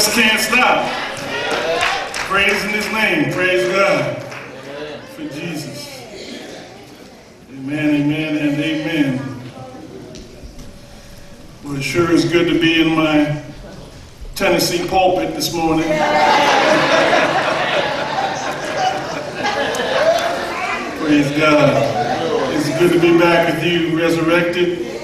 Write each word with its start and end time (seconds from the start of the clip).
just 0.00 0.14
can't 0.14 0.40
stop. 0.40 0.90
Praising 2.30 2.70
his 2.70 2.90
name. 2.90 3.34
Praise 3.34 3.68
God. 3.68 4.22
For 5.12 5.28
Jesus. 5.28 6.00
Amen, 7.50 8.00
amen, 8.00 8.36
and 8.38 8.62
amen. 8.62 9.42
Well, 11.62 11.76
it 11.76 11.82
sure 11.82 12.10
is 12.12 12.24
good 12.32 12.48
to 12.48 12.58
be 12.58 12.80
in 12.80 12.96
my 12.96 13.42
Tennessee 14.34 14.88
pulpit 14.88 15.34
this 15.34 15.52
morning. 15.52 15.84
Praise 20.98 21.30
God. 21.38 22.54
It's 22.54 22.78
good 22.78 22.92
to 22.92 23.00
be 23.00 23.18
back 23.18 23.54
with 23.54 23.64
you, 23.64 23.98
resurrected. 23.98 24.99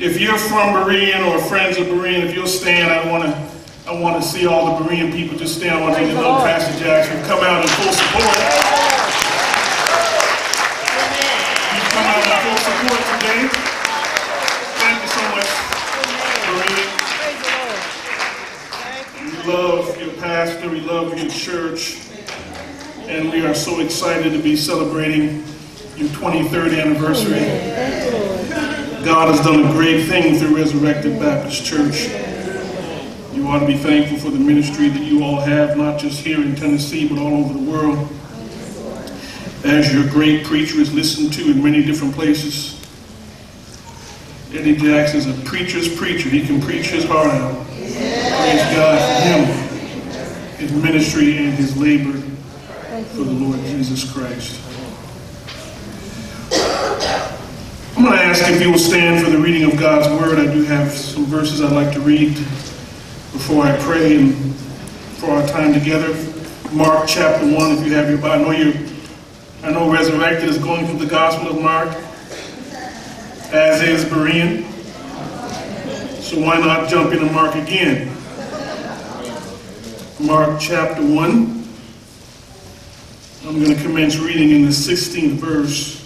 If 0.00 0.20
you're 0.20 0.38
from 0.38 0.74
Berean 0.74 1.26
or 1.26 1.40
friends 1.40 1.76
of 1.76 1.88
Berean, 1.88 2.22
if 2.22 2.32
you'll 2.32 2.46
stand, 2.46 2.92
I 2.92 3.10
want 3.10 3.24
to 3.24 3.48
I 3.90 4.00
want 4.00 4.22
to 4.22 4.28
see 4.28 4.46
all 4.46 4.78
the 4.78 4.84
Berean 4.84 5.10
people 5.10 5.36
just 5.36 5.56
stand. 5.56 5.76
I 5.76 5.80
want 5.80 6.00
you 6.00 6.06
to 6.06 6.14
know 6.14 6.36
Pastor 6.36 6.78
Jackson 6.78 7.20
come 7.24 7.40
out 7.42 7.62
in 7.62 7.68
full 7.68 7.92
support. 7.92 8.38
You 11.74 11.82
come 11.90 12.06
out 12.06 12.22
in 12.22 12.30
full 12.46 12.58
support 12.62 13.02
today. 13.18 13.50
Thank 14.78 15.02
you 15.02 15.10
so 15.10 15.22
much, 15.34 15.50
Berean. 16.46 16.86
We 19.32 19.52
love 19.52 20.00
your 20.00 20.14
pastor. 20.22 20.68
We 20.70 20.80
love 20.80 21.18
your 21.18 21.28
church. 21.28 21.98
And 23.08 23.32
we 23.32 23.44
are 23.44 23.54
so 23.54 23.80
excited 23.80 24.32
to 24.32 24.38
be 24.40 24.54
celebrating 24.54 25.42
your 25.96 26.08
23rd 26.10 26.80
anniversary. 26.82 28.17
God 29.08 29.34
has 29.34 29.40
done 29.40 29.64
a 29.64 29.72
great 29.72 30.04
thing 30.04 30.38
through 30.38 30.54
Resurrected 30.54 31.18
Baptist 31.18 31.64
Church. 31.64 32.10
You 33.32 33.48
ought 33.48 33.60
to 33.60 33.66
be 33.66 33.78
thankful 33.78 34.18
for 34.18 34.28
the 34.28 34.38
ministry 34.38 34.90
that 34.90 35.02
you 35.02 35.24
all 35.24 35.40
have, 35.40 35.78
not 35.78 35.98
just 35.98 36.20
here 36.20 36.42
in 36.42 36.54
Tennessee, 36.54 37.08
but 37.08 37.16
all 37.16 37.42
over 37.42 37.54
the 37.54 37.70
world. 37.70 38.06
As 39.64 39.90
your 39.94 40.06
great 40.10 40.44
preacher 40.44 40.78
is 40.78 40.92
listened 40.92 41.32
to 41.32 41.50
in 41.50 41.64
many 41.64 41.82
different 41.82 42.14
places. 42.14 42.78
Eddie 44.52 44.76
Jackson 44.76 45.20
is 45.20 45.26
a 45.26 45.42
preacher's 45.42 45.88
preacher. 45.96 46.28
He 46.28 46.46
can 46.46 46.60
preach 46.60 46.88
his 46.88 47.04
heart 47.04 47.28
out. 47.28 47.66
Praise 47.66 48.76
God 48.76 49.00
for 49.00 49.22
him, 49.26 50.58
his 50.58 50.70
ministry, 50.82 51.38
and 51.38 51.54
his 51.54 51.74
labor 51.78 52.12
for 52.12 53.24
the 53.24 53.32
Lord 53.32 53.58
Jesus 53.60 54.04
Christ. 54.12 54.60
I'm 57.98 58.04
going 58.04 58.16
to 58.16 58.17
ask 58.28 58.46
if 58.50 58.60
you 58.60 58.70
will 58.70 58.78
stand 58.78 59.24
for 59.24 59.30
the 59.30 59.38
reading 59.38 59.64
of 59.64 59.78
God's 59.78 60.06
Word. 60.20 60.38
I 60.38 60.52
do 60.52 60.62
have 60.64 60.92
some 60.92 61.24
verses 61.24 61.62
I'd 61.62 61.72
like 61.72 61.94
to 61.94 62.00
read 62.00 62.34
before 62.34 63.64
I 63.64 63.74
pray 63.78 64.18
and 64.18 64.54
for 65.16 65.30
our 65.30 65.48
time 65.48 65.72
together. 65.72 66.14
Mark 66.70 67.08
chapter 67.08 67.46
1, 67.46 67.78
if 67.78 67.86
you 67.86 67.94
have 67.94 68.10
your 68.10 68.18
Bible. 68.18 68.50
I 68.50 68.50
know 68.50 68.50
you 68.50 68.86
I 69.62 69.70
know 69.70 69.90
Resurrected 69.90 70.46
is 70.46 70.58
going 70.58 70.86
through 70.86 70.98
the 70.98 71.06
Gospel 71.06 71.56
of 71.56 71.62
Mark, 71.62 71.88
as 73.50 73.80
is 73.82 74.04
Berean. 74.04 74.62
So 76.20 76.38
why 76.38 76.58
not 76.60 76.90
jump 76.90 77.14
into 77.14 77.32
Mark 77.32 77.54
again? 77.54 78.14
Mark 80.20 80.60
chapter 80.60 81.00
1. 81.00 81.66
I'm 83.46 83.64
going 83.64 83.74
to 83.74 83.82
commence 83.82 84.18
reading 84.18 84.50
in 84.50 84.62
the 84.66 84.68
16th 84.68 85.30
verse 85.30 85.97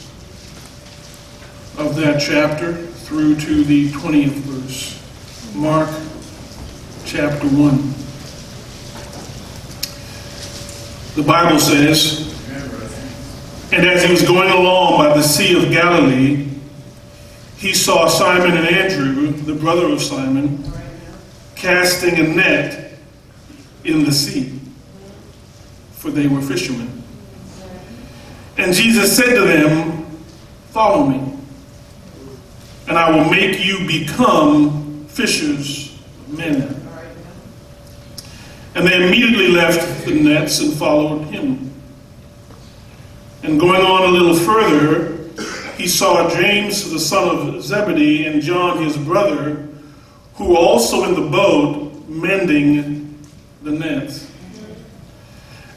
of 1.78 1.96
that 1.96 2.20
chapter 2.20 2.74
through 2.74 3.36
to 3.36 3.64
the 3.64 3.90
20th 3.90 4.30
verse. 4.44 4.98
Mark 5.54 5.88
chapter 7.04 7.46
1. 7.46 8.02
The 11.14 11.22
Bible 11.22 11.58
says, 11.58 12.32
And 13.72 13.86
as 13.86 14.02
he 14.04 14.10
was 14.10 14.22
going 14.22 14.50
along 14.50 14.98
by 14.98 15.14
the 15.14 15.22
Sea 15.22 15.62
of 15.62 15.70
Galilee, 15.70 16.48
he 17.56 17.74
saw 17.74 18.06
Simon 18.06 18.56
and 18.56 18.66
Andrew, 18.66 19.30
the 19.30 19.54
brother 19.54 19.86
of 19.86 20.02
Simon, 20.02 20.64
casting 21.54 22.18
a 22.18 22.22
net 22.24 22.98
in 23.84 24.04
the 24.04 24.12
sea, 24.12 24.58
for 25.92 26.10
they 26.10 26.26
were 26.26 26.40
fishermen. 26.40 27.02
And 28.56 28.72
Jesus 28.72 29.16
said 29.16 29.34
to 29.34 29.42
them, 29.42 30.06
Follow 30.70 31.06
me, 31.06 31.31
and 32.88 32.98
I 32.98 33.10
will 33.10 33.30
make 33.30 33.64
you 33.64 33.86
become 33.86 35.06
fishers 35.06 35.98
of 36.20 36.38
men. 36.38 36.78
And 38.74 38.86
they 38.86 39.06
immediately 39.06 39.48
left 39.48 40.04
the 40.04 40.14
nets 40.14 40.60
and 40.60 40.72
followed 40.72 41.24
him. 41.26 41.70
And 43.42 43.60
going 43.60 43.82
on 43.82 44.08
a 44.08 44.12
little 44.12 44.34
further, 44.34 45.18
he 45.76 45.86
saw 45.86 46.30
James, 46.30 46.90
the 46.90 46.98
son 46.98 47.54
of 47.54 47.62
Zebedee, 47.62 48.26
and 48.26 48.40
John, 48.40 48.82
his 48.82 48.96
brother, 48.96 49.68
who 50.34 50.50
were 50.50 50.58
also 50.58 51.04
in 51.04 51.14
the 51.14 51.28
boat 51.28 52.08
mending 52.08 53.18
the 53.62 53.72
nets. 53.72 54.30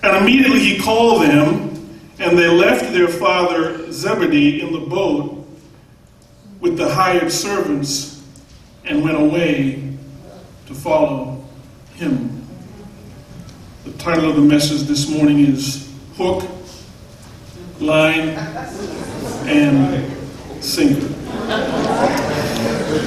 And 0.03 0.17
immediately 0.17 0.59
he 0.59 0.79
called 0.79 1.23
them, 1.23 1.99
and 2.19 2.37
they 2.37 2.47
left 2.47 2.93
their 2.93 3.07
father 3.07 3.91
Zebedee 3.91 4.61
in 4.61 4.71
the 4.71 4.79
boat 4.79 5.34
with 6.65 6.77
the 6.77 6.89
hired 6.89 7.31
servants 7.31 8.23
and 8.85 9.03
went 9.03 9.15
away 9.15 9.87
to 10.65 10.73
follow 10.73 11.45
him. 11.93 12.43
The 13.83 13.91
title 13.99 14.31
of 14.31 14.35
the 14.35 14.41
message 14.41 14.81
this 14.87 15.07
morning 15.07 15.41
is 15.41 15.95
Hook, 16.15 16.49
Line, 17.79 18.29
and 19.47 20.11
Sinker. 20.63 21.07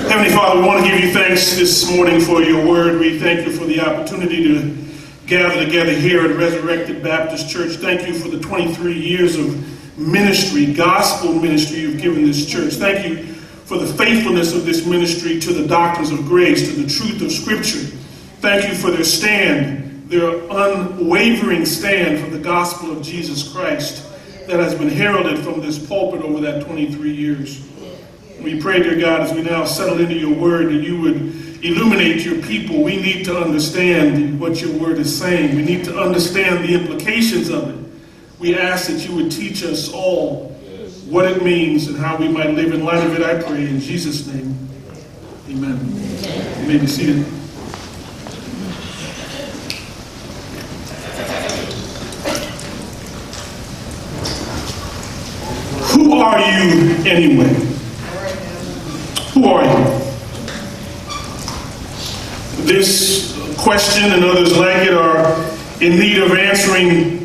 Heavenly 0.07 0.31
Father, 0.31 0.61
we 0.61 0.67
want 0.67 0.85
to 0.85 0.89
give 0.89 1.01
you 1.01 1.13
thanks 1.13 1.57
this 1.57 1.91
morning 1.91 2.21
for 2.21 2.41
your 2.41 2.65
word. 2.65 3.01
We 3.01 3.19
thank 3.19 3.45
you 3.45 3.53
for 3.53 3.65
the 3.65 3.81
opportunity 3.81 4.45
to 4.45 4.77
gather 5.27 5.65
together 5.65 5.95
here 5.95 6.25
at 6.25 6.37
Resurrected 6.37 7.03
Baptist 7.03 7.51
Church. 7.51 7.73
Thank 7.73 8.07
you 8.07 8.15
for 8.15 8.29
the 8.29 8.39
23 8.39 8.93
years 8.95 9.35
of 9.35 9.99
ministry, 9.99 10.73
gospel 10.73 11.33
ministry 11.33 11.81
you've 11.81 12.01
given 12.01 12.25
this 12.25 12.47
church. 12.47 12.75
Thank 12.75 13.05
you 13.05 13.35
for 13.69 13.77
the 13.77 13.87
faithfulness 13.87 14.55
of 14.55 14.65
this 14.65 14.87
ministry 14.87 15.39
to 15.39 15.53
the 15.53 15.69
doctrines 15.69 16.11
of 16.11 16.25
grace, 16.25 16.67
to 16.71 16.75
the 16.75 16.89
truth 16.89 17.21
of 17.21 17.31
Scripture. 17.31 17.81
Thank 18.41 18.67
you 18.67 18.75
for 18.75 18.91
their 18.91 19.05
stand, 19.05 20.09
their 20.09 20.41
unwavering 20.51 21.67
stand 21.67 22.19
for 22.19 22.31
the 22.31 22.43
gospel 22.43 22.91
of 22.91 23.03
Jesus 23.03 23.47
Christ 23.53 24.07
that 24.47 24.59
has 24.59 24.75
been 24.75 24.89
heralded 24.89 25.41
from 25.41 25.61
this 25.61 25.79
pulpit 25.79 26.23
over 26.23 26.41
that 26.41 26.65
23 26.65 27.13
years. 27.13 27.63
We 28.41 28.59
pray, 28.59 28.83
dear 28.83 28.99
God, 28.99 29.21
as 29.21 29.35
we 29.35 29.43
now 29.43 29.67
settle 29.67 30.01
into 30.01 30.15
your 30.15 30.35
word, 30.35 30.69
that 30.69 30.83
you 30.83 30.99
would 31.03 31.17
illuminate 31.63 32.25
your 32.25 32.41
people. 32.41 32.83
We 32.83 32.97
need 32.97 33.27
to 33.27 33.37
understand 33.37 34.41
what 34.41 34.63
your 34.63 34.73
word 34.79 34.97
is 34.97 35.15
saying. 35.15 35.55
We 35.55 35.63
need 35.63 35.85
to 35.85 36.01
understand 36.01 36.67
the 36.67 36.73
implications 36.73 37.51
of 37.51 37.69
it. 37.69 38.01
We 38.39 38.57
ask 38.57 38.89
that 38.89 39.07
you 39.07 39.15
would 39.17 39.31
teach 39.31 39.63
us 39.63 39.93
all 39.93 40.48
what 41.09 41.25
it 41.25 41.43
means 41.43 41.89
and 41.89 41.97
how 41.97 42.17
we 42.17 42.29
might 42.29 42.51
live 42.51 42.73
in 42.73 42.85
light 42.85 43.05
of 43.05 43.19
it, 43.19 43.23
I 43.23 43.43
pray, 43.43 43.67
in 43.67 43.81
Jesus' 43.81 44.27
name. 44.27 44.69
Amen. 45.49 45.79
You 46.61 46.69
may 46.69 46.79
be 46.79 46.87
seated. 46.87 47.25
Who 55.95 56.13
are 56.13 56.39
you 56.39 56.95
anyway? 57.07 57.55
Who 59.33 59.47
are 59.47 59.65
you? 59.65 59.99
This 62.67 63.35
question 63.57 64.13
and 64.13 64.25
others 64.25 64.57
like 64.59 64.87
it 64.87 64.93
are 64.93 65.33
in 65.81 65.99
need 65.99 66.19
of 66.23 66.33
answering 66.33 67.18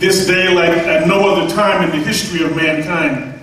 this 0.00 0.26
day 0.26 0.52
like 0.54 0.70
at 0.70 1.06
no 1.06 1.30
other 1.30 1.54
time 1.54 1.84
in 1.84 1.90
the 1.90 2.04
history 2.04 2.42
of 2.42 2.56
mankind. 2.56 3.38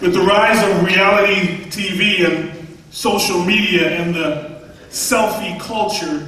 With 0.00 0.14
the 0.14 0.22
rise 0.22 0.62
of 0.64 0.86
reality 0.86 1.64
TV 1.66 2.26
and 2.26 2.78
social 2.90 3.44
media 3.44 3.90
and 3.90 4.14
the 4.14 4.70
selfie 4.88 5.60
culture, 5.60 6.26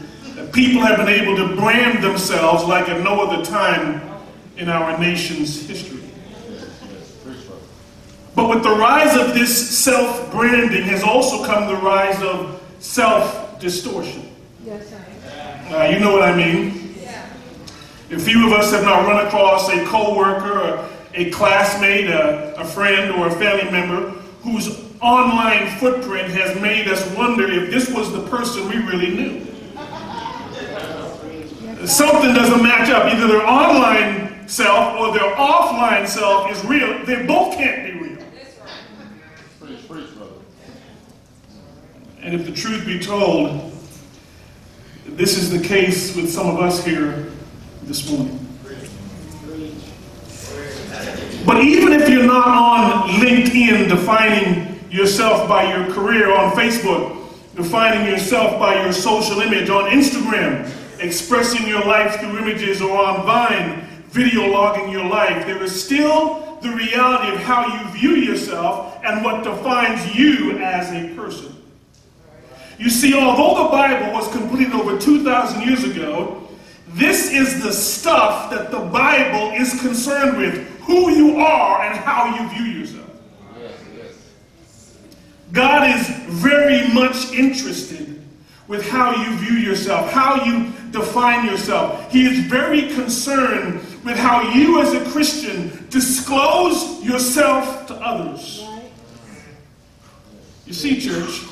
people 0.52 0.82
have 0.82 0.98
been 0.98 1.08
able 1.08 1.34
to 1.36 1.56
brand 1.56 2.04
themselves 2.04 2.64
like 2.64 2.90
at 2.90 3.02
no 3.02 3.22
other 3.22 3.42
time 3.42 4.02
in 4.58 4.68
our 4.68 4.98
nation's 4.98 5.66
history. 5.66 6.00
But 8.36 8.50
with 8.50 8.62
the 8.62 8.70
rise 8.70 9.16
of 9.16 9.34
this 9.34 9.78
self 9.78 10.30
branding 10.30 10.82
has 10.82 11.02
also 11.02 11.44
come 11.44 11.66
the 11.68 11.80
rise 11.80 12.22
of 12.22 12.62
self 12.80 13.58
distortion. 13.58 14.30
Yes. 14.64 14.92
Uh, 15.70 15.84
you 15.84 16.00
know 16.00 16.12
what 16.12 16.22
I 16.22 16.36
mean? 16.36 16.79
And 18.10 18.20
few 18.20 18.44
of 18.46 18.52
us 18.52 18.72
have 18.72 18.82
not 18.84 19.06
run 19.06 19.24
across 19.24 19.68
a 19.68 19.84
coworker, 19.86 20.60
or 20.60 20.88
a 21.14 21.30
classmate, 21.30 22.08
a, 22.08 22.58
a 22.60 22.64
friend, 22.64 23.12
or 23.12 23.28
a 23.28 23.30
family 23.30 23.70
member 23.70 24.10
whose 24.42 24.84
online 25.00 25.78
footprint 25.78 26.28
has 26.32 26.60
made 26.60 26.88
us 26.88 27.08
wonder 27.16 27.48
if 27.48 27.70
this 27.70 27.88
was 27.88 28.12
the 28.12 28.26
person 28.28 28.68
we 28.68 28.78
really 28.78 29.14
knew. 29.14 29.46
Something 31.86 32.34
doesn't 32.34 32.62
match 32.62 32.90
up. 32.90 33.04
Either 33.06 33.28
their 33.28 33.46
online 33.46 34.48
self 34.48 34.98
or 34.98 35.12
their 35.12 35.34
offline 35.36 36.06
self 36.06 36.50
is 36.50 36.62
real. 36.64 37.04
They 37.06 37.24
both 37.24 37.54
can't 37.54 37.86
be 37.86 37.92
real. 38.00 38.18
And 42.22 42.34
if 42.34 42.44
the 42.44 42.52
truth 42.52 42.84
be 42.84 42.98
told, 42.98 43.72
this 45.06 45.38
is 45.38 45.50
the 45.50 45.66
case 45.66 46.14
with 46.14 46.30
some 46.30 46.48
of 46.48 46.58
us 46.58 46.84
here 46.84 47.30
this 47.90 48.08
morning. 48.08 48.38
But 51.44 51.64
even 51.64 51.92
if 51.92 52.08
you're 52.08 52.24
not 52.24 52.46
on 52.46 53.08
LinkedIn 53.14 53.88
defining 53.88 54.78
yourself 54.88 55.48
by 55.48 55.74
your 55.74 55.92
career, 55.92 56.32
on 56.32 56.52
Facebook 56.52 57.16
defining 57.56 58.06
yourself 58.06 58.60
by 58.60 58.80
your 58.80 58.92
social 58.92 59.40
image, 59.40 59.70
on 59.70 59.90
Instagram 59.90 60.70
expressing 61.00 61.66
your 61.66 61.84
life 61.84 62.20
through 62.20 62.38
images, 62.38 62.80
or 62.80 62.96
on 62.96 63.26
Vine 63.26 63.80
video 64.10 64.46
logging 64.46 64.92
your 64.92 65.06
life, 65.06 65.44
there 65.44 65.60
is 65.60 65.84
still 65.84 66.58
the 66.62 66.70
reality 66.70 67.34
of 67.34 67.40
how 67.40 67.66
you 67.66 67.90
view 67.90 68.14
yourself 68.14 69.00
and 69.04 69.24
what 69.24 69.42
defines 69.42 70.14
you 70.14 70.58
as 70.58 70.92
a 70.92 71.12
person. 71.16 71.56
You 72.78 72.88
see, 72.88 73.14
although 73.14 73.64
the 73.64 73.70
Bible 73.70 74.12
was 74.12 74.30
completed 74.30 74.74
over 74.74 74.96
2,000 74.96 75.62
years 75.62 75.82
ago, 75.82 76.46
this 76.92 77.32
is 77.32 77.62
the 77.62 77.72
stuff 77.72 78.50
that 78.50 78.70
the 78.70 78.80
Bible 78.80 79.52
is 79.54 79.80
concerned 79.80 80.36
with 80.36 80.66
who 80.80 81.10
you 81.10 81.36
are 81.36 81.82
and 81.82 81.96
how 81.98 82.36
you 82.36 82.48
view 82.50 82.80
yourself. 82.80 83.10
God 85.52 85.98
is 85.98 86.08
very 86.28 86.92
much 86.92 87.32
interested 87.32 88.22
with 88.68 88.88
how 88.88 89.10
you 89.10 89.36
view 89.38 89.56
yourself, 89.56 90.10
how 90.12 90.44
you 90.44 90.72
define 90.92 91.44
yourself. 91.46 92.10
He 92.10 92.26
is 92.26 92.38
very 92.46 92.88
concerned 92.94 93.80
with 94.04 94.16
how 94.16 94.42
you, 94.52 94.80
as 94.80 94.92
a 94.92 95.04
Christian, 95.10 95.86
disclose 95.90 97.02
yourself 97.04 97.86
to 97.88 97.94
others. 97.94 98.64
You 100.66 100.72
see, 100.72 101.00
church, 101.00 101.42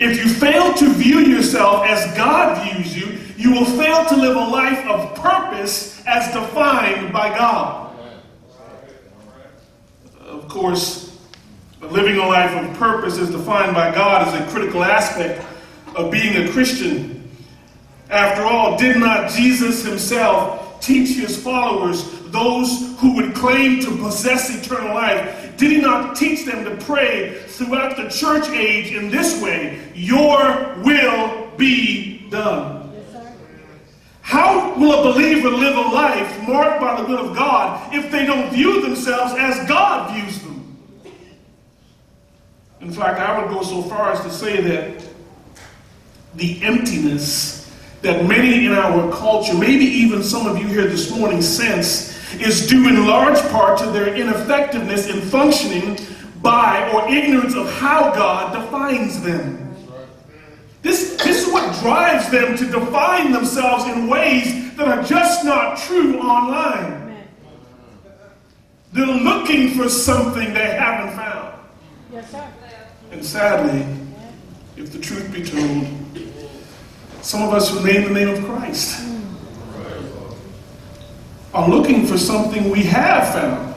if 0.00 0.16
you 0.16 0.32
fail 0.32 0.72
to 0.74 0.88
view 0.94 1.20
yourself 1.20 1.84
as 1.84 2.16
God 2.16 2.66
views 2.66 2.96
you, 2.96 3.18
you 3.36 3.52
will 3.52 3.66
fail 3.66 4.06
to 4.06 4.16
live 4.16 4.34
a 4.34 4.40
life 4.40 4.86
of 4.86 5.14
purpose 5.14 6.02
as 6.06 6.32
defined 6.32 7.12
by 7.12 7.28
God. 7.36 7.94
Of 10.20 10.48
course, 10.48 11.18
living 11.82 12.16
a 12.16 12.26
life 12.26 12.50
of 12.52 12.76
purpose 12.78 13.18
as 13.18 13.30
defined 13.30 13.74
by 13.74 13.94
God 13.94 14.26
is 14.26 14.40
a 14.40 14.50
critical 14.50 14.82
aspect 14.82 15.44
of 15.94 16.10
being 16.10 16.48
a 16.48 16.50
Christian. 16.50 17.30
After 18.08 18.42
all, 18.42 18.78
did 18.78 18.96
not 18.96 19.30
Jesus 19.30 19.84
himself 19.84 20.80
teach 20.80 21.10
his 21.16 21.40
followers, 21.42 22.04
those 22.28 22.98
who 23.00 23.14
would 23.16 23.34
claim 23.34 23.80
to 23.80 23.96
possess 23.98 24.48
eternal 24.64 24.94
life, 24.94 25.39
did 25.60 25.72
he 25.72 25.78
not 25.78 26.16
teach 26.16 26.46
them 26.46 26.64
to 26.64 26.84
pray 26.86 27.38
throughout 27.46 27.94
the 27.94 28.08
church 28.08 28.48
age 28.48 28.92
in 28.92 29.10
this 29.10 29.40
way 29.42 29.92
Your 29.94 30.74
will 30.82 31.50
be 31.58 32.26
done? 32.30 32.78
How 34.22 34.74
will 34.78 35.00
a 35.00 35.12
believer 35.12 35.50
live 35.50 35.76
a 35.76 35.80
life 35.80 36.48
marked 36.48 36.80
by 36.80 37.02
the 37.02 37.06
will 37.06 37.28
of 37.28 37.36
God 37.36 37.92
if 37.92 38.10
they 38.10 38.24
don't 38.24 38.50
view 38.50 38.80
themselves 38.80 39.34
as 39.36 39.68
God 39.68 40.14
views 40.14 40.40
them? 40.40 40.76
In 42.80 42.90
fact, 42.90 43.20
I 43.20 43.38
would 43.38 43.50
go 43.50 43.62
so 43.62 43.82
far 43.82 44.12
as 44.12 44.20
to 44.22 44.30
say 44.30 44.62
that 44.62 45.04
the 46.36 46.62
emptiness 46.62 47.70
that 48.00 48.24
many 48.24 48.64
in 48.64 48.72
our 48.72 49.12
culture, 49.12 49.52
maybe 49.52 49.84
even 49.84 50.22
some 50.22 50.46
of 50.46 50.56
you 50.56 50.66
here 50.68 50.86
this 50.86 51.14
morning, 51.14 51.42
sense 51.42 52.09
is 52.38 52.66
due 52.66 52.88
in 52.88 53.06
large 53.06 53.40
part 53.50 53.78
to 53.78 53.86
their 53.86 54.14
ineffectiveness 54.14 55.08
in 55.08 55.20
functioning 55.20 55.98
by 56.42 56.90
or 56.92 57.08
ignorance 57.08 57.54
of 57.54 57.70
how 57.74 58.12
God 58.14 58.52
defines 58.52 59.22
them. 59.22 59.74
This, 60.82 61.16
this 61.22 61.46
is 61.46 61.52
what 61.52 61.78
drives 61.80 62.30
them 62.30 62.56
to 62.56 62.64
define 62.66 63.32
themselves 63.32 63.84
in 63.84 64.08
ways 64.08 64.74
that 64.76 64.88
are 64.88 65.02
just 65.02 65.44
not 65.44 65.76
true 65.76 66.18
online. 66.18 67.26
They're 68.92 69.06
looking 69.06 69.70
for 69.70 69.88
something 69.88 70.54
they 70.54 70.72
haven't 70.72 71.14
found. 71.16 71.54
Yes, 72.12 72.30
sir. 72.30 72.48
And 73.10 73.24
sadly, 73.24 73.86
if 74.76 74.92
the 74.92 74.98
truth 74.98 75.30
be 75.32 75.44
told, 75.44 75.86
some 77.22 77.42
of 77.42 77.52
us 77.52 77.70
who 77.70 77.84
name 77.84 78.04
the 78.04 78.14
name 78.14 78.28
of 78.30 78.44
Christ 78.44 79.09
are 81.52 81.68
looking 81.68 82.06
for 82.06 82.16
something 82.16 82.70
we 82.70 82.84
have 82.84 83.32
found, 83.32 83.74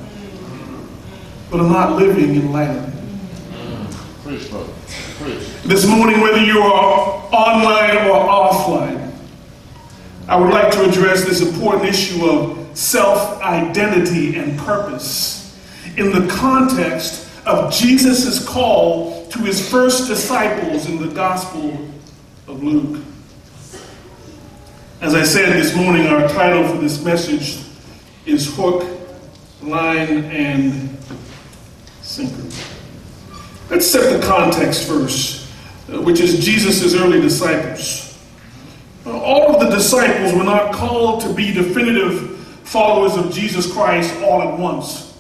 but 1.49 1.59
are 1.59 1.69
not 1.69 1.97
living 1.97 2.35
in 2.35 2.51
light 2.51 2.69
of 2.69 2.87
it. 2.87 2.93
Preach, 4.23 4.49
This 5.63 5.85
morning, 5.87 6.21
whether 6.21 6.43
you 6.43 6.59
are 6.59 7.29
online 7.33 8.07
or 8.07 8.27
offline, 8.27 9.11
I 10.27 10.35
would 10.39 10.49
like 10.49 10.71
to 10.73 10.87
address 10.87 11.25
this 11.25 11.41
important 11.41 11.85
issue 11.85 12.25
of 12.25 12.77
self 12.77 13.41
identity 13.41 14.37
and 14.37 14.57
purpose 14.59 15.59
in 15.97 16.11
the 16.11 16.27
context 16.31 17.27
of 17.45 17.73
Jesus' 17.73 18.47
call 18.47 19.27
to 19.27 19.39
his 19.39 19.67
first 19.69 20.07
disciples 20.07 20.87
in 20.87 21.01
the 21.01 21.13
Gospel 21.13 21.71
of 22.47 22.63
Luke. 22.63 23.03
As 25.01 25.13
I 25.13 25.23
said 25.23 25.51
this 25.53 25.75
morning, 25.75 26.07
our 26.07 26.27
title 26.29 26.65
for 26.67 26.77
this 26.77 27.03
message 27.03 27.62
is 28.25 28.55
Hook, 28.55 28.85
Line, 29.61 30.25
and 30.25 30.97
Sinker. 32.01 32.43
Let's 33.69 33.87
set 33.87 34.19
the 34.19 34.25
context 34.25 34.87
first, 34.87 35.47
uh, 35.91 36.01
which 36.01 36.19
is 36.19 36.43
Jesus' 36.43 36.93
early 36.95 37.19
disciples. 37.21 38.17
Uh, 39.05 39.17
All 39.19 39.53
of 39.55 39.59
the 39.59 39.75
disciples 39.75 40.33
were 40.33 40.43
not 40.43 40.73
called 40.73 41.21
to 41.21 41.33
be 41.33 41.51
definitive 41.53 42.37
followers 42.63 43.15
of 43.17 43.31
Jesus 43.33 43.71
Christ 43.71 44.13
all 44.23 44.41
at 44.41 44.57
once. 44.57 45.17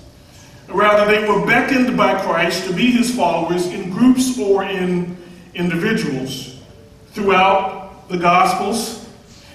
Rather, 0.69 1.05
they 1.11 1.27
were 1.27 1.45
beckoned 1.45 1.95
by 1.97 2.19
Christ 2.21 2.65
to 2.67 2.73
be 2.73 2.91
his 2.91 3.13
followers 3.15 3.67
in 3.67 3.91
groups 3.91 4.39
or 4.39 4.63
in 4.63 5.17
individuals. 5.53 6.59
Throughout 7.11 8.07
the 8.09 8.17
Gospels, 8.17 9.07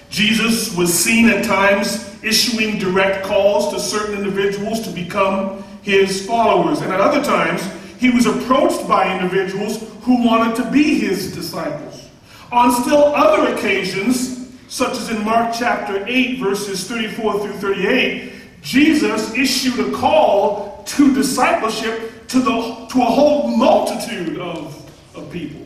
Jesus 0.09 0.75
was 0.77 0.93
seen 0.93 1.29
at 1.29 1.43
times 1.43 2.08
issuing 2.23 2.77
direct 2.77 3.25
calls 3.25 3.73
to 3.73 3.79
certain 3.79 4.17
individuals 4.17 4.81
to 4.81 4.91
become 4.91 5.63
his 5.81 6.25
followers. 6.25 6.81
And 6.81 6.91
at 6.91 6.99
other 6.99 7.23
times, 7.23 7.61
he 7.99 8.09
was 8.09 8.25
approached 8.25 8.87
by 8.87 9.17
individuals 9.17 9.83
who 10.03 10.25
wanted 10.25 10.55
to 10.57 10.71
be 10.71 10.99
his 10.99 11.33
disciples. 11.33 12.07
On 12.51 12.71
still 12.71 13.13
other 13.15 13.53
occasions, 13.53 14.49
such 14.67 14.93
as 14.93 15.09
in 15.09 15.23
Mark 15.23 15.53
chapter 15.57 16.05
8, 16.07 16.39
verses 16.39 16.87
34 16.87 17.39
through 17.39 17.53
38, 17.53 18.33
Jesus 18.61 19.33
issued 19.33 19.79
a 19.79 19.91
call 19.97 20.83
to 20.85 21.13
discipleship 21.13 22.27
to, 22.27 22.39
the, 22.39 22.87
to 22.91 23.01
a 23.01 23.05
whole 23.05 23.47
multitude 23.55 24.39
of, 24.39 24.91
of 25.15 25.31
people. 25.31 25.61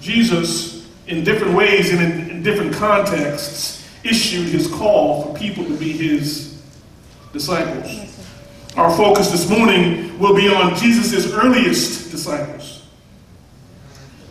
Jesus, 0.00 0.88
in 1.06 1.24
different 1.24 1.54
ways 1.54 1.92
and 1.92 2.00
in, 2.00 2.30
in 2.30 2.42
different 2.42 2.74
contexts, 2.74 3.75
issued 4.08 4.48
his 4.48 4.68
call 4.68 5.22
for 5.22 5.38
people 5.38 5.64
to 5.64 5.76
be 5.76 5.92
his 5.92 6.62
disciples. 7.32 8.14
Our 8.76 8.94
focus 8.96 9.30
this 9.30 9.48
morning 9.48 10.18
will 10.18 10.34
be 10.34 10.48
on 10.48 10.74
Jesus' 10.76 11.32
earliest 11.32 12.10
disciples. 12.10 12.86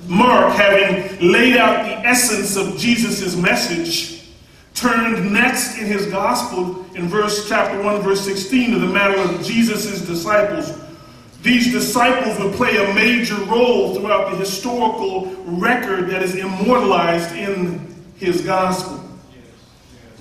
Mark, 0.07 0.53
having 0.53 1.31
laid 1.31 1.57
out 1.57 1.83
the 1.85 2.07
essence 2.07 2.55
of 2.55 2.77
Jesus' 2.77 3.35
message, 3.35 4.29
turned 4.75 5.31
next 5.31 5.77
in 5.77 5.85
his 5.85 6.05
gospel 6.07 6.85
in 6.95 7.07
verse 7.07 7.47
chapter 7.47 7.81
1, 7.81 8.01
verse 8.01 8.21
16 8.21 8.71
to 8.71 8.79
the 8.79 8.87
matter 8.87 9.19
of 9.19 9.43
Jesus' 9.43 10.01
disciples. 10.01 10.79
These 11.41 11.71
disciples 11.71 12.39
would 12.39 12.53
play 12.53 12.77
a 12.77 12.93
major 12.93 13.35
role 13.45 13.95
throughout 13.95 14.31
the 14.31 14.37
historical 14.37 15.27
record 15.45 16.09
that 16.09 16.21
is 16.23 16.35
immortalized 16.35 17.35
in 17.35 17.95
his 18.17 18.41
gospel. 18.41 19.04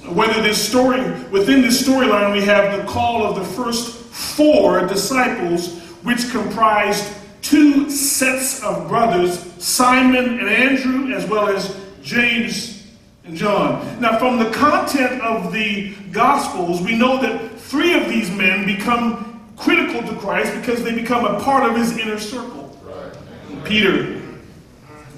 Whether 0.09 0.43
this 0.43 0.63
story, 0.63 1.01
within 1.31 1.63
this 1.63 1.83
storyline, 1.87 2.33
we 2.33 2.43
have 2.43 2.79
the 2.79 2.87
call 2.87 3.25
of 3.25 3.37
the 3.37 3.45
first 3.45 3.95
four 3.97 4.87
disciples, 4.87 5.81
which 6.03 6.31
comprised 6.31 7.15
two 7.41 7.89
sets 7.89 8.63
of 8.63 8.87
brothers, 8.89 9.41
Simon 9.63 10.39
and 10.39 10.49
Andrew, 10.49 11.15
as 11.15 11.27
well 11.27 11.49
as 11.49 11.81
James 12.03 12.87
and 13.25 13.37
John. 13.37 14.01
Now, 14.01 14.19
from 14.19 14.39
the 14.39 14.51
content 14.51 15.23
of 15.23 15.53
the 15.53 15.95
Gospels, 16.13 16.83
we 16.83 16.97
know 16.97 17.21
that 17.23 17.59
three 17.59 17.95
of 17.95 18.09
these 18.09 18.31
men 18.31 18.67
become 18.67 19.41
critical 19.57 20.03
to 20.03 20.15
Christ 20.21 20.55
because 20.55 20.85
they 20.85 20.95
become 20.95 21.25
a 21.25 21.41
part 21.41 21.69
of 21.69 21.77
his 21.77 21.97
inner 21.97 22.19
circle. 22.19 22.79
Right. 22.83 23.65
Peter, 23.65 24.21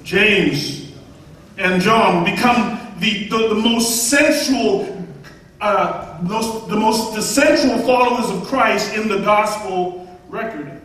James, 0.04 0.92
and 1.58 1.82
John 1.82 2.24
become 2.24 2.85
the, 2.98 3.28
the, 3.28 3.48
the 3.48 3.54
most 3.54 4.08
central, 4.08 5.06
uh, 5.60 6.18
most, 6.22 6.68
the 6.68 6.76
most 6.76 7.14
the 7.14 7.22
central 7.22 7.78
followers 7.80 8.30
of 8.30 8.46
Christ 8.46 8.94
in 8.94 9.08
the 9.08 9.18
gospel 9.18 10.08
record. 10.28 10.80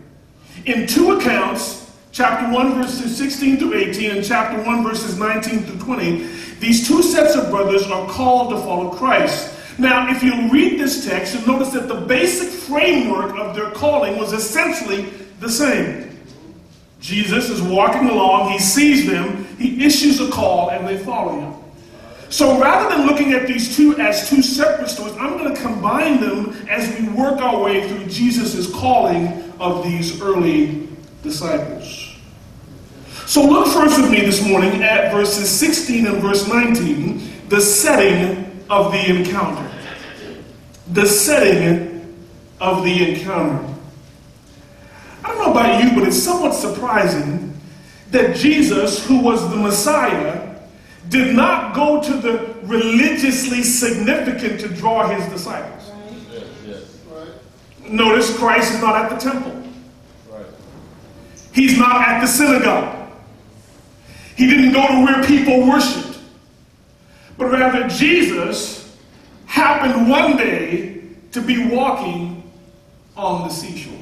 In 0.65 0.87
two 0.87 1.13
accounts, 1.13 1.91
chapter 2.11 2.53
1, 2.53 2.75
verses 2.75 3.17
16 3.17 3.57
through 3.57 3.75
18, 3.75 4.11
and 4.11 4.25
chapter 4.25 4.61
1, 4.61 4.83
verses 4.83 5.17
19 5.17 5.63
through 5.63 5.79
20, 5.79 6.27
these 6.59 6.87
two 6.87 7.01
sets 7.01 7.35
of 7.35 7.49
brothers 7.49 7.87
are 7.87 8.07
called 8.09 8.51
to 8.51 8.57
follow 8.57 8.91
Christ. 8.91 9.57
Now, 9.79 10.11
if 10.11 10.21
you 10.21 10.49
read 10.51 10.79
this 10.79 11.05
text, 11.05 11.33
you'll 11.33 11.47
notice 11.47 11.73
that 11.73 11.87
the 11.87 11.95
basic 11.95 12.49
framework 12.49 13.35
of 13.37 13.55
their 13.55 13.71
calling 13.71 14.17
was 14.17 14.33
essentially 14.33 15.05
the 15.39 15.49
same. 15.49 16.19
Jesus 16.99 17.49
is 17.49 17.61
walking 17.61 18.09
along, 18.09 18.51
he 18.51 18.59
sees 18.59 19.07
them, 19.07 19.45
he 19.57 19.83
issues 19.83 20.19
a 20.21 20.29
call, 20.29 20.69
and 20.69 20.87
they 20.87 20.97
follow 20.97 21.39
him. 21.39 21.60
So 22.31 22.57
rather 22.61 22.95
than 22.95 23.05
looking 23.05 23.33
at 23.33 23.45
these 23.45 23.75
two 23.75 23.97
as 23.97 24.29
two 24.29 24.41
separate 24.41 24.89
stories, 24.89 25.13
I'm 25.17 25.37
going 25.37 25.53
to 25.53 25.61
combine 25.61 26.21
them 26.21 26.55
as 26.69 26.97
we 26.97 27.09
work 27.09 27.41
our 27.41 27.61
way 27.61 27.89
through 27.89 28.05
Jesus' 28.05 28.73
calling 28.73 29.53
of 29.59 29.83
these 29.83 30.21
early 30.21 30.87
disciples. 31.23 32.15
So 33.25 33.45
look 33.45 33.67
first 33.67 33.99
with 33.99 34.09
me 34.09 34.21
this 34.21 34.47
morning 34.47 34.81
at 34.81 35.11
verses 35.11 35.49
16 35.49 36.07
and 36.07 36.21
verse 36.21 36.47
19, 36.47 37.49
the 37.49 37.59
setting 37.59 38.63
of 38.69 38.93
the 38.93 39.05
encounter. 39.07 39.69
The 40.93 41.05
setting 41.05 42.15
of 42.61 42.85
the 42.85 43.11
encounter. 43.11 43.73
I 45.23 45.27
don't 45.27 45.37
know 45.37 45.51
about 45.51 45.83
you, 45.83 45.99
but 45.99 46.07
it's 46.07 46.21
somewhat 46.21 46.53
surprising 46.53 47.59
that 48.11 48.37
Jesus, 48.37 49.05
who 49.05 49.21
was 49.21 49.49
the 49.49 49.57
Messiah, 49.57 50.40
did 51.11 51.35
not 51.35 51.75
go 51.75 52.01
to 52.01 52.13
the 52.13 52.55
religiously 52.63 53.61
significant 53.63 54.61
to 54.61 54.69
draw 54.69 55.07
his 55.09 55.27
disciples. 55.29 55.91
Yes. 56.65 56.97
Notice 57.87 58.35
Christ 58.37 58.73
is 58.73 58.81
not 58.81 58.95
at 58.95 59.09
the 59.09 59.17
temple. 59.17 59.61
Right. 60.31 60.45
He's 61.51 61.77
not 61.77 62.07
at 62.07 62.21
the 62.21 62.27
synagogue. 62.27 63.11
He 64.37 64.47
didn't 64.47 64.71
go 64.71 64.87
to 64.87 65.05
where 65.05 65.23
people 65.25 65.67
worshiped. 65.67 66.17
But 67.37 67.51
rather, 67.51 67.89
Jesus 67.89 68.97
happened 69.47 70.09
one 70.09 70.37
day 70.37 71.01
to 71.33 71.41
be 71.41 71.67
walking 71.67 72.49
on 73.17 73.47
the 73.47 73.53
seashore. 73.53 73.99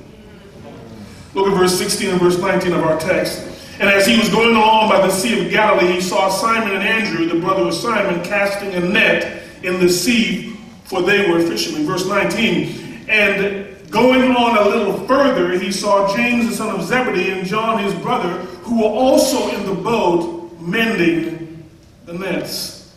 Look 1.33 1.47
at 1.47 1.57
verse 1.57 1.75
16 1.77 2.11
and 2.11 2.19
verse 2.19 2.37
19 2.37 2.71
of 2.73 2.83
our 2.83 2.99
text. 2.99 3.48
And 3.79 3.89
as 3.89 4.05
he 4.05 4.17
was 4.17 4.29
going 4.29 4.55
along 4.55 4.89
by 4.89 4.99
the 4.99 5.11
Sea 5.11 5.45
of 5.45 5.51
Galilee, 5.51 5.93
he 5.93 6.01
saw 6.01 6.29
Simon 6.29 6.75
and 6.75 6.83
Andrew, 6.83 7.25
the 7.25 7.39
brother 7.39 7.63
of 7.63 7.73
Simon, 7.73 8.21
casting 8.23 8.73
a 8.73 8.79
net 8.81 9.43
in 9.63 9.79
the 9.79 9.87
sea, 9.87 10.57
for 10.83 11.01
they 11.01 11.29
were 11.29 11.39
fishermen. 11.39 11.85
Verse 11.85 12.05
19. 12.05 13.05
And 13.07 13.89
going 13.89 14.31
on 14.31 14.57
a 14.57 14.69
little 14.69 15.07
further, 15.07 15.57
he 15.57 15.71
saw 15.71 16.13
James, 16.13 16.49
the 16.49 16.55
son 16.55 16.75
of 16.75 16.85
Zebedee, 16.85 17.31
and 17.31 17.47
John, 17.47 17.81
his 17.81 17.93
brother, 17.95 18.29
who 18.63 18.81
were 18.81 18.89
also 18.89 19.49
in 19.55 19.65
the 19.65 19.81
boat 19.81 20.59
mending 20.59 21.65
the 22.05 22.13
nets. 22.13 22.93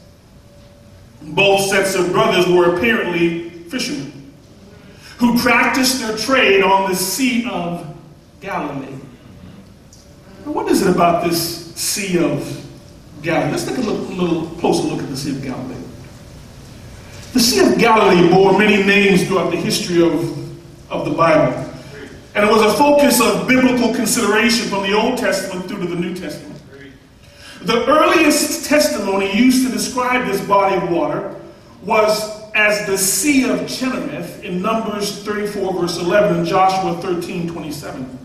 Both 1.22 1.70
sets 1.70 1.94
of 1.94 2.10
brothers 2.10 2.48
were 2.48 2.76
apparently 2.76 3.50
fishermen 3.68 4.12
who 5.22 5.38
practiced 5.38 6.00
their 6.00 6.16
trade 6.16 6.64
on 6.64 6.90
the 6.90 6.96
Sea 6.96 7.48
of 7.48 7.96
Galilee. 8.40 8.98
Now, 10.44 10.52
what 10.52 10.70
is 10.70 10.82
it 10.82 10.94
about 10.94 11.24
this 11.24 11.74
Sea 11.74 12.18
of 12.18 12.66
Galilee? 13.22 13.52
Let's 13.52 13.64
take 13.64 13.78
a 13.78 13.80
look, 13.80 14.08
little 14.10 14.46
closer 14.58 14.88
look 14.88 15.00
at 15.00 15.08
the 15.08 15.16
Sea 15.16 15.36
of 15.36 15.42
Galilee. 15.42 15.76
The 17.32 17.40
Sea 17.40 17.72
of 17.72 17.78
Galilee 17.78 18.28
bore 18.28 18.58
many 18.58 18.82
names 18.82 19.26
throughout 19.26 19.50
the 19.50 19.56
history 19.56 20.02
of, 20.02 20.90
of 20.90 21.04
the 21.04 21.12
Bible. 21.12 21.70
And 22.34 22.48
it 22.48 22.50
was 22.50 22.62
a 22.62 22.76
focus 22.76 23.20
of 23.20 23.46
biblical 23.46 23.94
consideration 23.94 24.68
from 24.68 24.82
the 24.82 24.94
Old 24.94 25.18
Testament 25.18 25.68
through 25.68 25.80
to 25.80 25.86
the 25.86 25.96
New 25.96 26.14
Testament. 26.14 26.60
The 27.62 27.86
earliest 27.86 28.66
testimony 28.66 29.32
used 29.36 29.64
to 29.66 29.72
describe 29.72 30.26
this 30.26 30.44
body 30.46 30.76
of 30.76 30.90
water 30.90 31.36
was 31.82 32.42
as 32.54 32.86
the 32.86 32.98
Sea 32.98 33.48
of 33.48 33.60
Chinnereth 33.60 34.42
in 34.42 34.60
Numbers 34.60 35.22
34, 35.22 35.80
verse 35.80 35.98
11, 35.98 36.38
and 36.38 36.46
Joshua 36.46 37.00
13, 37.00 37.48
27. 37.48 38.18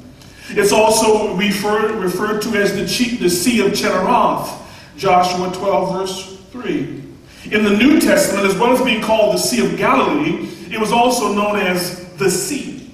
It's 0.50 0.72
also 0.72 1.36
referred, 1.36 1.96
referred 1.96 2.42
to 2.44 2.50
as 2.58 2.74
the, 2.74 3.18
the 3.18 3.30
Sea 3.30 3.66
of 3.66 3.74
Chinneroth, 3.74 4.50
Joshua 4.98 5.52
12, 5.54 5.94
verse 5.94 6.38
3. 6.52 7.04
In 7.52 7.64
the 7.64 7.76
New 7.78 8.00
Testament, 8.00 8.46
as 8.48 8.58
well 8.58 8.72
as 8.72 8.82
being 8.82 9.02
called 9.02 9.36
the 9.36 9.40
Sea 9.40 9.66
of 9.66 9.78
Galilee, 9.78 10.50
it 10.70 10.80
was 10.80 10.92
also 10.92 11.34
known 11.34 11.58
as 11.58 12.12
the 12.14 12.30
Sea, 12.30 12.92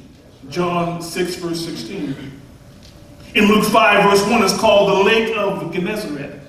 John 0.50 1.02
6, 1.02 1.36
verse 1.36 1.66
16. 1.66 2.32
In 3.36 3.46
Luke 3.46 3.66
5, 3.66 4.10
verse 4.10 4.28
1, 4.30 4.44
it's 4.44 4.58
called 4.58 4.90
the 4.90 5.04
Lake 5.04 5.36
of 5.36 5.74
Gennesaret. 5.74 6.40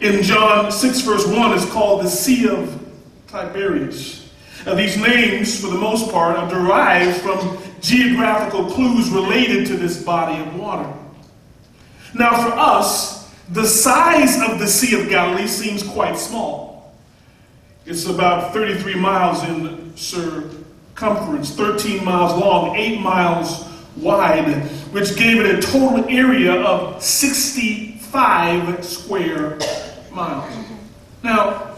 In 0.00 0.22
John 0.22 0.72
6, 0.72 1.00
verse 1.02 1.26
1, 1.26 1.52
it's 1.56 1.70
called 1.70 2.02
the 2.02 2.08
Sea 2.08 2.48
of 2.48 2.76
Tiberias. 3.28 4.28
Now, 4.66 4.74
these 4.74 4.96
names, 4.96 5.60
for 5.60 5.68
the 5.68 5.78
most 5.78 6.10
part, 6.10 6.36
are 6.36 6.48
derived 6.50 7.20
from 7.20 7.58
geographical 7.80 8.70
clues 8.70 9.10
related 9.10 9.66
to 9.66 9.76
this 9.76 10.02
body 10.02 10.40
of 10.40 10.58
water. 10.58 10.92
Now, 12.14 12.48
for 12.48 12.52
us, 12.56 13.30
the 13.50 13.66
size 13.66 14.40
of 14.48 14.58
the 14.58 14.66
Sea 14.66 15.00
of 15.00 15.08
Galilee 15.08 15.46
seems 15.46 15.82
quite 15.82 16.16
small. 16.16 16.92
It's 17.86 18.06
about 18.06 18.52
33 18.52 18.94
miles 18.94 19.42
in 19.44 19.96
circumference, 19.96 21.50
13 21.54 22.04
miles 22.04 22.38
long, 22.40 22.76
8 22.76 23.00
miles 23.00 23.64
wide, 23.96 24.62
which 24.92 25.16
gave 25.16 25.40
it 25.40 25.58
a 25.58 25.60
total 25.62 26.04
area 26.08 26.62
of 26.62 27.02
65 27.02 28.84
square 28.84 29.58
miles. 30.12 30.52
Now, 31.22 31.76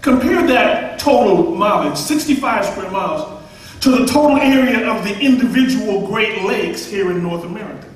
compare 0.00 0.46
that 0.48 0.98
total 0.98 1.54
mileage, 1.54 1.96
65 1.96 2.66
square 2.66 2.90
miles, 2.90 3.39
to 3.80 3.90
the 3.90 4.06
total 4.06 4.36
area 4.36 4.88
of 4.90 5.02
the 5.04 5.18
individual 5.18 6.06
Great 6.06 6.42
Lakes 6.42 6.84
here 6.84 7.10
in 7.10 7.22
North 7.22 7.44
America. 7.44 7.86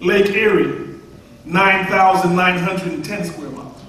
Lake 0.00 0.28
Erie, 0.30 0.98
9,910 1.46 3.24
square 3.24 3.48
miles. 3.50 3.80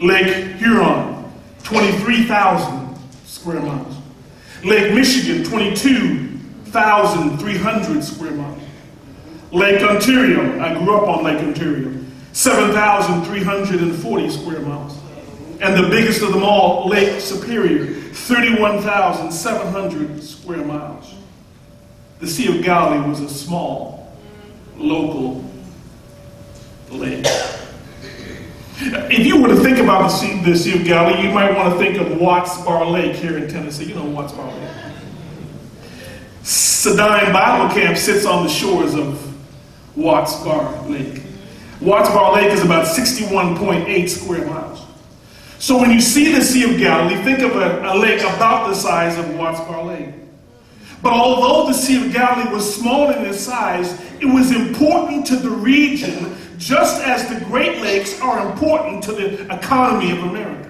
Lake 0.00 0.56
Huron, 0.56 1.24
23,000 1.64 2.96
square 3.24 3.60
miles. 3.60 3.96
Lake 4.62 4.94
Michigan, 4.94 5.42
22,300 5.44 8.04
square 8.04 8.32
miles. 8.32 8.62
Lake 9.50 9.82
Ontario, 9.82 10.60
I 10.60 10.74
grew 10.78 10.94
up 10.96 11.08
on 11.08 11.24
Lake 11.24 11.38
Ontario, 11.38 11.90
7,340 12.32 14.30
square 14.30 14.60
miles. 14.60 14.96
And 15.60 15.76
the 15.82 15.88
biggest 15.88 16.22
of 16.22 16.32
them 16.32 16.44
all, 16.44 16.86
Lake 16.88 17.20
Superior, 17.20 18.07
31,700 18.26 20.22
square 20.22 20.64
miles. 20.64 21.14
The 22.20 22.26
Sea 22.26 22.58
of 22.58 22.64
Galilee 22.64 23.08
was 23.08 23.20
a 23.20 23.28
small, 23.28 24.12
local 24.76 25.44
lake. 26.90 27.24
If 28.80 29.26
you 29.26 29.40
were 29.42 29.48
to 29.48 29.56
think 29.56 29.78
about 29.78 30.02
the 30.02 30.08
sea, 30.08 30.40
the 30.42 30.56
sea 30.56 30.76
of 30.78 30.84
Galilee, 30.84 31.26
you 31.26 31.32
might 31.32 31.56
want 31.56 31.72
to 31.72 31.78
think 31.78 31.98
of 31.98 32.20
Watts 32.20 32.56
Bar 32.62 32.86
Lake 32.86 33.16
here 33.16 33.36
in 33.36 33.48
Tennessee. 33.48 33.86
You 33.86 33.94
know 33.94 34.04
Watts 34.04 34.32
Bar 34.32 34.46
Lake. 34.46 34.70
Cedine 36.42 37.32
Bible 37.32 37.74
Camp 37.74 37.96
sits 37.98 38.24
on 38.24 38.44
the 38.44 38.50
shores 38.50 38.94
of 38.94 39.34
Watts 39.96 40.36
Bar 40.44 40.86
Lake. 40.88 41.22
Watts 41.80 42.08
Bar 42.10 42.34
Lake 42.34 42.52
is 42.52 42.64
about 42.64 42.86
61.8 42.86 44.08
square 44.08 44.46
miles. 44.46 44.87
So 45.58 45.78
when 45.78 45.90
you 45.90 46.00
see 46.00 46.32
the 46.32 46.42
Sea 46.42 46.72
of 46.72 46.78
Galilee, 46.78 47.22
think 47.24 47.40
of 47.40 47.56
a, 47.56 47.92
a 47.92 47.94
lake 47.96 48.20
about 48.20 48.68
the 48.68 48.74
size 48.74 49.18
of 49.18 49.36
Bar 49.36 49.84
Lake. 49.84 50.14
But 51.02 51.12
although 51.12 51.68
the 51.68 51.74
Sea 51.74 52.06
of 52.06 52.12
Galilee 52.12 52.52
was 52.52 52.74
small 52.76 53.10
in 53.10 53.24
its 53.24 53.40
size, 53.40 54.00
it 54.20 54.26
was 54.26 54.52
important 54.52 55.26
to 55.26 55.36
the 55.36 55.50
region 55.50 56.36
just 56.58 57.02
as 57.02 57.28
the 57.28 57.44
Great 57.44 57.80
Lakes 57.80 58.20
are 58.20 58.48
important 58.50 59.02
to 59.04 59.12
the 59.12 59.52
economy 59.52 60.12
of 60.12 60.18
America. 60.24 60.68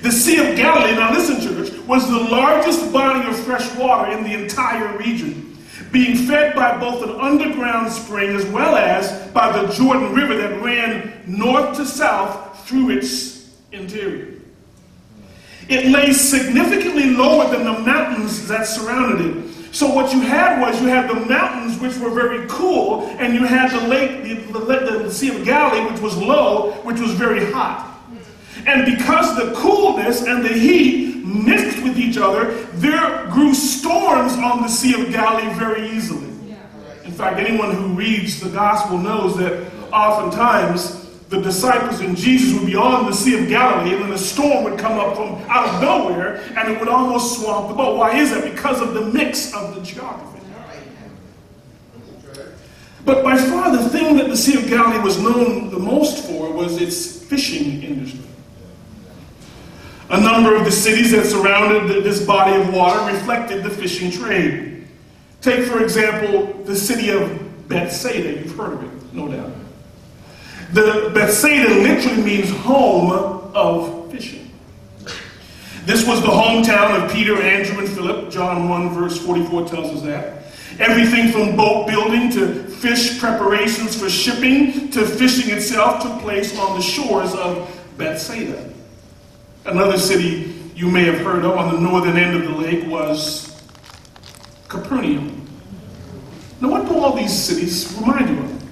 The 0.00 0.10
Sea 0.10 0.50
of 0.50 0.56
Galilee, 0.56 0.96
now 0.96 1.12
listen, 1.12 1.40
church, 1.40 1.78
was 1.86 2.08
the 2.08 2.18
largest 2.18 2.92
body 2.92 3.28
of 3.28 3.38
fresh 3.38 3.72
water 3.76 4.10
in 4.10 4.24
the 4.24 4.32
entire 4.32 4.96
region, 4.96 5.56
being 5.92 6.16
fed 6.16 6.56
by 6.56 6.76
both 6.78 7.04
an 7.04 7.10
underground 7.20 7.92
spring 7.92 8.34
as 8.34 8.44
well 8.46 8.74
as 8.74 9.30
by 9.32 9.52
the 9.52 9.72
Jordan 9.72 10.12
River 10.12 10.36
that 10.36 10.60
ran 10.60 11.22
north 11.26 11.76
to 11.76 11.86
south 11.86 12.66
through 12.66 12.90
its 12.90 13.41
interior. 13.72 14.40
It 15.68 15.86
lay 15.86 16.12
significantly 16.12 17.10
lower 17.10 17.50
than 17.50 17.64
the 17.64 17.78
mountains 17.80 18.46
that 18.48 18.66
surrounded 18.66 19.36
it, 19.36 19.52
So 19.74 19.94
what 19.94 20.12
you 20.12 20.20
had 20.20 20.60
was 20.60 20.80
you 20.82 20.88
had 20.88 21.08
the 21.08 21.14
mountains, 21.26 21.80
which 21.80 21.96
were 21.96 22.10
very 22.10 22.46
cool, 22.46 23.06
and 23.18 23.32
you 23.32 23.46
had 23.46 23.70
the 23.70 23.88
lake, 23.88 24.22
the, 24.52 24.58
the, 24.58 25.02
the 25.04 25.10
Sea 25.10 25.34
of 25.34 25.44
Galilee, 25.46 25.90
which 25.90 26.00
was 26.02 26.14
low, 26.16 26.72
which 26.82 27.00
was 27.00 27.12
very 27.12 27.50
hot. 27.50 27.88
And 28.66 28.84
because 28.84 29.34
the 29.34 29.54
coolness 29.54 30.26
and 30.26 30.44
the 30.44 30.52
heat 30.52 31.24
mixed 31.24 31.82
with 31.82 31.98
each 31.98 32.18
other, 32.18 32.52
there 32.74 33.26
grew 33.30 33.54
storms 33.54 34.34
on 34.34 34.60
the 34.62 34.68
Sea 34.68 35.00
of 35.00 35.10
Galilee 35.10 35.52
very 35.54 35.88
easily. 35.90 36.28
In 37.04 37.12
fact, 37.12 37.38
anyone 37.38 37.74
who 37.74 37.94
reads 37.94 38.40
the 38.40 38.50
gospel 38.50 38.98
knows 38.98 39.38
that 39.38 39.72
oftentimes 39.90 41.01
the 41.32 41.40
disciples 41.40 42.00
and 42.00 42.14
Jesus 42.14 42.56
would 42.56 42.66
be 42.66 42.76
on 42.76 43.06
the 43.06 43.12
Sea 43.12 43.42
of 43.42 43.48
Galilee, 43.48 43.94
and 43.94 44.04
then 44.04 44.12
a 44.12 44.18
storm 44.18 44.64
would 44.64 44.78
come 44.78 45.00
up 45.00 45.16
from 45.16 45.42
out 45.48 45.66
of 45.74 45.80
nowhere, 45.80 46.42
and 46.56 46.70
it 46.70 46.78
would 46.78 46.88
almost 46.88 47.40
swamp 47.40 47.68
the 47.68 47.74
boat. 47.74 47.96
Why 47.96 48.18
is 48.18 48.30
that? 48.30 48.44
Because 48.44 48.82
of 48.82 48.92
the 48.92 49.06
mix 49.06 49.54
of 49.54 49.74
the 49.74 49.80
geography. 49.80 50.28
But 53.04 53.24
by 53.24 53.36
far, 53.36 53.74
the 53.74 53.88
thing 53.88 54.16
that 54.18 54.28
the 54.28 54.36
Sea 54.36 54.58
of 54.58 54.68
Galilee 54.68 55.02
was 55.02 55.18
known 55.18 55.70
the 55.70 55.78
most 55.78 56.24
for 56.24 56.52
was 56.52 56.80
its 56.80 57.24
fishing 57.24 57.82
industry. 57.82 58.20
A 60.10 60.20
number 60.20 60.54
of 60.54 60.66
the 60.66 60.70
cities 60.70 61.10
that 61.12 61.24
surrounded 61.24 62.04
this 62.04 62.24
body 62.24 62.60
of 62.60 62.72
water 62.72 63.10
reflected 63.10 63.64
the 63.64 63.70
fishing 63.70 64.10
trade. 64.10 64.86
Take, 65.40 65.64
for 65.64 65.82
example, 65.82 66.62
the 66.64 66.76
city 66.76 67.08
of 67.08 67.68
Bethsaida. 67.68 68.38
You've 68.38 68.54
heard 68.54 68.74
of 68.74 68.84
it, 68.84 69.14
no 69.14 69.28
doubt. 69.28 69.50
The 70.72 71.10
Bethsaida 71.12 71.68
literally 71.68 72.22
means 72.22 72.50
home 72.50 73.12
of 73.54 74.10
fishing. 74.10 74.50
This 75.84 76.06
was 76.06 76.22
the 76.22 76.28
hometown 76.28 77.04
of 77.04 77.12
Peter, 77.12 77.42
Andrew, 77.42 77.80
and 77.80 77.88
Philip. 77.88 78.30
John 78.30 78.70
1, 78.70 78.90
verse 78.90 79.18
44 79.18 79.68
tells 79.68 79.90
us 79.90 80.02
that. 80.02 80.44
Everything 80.80 81.30
from 81.30 81.56
boat 81.56 81.88
building 81.88 82.30
to 82.30 82.64
fish 82.64 83.20
preparations 83.20 84.00
for 84.00 84.08
shipping 84.08 84.90
to 84.92 85.04
fishing 85.04 85.54
itself 85.54 86.02
took 86.02 86.18
place 86.22 86.58
on 86.58 86.76
the 86.76 86.82
shores 86.82 87.34
of 87.34 87.68
Bethsaida. 87.98 88.72
Another 89.66 89.98
city 89.98 90.54
you 90.74 90.88
may 90.88 91.04
have 91.04 91.18
heard 91.18 91.44
of 91.44 91.54
on 91.54 91.74
the 91.74 91.80
northern 91.80 92.16
end 92.16 92.34
of 92.34 92.44
the 92.50 92.56
lake 92.56 92.86
was 92.86 93.62
Capernaum. 94.68 95.46
Now, 96.62 96.70
what 96.70 96.88
do 96.88 96.96
all 96.98 97.14
these 97.14 97.36
cities 97.36 97.94
remind 98.00 98.30
you 98.30 98.42
of? 98.42 98.64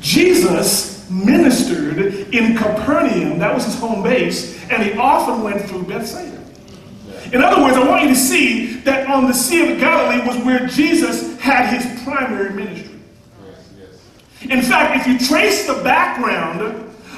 Jesus 0.00 0.95
ministered 1.10 1.98
in 2.34 2.56
Capernaum, 2.56 3.38
that 3.38 3.54
was 3.54 3.64
his 3.64 3.78
home 3.78 4.02
base, 4.02 4.60
and 4.70 4.82
he 4.82 4.92
often 4.98 5.42
went 5.42 5.62
through 5.68 5.84
Bethsaida. 5.84 6.42
In 7.32 7.42
other 7.42 7.62
words, 7.62 7.76
I 7.76 7.88
want 7.88 8.02
you 8.02 8.08
to 8.10 8.16
see 8.16 8.76
that 8.80 9.08
on 9.08 9.26
the 9.26 9.32
Sea 9.32 9.72
of 9.72 9.80
Galilee 9.80 10.26
was 10.26 10.36
where 10.44 10.66
Jesus 10.66 11.38
had 11.40 11.76
his 11.76 12.02
primary 12.02 12.50
ministry. 12.50 13.00
In 14.42 14.62
fact, 14.62 15.00
if 15.00 15.06
you 15.06 15.26
trace 15.26 15.66
the 15.66 15.82
background 15.82 16.60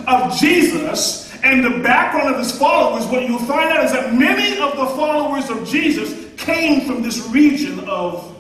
of 0.07 0.39
Jesus 0.39 1.31
and 1.43 1.63
the 1.63 1.83
background 1.83 2.35
of 2.35 2.39
his 2.39 2.57
followers, 2.57 3.07
what 3.07 3.29
you'll 3.29 3.39
find 3.41 3.71
out 3.71 3.85
is 3.85 3.93
that 3.93 4.15
many 4.15 4.59
of 4.61 4.77
the 4.77 4.87
followers 4.97 5.51
of 5.51 5.69
Jesus 5.69 6.27
came 6.37 6.87
from 6.87 7.03
this 7.03 7.27
region 7.29 7.81
of 7.81 8.35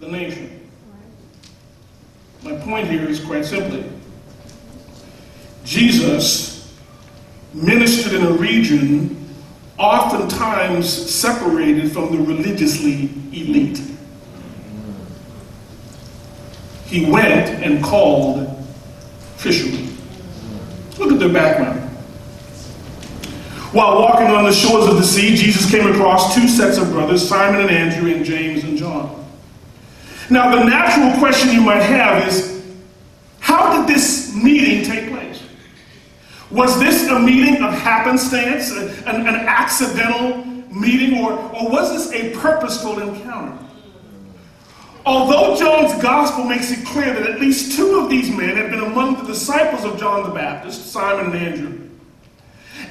the 0.00 0.08
nation. 0.08 0.68
My 2.42 2.56
point 2.56 2.88
here 2.88 3.06
is 3.06 3.22
quite 3.22 3.44
simply 3.44 3.84
Jesus 5.64 6.76
ministered 7.52 8.14
in 8.14 8.26
a 8.26 8.32
region 8.32 9.16
oftentimes 9.78 10.88
separated 10.88 11.90
from 11.90 12.12
the 12.12 12.18
religiously 12.22 13.10
elite. 13.32 13.80
He 16.86 17.10
went 17.10 17.48
and 17.64 17.82
called 17.82 18.56
fishermen. 19.36 19.96
Look 20.98 21.12
at 21.12 21.18
their 21.18 21.32
background. 21.32 21.80
While 23.72 24.00
walking 24.00 24.26
on 24.26 24.44
the 24.44 24.52
shores 24.52 24.88
of 24.88 24.96
the 24.96 25.04
sea, 25.04 25.36
Jesus 25.36 25.70
came 25.70 25.86
across 25.86 26.34
two 26.34 26.48
sets 26.48 26.76
of 26.76 26.90
brothers, 26.90 27.26
Simon 27.26 27.60
and 27.60 27.70
Andrew, 27.70 28.12
and 28.12 28.24
James 28.24 28.64
and 28.64 28.76
John. 28.76 29.24
Now, 30.28 30.56
the 30.56 30.64
natural 30.64 31.16
question 31.20 31.52
you 31.52 31.60
might 31.60 31.82
have 31.82 32.26
is 32.26 32.64
how 33.38 33.78
did 33.78 33.94
this 33.94 34.34
meeting 34.34 34.84
take 34.84 35.08
place? 35.08 35.29
Was 36.50 36.80
this 36.80 37.08
a 37.08 37.18
meeting 37.18 37.62
of 37.62 37.72
happenstance, 37.72 38.72
an, 38.72 39.26
an 39.26 39.34
accidental 39.34 40.44
meeting, 40.72 41.22
or, 41.22 41.32
or 41.32 41.70
was 41.70 41.92
this 41.92 42.12
a 42.12 42.36
purposeful 42.38 42.98
encounter? 42.98 43.56
Although 45.06 45.56
John's 45.56 46.00
gospel 46.02 46.44
makes 46.44 46.70
it 46.70 46.84
clear 46.84 47.14
that 47.14 47.30
at 47.30 47.40
least 47.40 47.76
two 47.76 48.00
of 48.00 48.10
these 48.10 48.30
men 48.30 48.56
had 48.56 48.70
been 48.70 48.80
among 48.80 49.16
the 49.16 49.24
disciples 49.24 49.84
of 49.84 49.98
John 49.98 50.24
the 50.28 50.34
Baptist, 50.34 50.92
Simon 50.92 51.26
and 51.26 51.34
Andrew, 51.34 51.88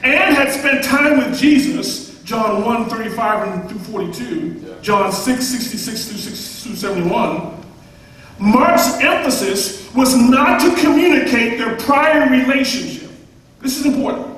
and 0.03 0.35
had 0.35 0.51
spent 0.51 0.83
time 0.83 1.17
with 1.17 1.37
Jesus, 1.37 2.21
John 2.23 2.63
1 2.63 2.89
35 2.89 3.47
and 3.47 3.69
through 3.69 3.79
42, 3.79 4.77
John 4.81 5.11
6 5.11 5.45
66 5.45 6.07
through 6.07 6.17
6 6.17 6.63
through 6.63 6.75
71, 6.75 7.63
Mark's 8.39 8.99
emphasis 9.01 9.93
was 9.93 10.15
not 10.15 10.61
to 10.61 10.75
communicate 10.81 11.59
their 11.59 11.75
prior 11.77 12.29
relationship. 12.29 12.98
This 13.61 13.79
is 13.79 13.85
important. 13.85 14.37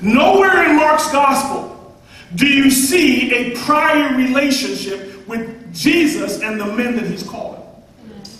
Nowhere 0.00 0.68
in 0.68 0.76
Mark's 0.76 1.10
gospel 1.10 1.96
do 2.34 2.46
you 2.46 2.70
see 2.70 3.32
a 3.32 3.56
prior 3.56 4.16
relationship 4.16 5.26
with 5.26 5.74
Jesus 5.74 6.40
and 6.40 6.60
the 6.60 6.66
men 6.66 6.96
that 6.96 7.06
he's 7.06 7.22
calling. 7.22 7.60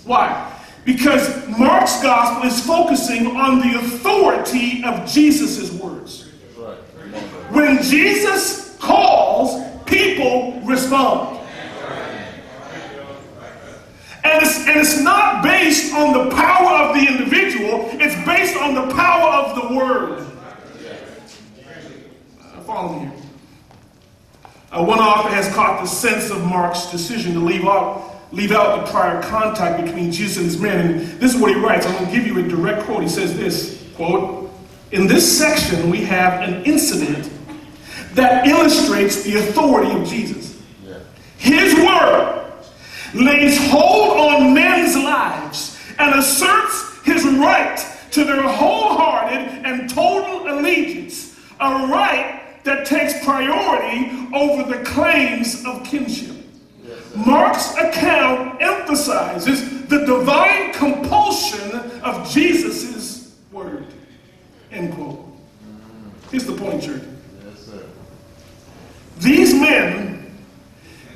Why? 0.04 0.52
Because 0.84 1.48
Mark's 1.48 2.00
gospel 2.02 2.48
is 2.48 2.64
focusing 2.64 3.36
on 3.36 3.58
the 3.58 3.78
authority 3.78 4.84
of 4.84 5.08
Jesus' 5.10 5.72
words. 5.72 6.30
That's 6.56 6.58
right. 6.58 6.78
Remember. 6.96 7.36
When 7.52 7.82
Jesus 7.82 8.76
calls, 8.78 9.62
people 9.84 10.60
respond. 10.60 11.35
And 14.26 14.42
it's, 14.42 14.66
and 14.66 14.80
it's 14.80 15.00
not 15.00 15.44
based 15.44 15.94
on 15.94 16.12
the 16.12 16.34
power 16.34 16.84
of 16.84 16.96
the 16.96 17.06
individual, 17.06 17.88
it's 17.92 18.16
based 18.26 18.56
on 18.56 18.74
the 18.74 18.92
power 18.92 19.44
of 19.44 19.54
the 19.54 19.76
word. 19.76 20.26
Follow 22.64 22.98
me 22.98 23.06
here. 23.06 23.12
Uh, 24.72 24.84
one 24.84 24.98
author 24.98 25.28
has 25.28 25.54
caught 25.54 25.80
the 25.80 25.86
sense 25.86 26.30
of 26.30 26.44
Mark's 26.44 26.90
decision 26.90 27.34
to 27.34 27.38
leave 27.38 27.64
out, 27.64 28.16
leave 28.32 28.50
out 28.50 28.84
the 28.84 28.90
prior 28.90 29.22
contact 29.22 29.84
between 29.84 30.10
Jesus 30.10 30.38
and 30.38 30.46
his 30.46 30.60
men. 30.60 30.86
And 30.86 31.20
this 31.20 31.32
is 31.32 31.40
what 31.40 31.54
he 31.54 31.60
writes. 31.60 31.86
I'm 31.86 31.92
going 31.92 32.06
to 32.06 32.12
give 32.12 32.26
you 32.26 32.44
a 32.44 32.48
direct 32.48 32.82
quote. 32.82 33.04
He 33.04 33.08
says 33.08 33.36
this 33.36 33.88
quote, 33.94 34.50
In 34.90 35.06
this 35.06 35.38
section, 35.38 35.88
we 35.88 35.98
have 35.98 36.42
an 36.42 36.64
incident 36.64 37.30
that 38.14 38.48
illustrates 38.48 39.22
the 39.22 39.36
authority 39.36 39.92
of 39.92 40.04
Jesus. 40.08 40.60
Yeah. 40.84 40.98
His 41.38 41.76
word 41.76 42.45
lays 43.16 43.58
hold 43.70 44.18
on 44.18 44.54
men's 44.54 44.96
lives 44.96 45.78
and 45.98 46.14
asserts 46.14 46.98
his 47.04 47.24
right 47.24 47.78
to 48.10 48.24
their 48.24 48.42
wholehearted 48.42 49.64
and 49.64 49.88
total 49.90 50.48
allegiance, 50.48 51.38
a 51.60 51.86
right 51.88 52.64
that 52.64 52.86
takes 52.86 53.24
priority 53.24 54.10
over 54.34 54.64
the 54.64 54.82
claims 54.84 55.64
of 55.64 55.84
kinship. 55.84 56.36
Mark's 57.14 57.74
account 57.76 58.60
emphasizes 58.60 59.86
the 59.86 60.04
divine 60.04 60.72
compulsion 60.74 61.70
of 62.02 62.30
Jesus' 62.30 63.34
word. 63.50 63.86
End 64.70 64.94
quote. 64.94 65.24
Here's 66.30 66.44
the 66.44 66.56
point, 66.56 66.82
church. 66.82 67.02
Yes. 67.44 67.70
These 69.18 69.54
men 69.54 70.36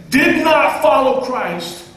did 0.09 0.43
not 0.43 0.81
follow 0.81 1.25
Christ 1.25 1.90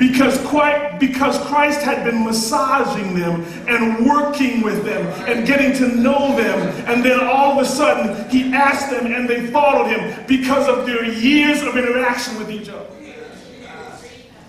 because 0.00 0.38
Christ, 0.46 0.98
because 0.98 1.38
Christ 1.46 1.82
had 1.82 2.04
been 2.04 2.24
massaging 2.24 3.14
them 3.14 3.42
and 3.68 4.06
working 4.06 4.62
with 4.62 4.82
them 4.82 5.06
and 5.28 5.46
getting 5.46 5.74
to 5.74 5.94
know 5.94 6.34
them. 6.34 6.58
And 6.88 7.04
then 7.04 7.20
all 7.20 7.52
of 7.52 7.66
a 7.66 7.68
sudden, 7.68 8.28
he 8.30 8.50
asked 8.54 8.90
them 8.90 9.12
and 9.12 9.28
they 9.28 9.48
followed 9.48 9.88
him 9.88 10.24
because 10.26 10.66
of 10.68 10.86
their 10.86 11.04
years 11.04 11.60
of 11.62 11.76
interaction 11.76 12.38
with 12.38 12.50
each 12.50 12.70
other. 12.70 12.86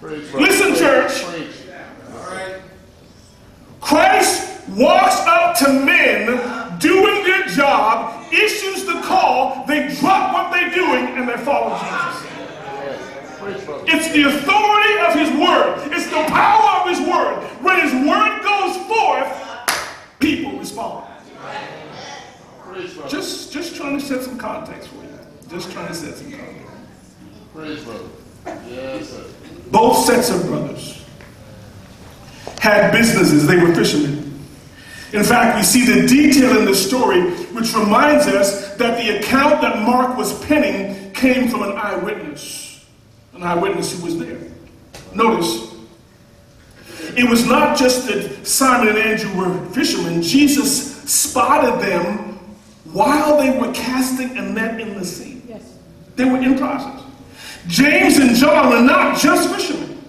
Listen, 0.02 0.74
church. 0.74 1.22
Christ 3.82 4.70
walks 4.70 5.20
up 5.28 5.58
to 5.58 5.68
men 5.68 6.80
doing 6.80 7.26
their 7.26 7.44
job, 7.48 8.32
issues 8.32 8.86
the 8.86 9.02
call, 9.02 9.66
they 9.68 9.94
drop 10.00 10.34
what 10.34 10.52
they're 10.54 10.74
doing, 10.74 11.08
and 11.18 11.28
they 11.28 11.36
follow 11.44 11.78
Jesus. 11.78 12.31
It's 13.44 14.12
the 14.14 14.24
authority 14.24 14.98
of 15.06 15.14
his 15.16 15.30
word. 15.40 15.92
It's 15.92 16.08
the 16.08 16.24
power 16.28 16.82
of 16.82 16.90
his 16.90 17.00
word. 17.00 17.44
When 17.62 17.80
his 17.80 17.94
word 18.08 18.42
goes 18.44 18.78
forth, 18.88 20.20
people 20.20 20.60
respond. 20.60 21.08
Just, 23.08 23.52
just 23.52 23.76
trying 23.76 24.00
to 24.00 24.06
set 24.06 24.24
some 24.24 24.38
context 24.38 24.90
for 24.90 24.96
you. 24.96 25.20
Just 25.50 25.72
trying 25.72 25.88
to 25.88 25.94
set 25.94 26.16
some 26.16 26.32
context. 26.32 26.58
Praise 27.54 27.84
God. 27.84 28.02
Yes, 28.68 29.10
sir. 29.10 29.26
Both 29.72 30.06
sets 30.06 30.30
of 30.30 30.46
brothers 30.46 31.04
had 32.60 32.92
businesses. 32.92 33.48
They 33.48 33.58
were 33.58 33.74
fishermen. 33.74 34.40
In 35.14 35.24
fact, 35.24 35.58
we 35.58 35.64
see 35.64 35.86
the 35.86 36.08
detail 36.08 36.58
in 36.58 36.66
the 36.66 36.76
story, 36.76 37.22
which 37.48 37.74
reminds 37.74 38.28
us 38.28 38.76
that 38.76 38.98
the 39.04 39.20
account 39.20 39.62
that 39.62 39.86
Mark 39.86 40.16
was 40.18 40.34
penning 40.46 41.12
came 41.12 41.50
from 41.50 41.64
an 41.64 41.74
eyewitness 41.74 42.61
an 43.42 43.48
eyewitness 43.48 43.98
who 43.98 44.06
was 44.06 44.20
there. 44.20 44.40
Notice, 45.16 45.74
it 47.18 47.28
was 47.28 47.46
not 47.48 47.76
just 47.76 48.06
that 48.08 48.46
Simon 48.46 48.90
and 48.90 48.98
Andrew 49.00 49.36
were 49.36 49.66
fishermen, 49.72 50.22
Jesus 50.22 51.02
spotted 51.12 51.82
them 51.82 52.40
while 52.94 53.38
they 53.38 53.58
were 53.58 53.74
casting 53.74 54.38
a 54.38 54.42
net 54.44 54.80
in 54.80 54.94
the 54.94 55.04
sea. 55.04 55.42
Yes. 55.48 55.78
They 56.16 56.26
were 56.26 56.38
in 56.38 56.56
process. 56.56 57.04
James 57.68 58.18
and 58.18 58.36
John 58.36 58.70
were 58.70 58.82
not 58.82 59.20
just 59.20 59.54
fishermen. 59.54 60.00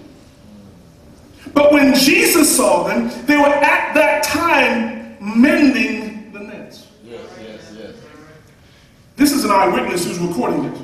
But 1.53 1.71
when 1.71 1.95
Jesus 1.95 2.55
saw 2.55 2.83
them, 2.83 3.09
they 3.25 3.37
were 3.37 3.45
at 3.45 3.93
that 3.95 4.23
time 4.23 5.17
mending 5.19 6.31
the 6.31 6.39
nets. 6.39 6.87
Yes, 7.03 7.21
yes, 7.41 7.73
yes. 7.77 7.95
This 9.15 9.31
is 9.31 9.43
an 9.43 9.51
eyewitness 9.51 10.05
who's 10.05 10.19
recording 10.19 10.69
this. 10.69 10.82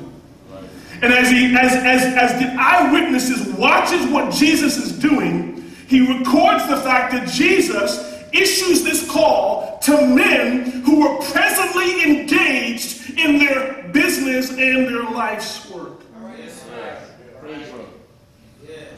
And 1.02 1.12
as 1.12 1.30
he 1.30 1.54
as 1.56 1.72
as 1.72 2.02
as 2.14 2.38
the 2.40 2.54
eyewitnesses 2.58 3.48
watches 3.54 4.06
what 4.06 4.32
Jesus 4.32 4.76
is 4.76 4.98
doing, 4.98 5.70
he 5.86 6.00
records 6.00 6.68
the 6.68 6.76
fact 6.76 7.12
that 7.12 7.28
Jesus 7.28 8.10
issues 8.32 8.84
this 8.84 9.10
call 9.10 9.78
to 9.82 10.06
men 10.06 10.82
who 10.82 11.00
were 11.00 11.18
presently 11.32 12.02
engaged 12.02 13.18
in 13.18 13.38
their 13.38 13.88
business 13.92 14.50
and 14.50 14.86
their 14.86 15.02
life's 15.04 15.68
work. 15.70 16.00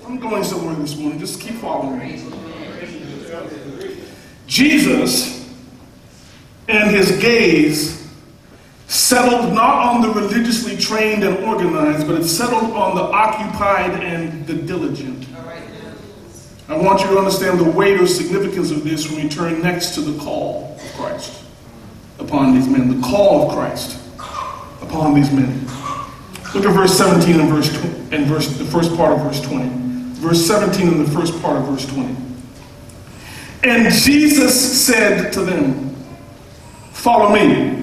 I'm 0.04 0.18
going 0.18 0.44
somewhere 0.44 0.74
this 0.74 0.96
morning. 0.96 1.18
Just 1.18 1.40
keep 1.40 1.54
following 1.54 1.98
me. 1.98 2.22
Jesus 4.46 5.48
and 6.68 6.90
his 6.90 7.18
gaze 7.18 8.01
settled 8.92 9.54
not 9.54 9.86
on 9.86 10.02
the 10.02 10.10
religiously 10.10 10.76
trained 10.76 11.24
and 11.24 11.42
organized, 11.44 12.06
but 12.06 12.20
it 12.20 12.24
settled 12.24 12.72
on 12.72 12.94
the 12.94 13.00
occupied 13.00 14.02
and 14.02 14.46
the 14.46 14.52
diligent. 14.52 15.26
I 16.68 16.76
want 16.76 17.00
you 17.00 17.06
to 17.06 17.18
understand 17.18 17.58
the 17.58 17.70
weight 17.70 17.98
or 17.98 18.06
significance 18.06 18.70
of 18.70 18.84
this 18.84 19.10
when 19.10 19.22
we 19.22 19.30
turn 19.30 19.62
next 19.62 19.94
to 19.94 20.02
the 20.02 20.22
call 20.22 20.76
of 20.78 20.92
Christ 20.92 21.42
upon 22.18 22.54
these 22.54 22.68
men. 22.68 23.00
The 23.00 23.06
call 23.06 23.48
of 23.48 23.56
Christ 23.56 23.98
upon 24.82 25.14
these 25.14 25.32
men. 25.32 25.66
Look 26.54 26.66
at 26.66 26.74
verse 26.74 26.96
17 26.96 27.40
and 27.40 27.48
verse 27.48 27.70
tw- 27.70 28.12
and 28.12 28.26
verse 28.26 28.46
the 28.58 28.64
first 28.66 28.94
part 28.94 29.14
of 29.14 29.22
verse 29.22 29.40
20. 29.40 29.70
Verse 30.20 30.46
17 30.46 30.88
and 30.88 31.06
the 31.06 31.10
first 31.10 31.40
part 31.40 31.56
of 31.56 31.66
verse 31.66 31.86
20. 31.86 32.14
And 33.64 33.90
Jesus 33.90 34.84
said 34.84 35.32
to 35.32 35.40
them, 35.40 35.96
Follow 36.92 37.32
me, 37.32 37.81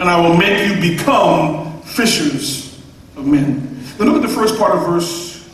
and 0.00 0.08
I 0.08 0.18
will 0.18 0.34
make 0.34 0.66
you 0.66 0.96
become 0.96 1.82
fishers 1.82 2.80
of 3.16 3.26
men. 3.26 3.78
Then 3.98 4.08
look 4.08 4.22
at 4.22 4.26
the 4.26 4.34
first 4.34 4.58
part 4.58 4.74
of 4.74 4.86
verse 4.86 5.46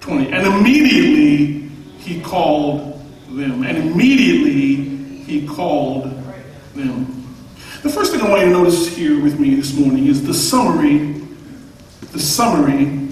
20. 0.00 0.32
And 0.32 0.46
immediately 0.46 1.70
he 1.98 2.20
called 2.20 3.02
them. 3.30 3.62
And 3.62 3.78
immediately 3.78 4.84
he 5.24 5.46
called 5.46 6.04
them. 6.74 7.06
The 7.82 7.88
first 7.88 8.12
thing 8.12 8.20
I 8.20 8.28
want 8.28 8.42
you 8.42 8.52
to 8.52 8.52
notice 8.52 8.94
here 8.94 9.20
with 9.22 9.40
me 9.40 9.54
this 9.54 9.74
morning 9.74 10.08
is 10.08 10.22
the 10.24 10.34
summary, 10.34 11.22
the 12.12 12.20
summary 12.20 13.08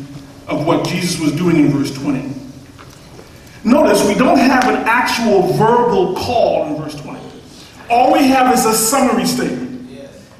of 0.46 0.66
what 0.66 0.86
Jesus 0.86 1.18
was 1.18 1.32
doing 1.32 1.56
in 1.56 1.68
verse 1.68 1.94
20. 1.94 2.34
Notice 3.64 4.06
we 4.06 4.14
don't 4.14 4.38
have 4.38 4.68
an 4.68 4.76
actual 4.86 5.42
verbal 5.54 6.14
call 6.14 6.66
in 6.66 6.82
verse 6.82 6.94
20. 6.94 7.20
All 7.88 8.12
we 8.12 8.24
have 8.24 8.52
is 8.52 8.66
a 8.66 8.74
summary 8.74 9.24
statement. 9.24 9.69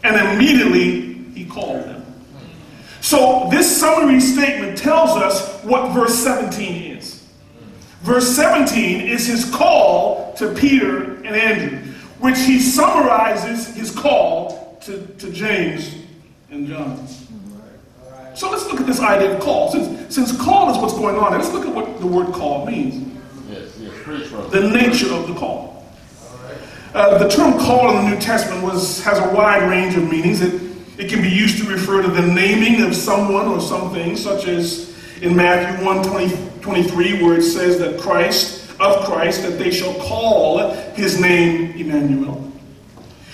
And 0.03 0.17
immediately 0.35 1.15
he 1.35 1.45
called 1.45 1.85
them. 1.85 2.05
So 3.01 3.49
this 3.51 3.81
summary 3.81 4.21
statement 4.21 4.77
tells 4.79 5.11
us 5.11 5.63
what 5.63 5.93
verse 5.93 6.15
17 6.15 6.97
is. 6.97 7.27
Verse 8.03 8.29
17 8.35 9.01
is 9.01 9.27
his 9.27 9.45
call 9.55 10.33
to 10.35 10.55
Peter 10.55 11.15
and 11.17 11.29
Andrew, 11.29 11.79
which 12.19 12.39
he 12.39 12.59
summarizes 12.59 13.75
his 13.75 13.91
call 13.91 14.79
to, 14.83 15.07
to 15.19 15.31
James 15.31 15.95
and 16.51 16.67
John. 16.67 17.07
So 18.35 18.51
let's 18.51 18.67
look 18.67 18.81
at 18.81 18.87
this 18.87 19.01
idea 19.01 19.35
of 19.35 19.43
call. 19.43 19.71
Since, 19.71 20.15
since 20.15 20.37
call 20.41 20.71
is 20.71 20.79
what's 20.79 20.95
going 20.95 21.17
on, 21.17 21.33
let's 21.33 21.53
look 21.53 21.67
at 21.67 21.75
what 21.75 22.01
the 22.01 22.07
word 22.07 22.33
call 22.33 22.65
means 22.65 23.11
Yes, 23.51 23.77
yes. 23.79 24.51
The 24.51 24.71
nature 24.71 25.13
of 25.13 25.27
the 25.27 25.35
call. 25.35 25.80
Uh, 26.93 27.19
the 27.19 27.29
term 27.29 27.53
call 27.59 27.91
in 27.91 28.05
the 28.05 28.11
New 28.11 28.21
Testament 28.21 28.65
was, 28.65 29.03
has 29.05 29.19
a 29.19 29.35
wide 29.35 29.69
range 29.71 29.95
of 29.97 30.11
meanings. 30.11 30.41
It, 30.41 30.61
it 30.99 31.09
can 31.09 31.23
be 31.23 31.29
used 31.29 31.59
to 31.59 31.71
refer 31.71 32.03
to 32.03 32.09
the 32.09 32.27
naming 32.27 32.83
of 32.83 32.97
someone 32.97 33.47
or 33.47 33.61
something, 33.61 34.17
such 34.17 34.49
as 34.49 34.91
in 35.23 35.37
Matthew 35.37 35.85
1 35.87 36.03
20, 36.03 36.61
23, 36.61 37.23
where 37.23 37.39
it 37.39 37.43
says 37.43 37.79
that 37.79 38.01
Christ, 38.01 38.69
of 38.81 39.05
Christ, 39.05 39.43
that 39.43 39.59
they 39.59 39.71
shall 39.71 39.95
call 40.01 40.71
his 40.95 41.21
name 41.21 41.73
Emmanuel. 41.73 42.51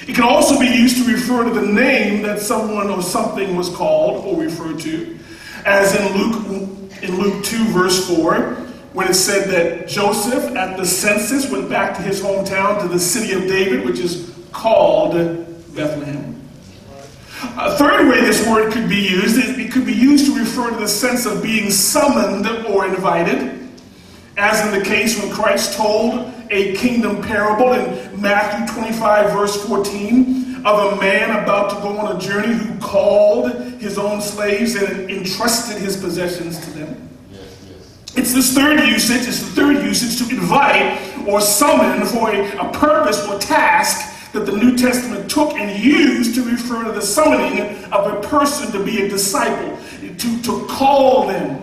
It 0.06 0.14
can 0.14 0.24
also 0.24 0.60
be 0.60 0.66
used 0.66 1.04
to 1.04 1.10
refer 1.10 1.44
to 1.44 1.50
the 1.50 1.66
name 1.66 2.22
that 2.22 2.40
someone 2.40 2.90
or 2.90 3.02
something 3.02 3.56
was 3.56 3.74
called 3.74 4.24
or 4.26 4.40
referred 4.40 4.80
to, 4.80 5.18
as 5.64 5.94
in 5.96 6.18
Luke 6.18 6.76
in 7.02 7.18
Luke 7.18 7.44
2 7.44 7.64
verse 7.72 8.06
4, 8.08 8.65
when 8.96 9.06
it 9.08 9.14
said 9.14 9.50
that 9.50 9.86
Joseph 9.86 10.56
at 10.56 10.78
the 10.78 10.86
census 10.86 11.50
went 11.50 11.68
back 11.68 11.94
to 11.98 12.02
his 12.02 12.22
hometown 12.22 12.80
to 12.80 12.88
the 12.88 12.98
city 12.98 13.34
of 13.34 13.42
David, 13.42 13.84
which 13.84 13.98
is 13.98 14.34
called 14.52 15.12
Bethlehem. 15.74 16.40
A 17.58 17.76
third 17.76 18.08
way 18.08 18.22
this 18.22 18.48
word 18.48 18.72
could 18.72 18.88
be 18.88 18.96
used, 18.96 19.36
is 19.36 19.58
it 19.58 19.70
could 19.70 19.84
be 19.84 19.92
used 19.92 20.24
to 20.24 20.38
refer 20.38 20.70
to 20.70 20.76
the 20.76 20.88
sense 20.88 21.26
of 21.26 21.42
being 21.42 21.70
summoned 21.70 22.48
or 22.68 22.86
invited, 22.86 23.68
as 24.38 24.64
in 24.64 24.78
the 24.78 24.82
case 24.82 25.20
when 25.20 25.30
Christ 25.30 25.76
told 25.76 26.32
a 26.48 26.74
kingdom 26.76 27.20
parable 27.20 27.74
in 27.74 28.18
Matthew 28.18 28.74
25, 28.74 29.30
verse 29.30 29.62
14, 29.66 30.64
of 30.64 30.94
a 30.94 30.96
man 31.02 31.42
about 31.42 31.68
to 31.68 31.76
go 31.82 31.98
on 31.98 32.16
a 32.16 32.18
journey 32.18 32.54
who 32.54 32.78
called 32.78 33.52
his 33.78 33.98
own 33.98 34.22
slaves 34.22 34.74
and 34.74 35.10
entrusted 35.10 35.76
his 35.76 35.98
possessions 35.98 36.58
to 36.64 36.70
them. 36.70 37.05
It's 38.16 38.32
this 38.32 38.54
third 38.54 38.80
usage, 38.80 39.28
it's 39.28 39.40
the 39.40 39.50
third 39.50 39.84
usage 39.84 40.26
to 40.26 40.34
invite 40.34 40.98
or 41.28 41.40
summon 41.40 42.06
for 42.06 42.30
a, 42.30 42.66
a 42.66 42.72
purpose 42.72 43.26
or 43.28 43.38
task 43.38 44.32
that 44.32 44.46
the 44.46 44.52
New 44.52 44.76
Testament 44.76 45.30
took 45.30 45.52
and 45.52 45.82
used 45.82 46.34
to 46.34 46.42
refer 46.42 46.84
to 46.84 46.92
the 46.92 47.02
summoning 47.02 47.60
of 47.92 48.12
a 48.12 48.20
person 48.26 48.72
to 48.72 48.82
be 48.82 49.02
a 49.02 49.08
disciple, 49.08 49.78
to, 50.00 50.42
to 50.42 50.66
call 50.66 51.26
them. 51.26 51.62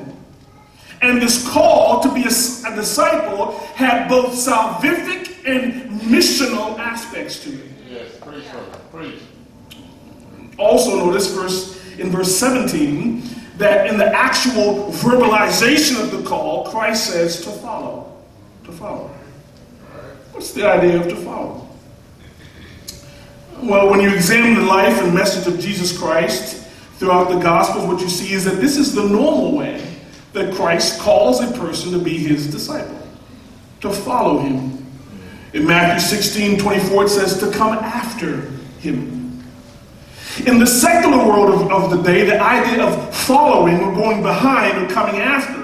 And 1.02 1.22
this 1.22 1.48
call 1.50 2.02
to 2.02 2.14
be 2.14 2.22
a, 2.22 2.28
a 2.28 2.76
disciple 2.76 3.60
had 3.76 4.08
both 4.08 4.34
salvific 4.34 5.46
and 5.46 6.00
missional 6.02 6.78
aspects 6.78 7.44
to 7.44 7.50
it. 7.50 7.66
Yes, 7.90 8.20
Lord. 8.26 8.44
Praise. 8.92 9.22
Also 10.58 10.98
notice 10.98 11.34
verse 11.34 11.82
in 11.98 12.10
verse 12.10 12.36
17 12.38 13.22
that 13.58 13.88
in 13.88 13.98
the 13.98 14.08
actual 14.08 14.92
verbalization 14.92 16.02
of 16.02 16.12
the 16.12 16.28
call, 16.28 16.66
Christ 16.72 17.12
says 17.12 17.42
to 17.42 17.52
follow. 17.52 18.18
To 18.66 18.72
follow. 18.72 19.12
What's 20.32 20.52
the 20.52 20.68
idea 20.68 21.00
of 21.00 21.08
to 21.10 21.16
follow? 21.16 21.68
Well, 23.62 23.90
when 23.90 24.02
you 24.02 24.14
examine 24.14 24.56
the 24.56 24.66
life 24.66 25.02
and 25.02 25.14
message 25.14 25.52
of 25.52 25.60
Jesus 25.60 25.98
Christ 25.98 26.68
throughout 26.98 27.30
the 27.30 27.40
Gospels, 27.40 27.86
what 27.86 28.02
you 28.02 28.10
see 28.10 28.34
is 28.34 28.44
that 28.46 28.60
this 28.60 28.78
is 28.78 28.94
the 28.94 29.08
normal 29.08 29.56
way 29.56 29.86
that 30.34 30.54
Christ 30.56 31.00
calls 31.00 31.40
a 31.40 31.52
person 31.60 31.92
to 31.92 32.00
be 32.00 32.18
his 32.18 32.52
disciple, 32.52 33.00
to 33.82 33.92
follow 33.92 34.40
him. 34.40 34.86
In 35.54 35.68
Matthew 35.68 36.00
16 36.00 36.58
24, 36.58 37.04
it 37.06 37.10
says 37.10 37.40
to 37.40 37.52
come 37.52 37.74
after 37.76 38.42
him. 38.80 39.23
In 40.40 40.60
the 40.60 40.66
secular 40.66 41.26
world 41.26 41.54
of, 41.54 41.72
of 41.72 41.92
the 41.92 42.02
day, 42.02 42.26
the 42.26 42.42
idea 42.42 42.84
of 42.84 43.16
following 43.16 43.80
or 43.80 43.94
going 43.94 44.24
behind 44.24 44.78
or 44.84 44.94
coming 44.94 45.22
after 45.22 45.64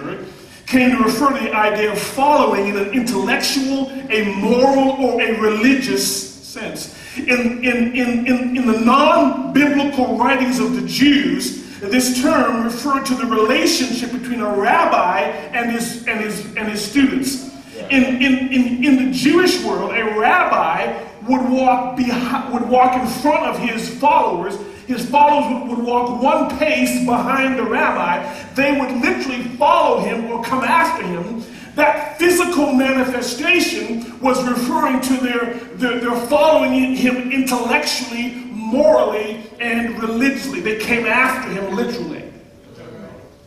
came 0.67 0.91
to 0.95 1.03
refer 1.03 1.35
to 1.35 1.43
the 1.43 1.51
idea 1.51 1.91
of 1.91 1.97
following 1.97 2.67
in 2.67 2.77
an 2.77 2.89
intellectual, 2.91 3.89
a 4.11 4.23
moral, 4.35 4.91
or 5.03 5.19
a 5.21 5.39
religious 5.39 6.45
sense. 6.45 6.95
In, 7.17 7.63
in, 7.63 7.95
in, 7.95 8.27
in, 8.27 8.57
in 8.57 8.67
the 8.67 8.79
non 8.79 9.51
biblical 9.51 10.15
writings 10.15 10.59
of 10.59 10.79
the 10.79 10.87
Jews, 10.87 11.79
this 11.79 12.21
term 12.21 12.63
referred 12.63 13.05
to 13.07 13.15
the 13.15 13.25
relationship 13.25 14.11
between 14.11 14.41
a 14.41 14.55
rabbi 14.55 15.21
and 15.21 15.71
his, 15.71 16.07
and 16.07 16.19
his, 16.19 16.45
and 16.55 16.67
his 16.67 16.85
students. 16.85 17.49
In, 17.89 18.03
in, 18.21 18.53
in, 18.53 18.83
in 18.83 19.05
the 19.05 19.11
Jewish 19.11 19.63
world, 19.63 19.91
a 19.91 20.19
rabbi 20.19 20.85
would 21.27 21.49
walk, 21.49 21.97
behind, 21.97 22.53
would 22.53 22.67
walk 22.69 22.95
in 22.99 23.07
front 23.07 23.45
of 23.45 23.57
his 23.59 23.89
followers. 23.99 24.55
His 24.87 25.07
followers 25.09 25.69
would, 25.69 25.77
would 25.77 25.85
walk 25.85 26.21
one 26.21 26.57
pace 26.57 27.05
behind 27.05 27.57
the 27.57 27.63
rabbi. 27.63 28.25
They 28.55 28.79
would 28.79 28.91
literally 29.01 29.43
follow 29.57 30.01
him 30.01 30.31
or 30.31 30.43
come 30.43 30.63
after 30.63 31.05
him. 31.05 31.43
That 31.75 32.17
physical 32.17 32.73
manifestation 32.73 34.19
was 34.19 34.43
referring 34.47 35.01
to 35.01 35.17
their, 35.17 35.53
their, 35.75 35.99
their 35.99 36.15
following 36.27 36.95
him 36.95 37.31
intellectually, 37.31 38.31
morally, 38.51 39.43
and 39.59 40.01
religiously. 40.01 40.59
They 40.59 40.79
came 40.79 41.05
after 41.05 41.49
him 41.51 41.75
literally. 41.75 42.25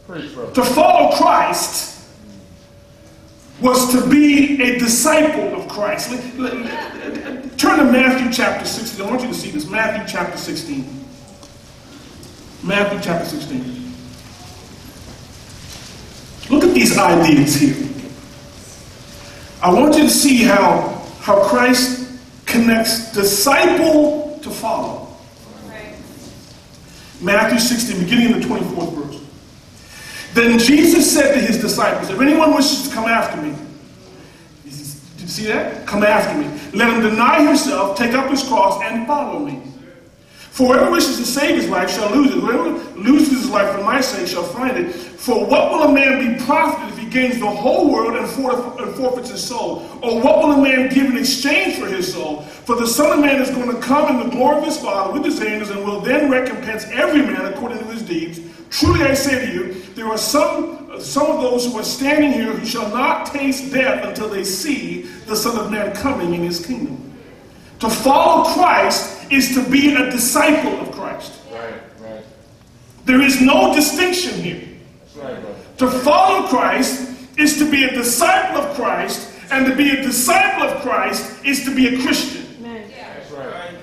To 0.09 0.65
follow 0.65 1.17
Christ 1.17 1.92
was 3.61 3.93
to 3.93 4.09
be 4.09 4.61
a 4.63 4.79
disciple 4.79 5.61
of 5.61 5.69
Christ. 5.69 6.11
Turn 6.11 7.79
to 7.79 7.85
Matthew 7.85 8.33
chapter 8.33 8.67
16. 8.67 9.07
I 9.07 9.09
want 9.09 9.23
you 9.23 9.29
to 9.29 9.35
see 9.35 9.51
this. 9.51 9.67
Matthew 9.69 10.05
chapter 10.13 10.37
16. 10.37 11.05
Matthew 12.65 13.01
chapter 13.03 13.25
16. 13.29 13.83
Look 16.51 16.65
at 16.65 16.75
these 16.75 16.99
ideas 16.99 17.55
here. 17.55 17.89
I 19.63 19.73
want 19.73 19.97
you 19.97 20.05
to 20.05 20.11
see 20.11 20.43
how, 20.43 21.03
how 21.21 21.45
Christ 21.45 22.21
connects 22.47 23.13
disciple 23.13 24.41
to 24.43 24.51
follow. 24.51 25.17
Matthew 27.21 27.61
16, 27.61 28.01
beginning 28.01 28.33
in 28.33 28.41
the 28.41 28.47
24th 28.47 28.93
verse. 28.95 29.22
Then 30.35 30.59
Jesus 30.59 31.13
said 31.13 31.35
to 31.35 31.41
his 31.41 31.61
disciples, 31.61 32.11
If 32.11 32.21
anyone 32.21 32.55
wishes 32.55 32.89
to 32.89 32.95
come 32.95 33.05
after 33.05 33.41
me, 33.41 33.55
did 34.65 35.21
you 35.21 35.27
see 35.29 35.47
that? 35.47 35.87
Come 35.87 36.03
after 36.03 36.39
me. 36.39 36.47
Let 36.77 36.93
him 36.93 37.03
deny 37.03 37.47
himself, 37.47 37.97
take 37.99 38.15
up 38.15 38.31
his 38.31 38.43
cross, 38.43 38.81
and 38.83 39.07
follow 39.07 39.39
me. 39.41 39.63
For 40.53 40.75
whoever 40.75 40.91
wishes 40.91 41.17
to 41.17 41.25
save 41.25 41.57
his 41.57 41.69
life 41.71 41.91
shall 41.91 42.11
lose 42.15 42.31
it. 42.35 42.39
Whoever 42.41 42.71
loses 42.99 43.31
his 43.31 43.51
life 43.51 43.75
for 43.75 43.83
my 43.85 44.01
sake 44.03 44.29
shall 44.29 44.43
find 44.43 44.77
it. 44.77 44.93
For 44.93 45.47
what 45.47 45.71
will 45.71 45.85
a 45.85 45.93
man 45.93 46.37
be 46.37 46.45
profited 46.45 46.93
if 46.93 46.99
he 46.99 47.07
gains 47.09 47.39
the 47.39 47.49
whole 47.49 47.91
world 47.91 48.17
and 48.17 48.27
forf- 48.27 48.83
and 48.83 48.95
forfeits 48.95 49.31
his 49.31 49.43
soul? 49.43 49.87
Or 50.03 50.21
what 50.21 50.39
will 50.39 50.53
a 50.53 50.63
man 50.63 50.91
give 50.93 51.07
in 51.07 51.17
exchange 51.17 51.79
for 51.79 51.87
his 51.87 52.13
soul? 52.13 52.43
For 52.43 52.77
the 52.77 52.87
Son 52.87 53.19
of 53.19 53.21
Man 53.25 53.41
is 53.41 53.51
going 53.51 53.75
to 53.75 53.81
come 53.81 54.15
in 54.15 54.29
the 54.29 54.35
glory 54.35 54.59
of 54.59 54.65
his 54.65 54.79
Father 54.79 55.13
with 55.13 55.25
his 55.25 55.41
angels 55.41 55.71
and 55.71 55.85
will 55.87 56.01
then 56.01 56.31
recompense 56.31 56.85
every 56.87 57.23
man 57.23 57.47
according 57.47 57.79
to 57.79 57.85
his 57.87 58.03
deeds. 58.03 58.41
Truly 58.73 59.03
I 59.03 59.13
say 59.13 59.47
to 59.47 59.53
you, 59.53 59.75
there 59.95 60.07
are 60.07 60.17
some, 60.17 60.99
some 60.99 61.31
of 61.31 61.43
those 61.43 61.67
who 61.67 61.79
are 61.79 61.85
standing 61.85 62.33
here 62.33 62.55
who 62.55 62.65
shall 62.65 62.89
not 62.89 63.27
taste 63.27 63.71
death 63.71 64.03
until 64.03 64.31
they 64.31 64.45
see 64.45 65.03
the 65.27 65.37
Son 65.37 65.59
of 65.59 65.71
Man 65.71 65.95
coming 65.95 66.33
in 66.33 66.41
his 66.41 66.65
kingdom. 66.65 67.13
To 67.81 67.91
follow 67.91 68.51
Christ 68.55 69.31
is 69.31 69.55
to 69.55 69.71
be 69.71 69.95
a 69.95 70.11
disciple 70.11 70.81
of 70.81 70.91
Christ. 70.93 71.35
Right, 71.53 71.75
right. 72.01 72.25
There 73.05 73.21
is 73.21 73.43
no 73.43 73.75
distinction 73.75 74.41
here. 74.41 74.67
Right. 75.17 75.45
To 75.77 75.91
follow 75.91 76.49
Christ 76.49 77.11
is 77.37 77.59
to 77.59 77.71
be 77.71 77.85
a 77.85 77.91
disciple 77.93 78.63
of 78.63 78.75
Christ, 78.75 79.29
and 79.51 79.67
to 79.67 79.77
be 79.77 79.91
a 79.91 80.01
disciple 80.01 80.67
of 80.69 80.81
Christ 80.81 81.45
is 81.45 81.65
to 81.65 81.75
be 81.75 81.95
a 81.95 82.03
Christian. 82.03 82.47
That's 82.63 83.31
right. 83.33 83.75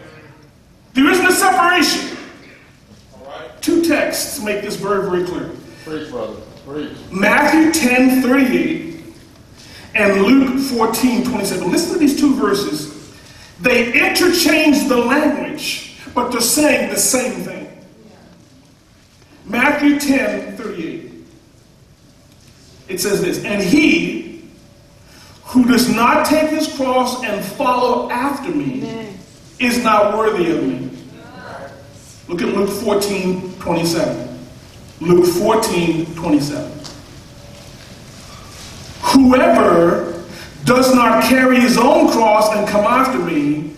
There 0.93 1.08
isn't 1.12 1.28
a 1.28 1.32
separation. 1.32 2.18
Two 3.62 3.84
texts 3.84 4.41
make 4.41 4.62
this 4.62 4.76
very, 4.76 5.10
very 5.10 5.26
clear. 5.26 5.52
Preach, 5.86 6.10
brother. 6.10 6.36
Preach. 6.65 6.91
Matthew 7.12 7.72
10 7.72 8.22
38 8.22 9.04
and 9.95 10.22
Luke 10.22 10.60
14 10.60 11.26
27. 11.26 11.72
Listen 11.72 11.93
to 11.93 12.00
these 12.00 12.19
two 12.19 12.36
verses. 12.36 12.98
They 13.60 13.91
interchange 13.93 14.88
the 14.88 14.98
language, 14.98 15.98
but 16.13 16.30
they're 16.32 16.41
saying 16.41 16.89
the 16.89 16.98
same 16.98 17.43
thing. 17.43 17.65
Matthew 19.45 20.00
10 20.00 20.58
38. 20.58 21.12
It 22.88 23.00
says 23.00 23.22
this, 23.22 23.43
and 23.43 23.62
he 23.62 24.50
who 25.43 25.65
does 25.65 25.93
not 25.93 26.26
take 26.28 26.50
his 26.50 26.74
cross 26.76 27.24
and 27.24 27.43
follow 27.43 28.10
after 28.12 28.50
me 28.52 29.10
is 29.60 29.84
not 29.84 30.17
worthy 30.17 30.52
of 30.52 30.63
me. 30.63 30.88
Look 32.30 32.42
at 32.42 32.48
Luke 32.50 32.70
14 32.70 33.56
27. 33.60 34.39
Luke 35.02 35.26
14 35.26 36.15
27. 36.15 36.72
Whoever 39.02 40.24
does 40.63 40.94
not 40.94 41.24
carry 41.24 41.60
his 41.60 41.78
own 41.78 42.12
cross 42.12 42.56
and 42.56 42.68
come 42.68 42.86
after 42.86 43.20
me 43.20 43.74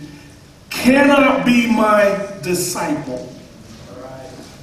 cannot 0.70 1.46
be 1.46 1.66
my 1.66 2.28
disciple. 2.42 3.32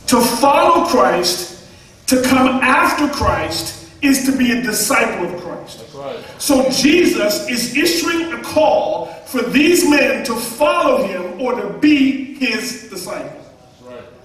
To 0.07 0.21
follow 0.21 0.85
Christ, 0.87 1.67
to 2.07 2.21
come 2.23 2.47
after 2.61 3.07
Christ, 3.09 3.89
is 4.01 4.25
to 4.25 4.37
be 4.37 4.51
a 4.51 4.61
disciple 4.61 5.33
of 5.33 5.41
Christ. 5.41 5.83
Right. 5.93 6.23
So 6.37 6.69
Jesus 6.69 7.47
is 7.49 7.75
issuing 7.75 8.31
a 8.33 8.41
call 8.41 9.07
for 9.25 9.41
these 9.41 9.87
men 9.89 10.23
to 10.25 10.35
follow 10.35 11.05
him 11.05 11.41
or 11.41 11.59
to 11.59 11.77
be 11.79 12.35
his 12.35 12.89
disciples. 12.89 13.45
That's 13.79 13.81
right. 13.81 14.03
Preach, 14.03 14.05
brother. 14.05 14.18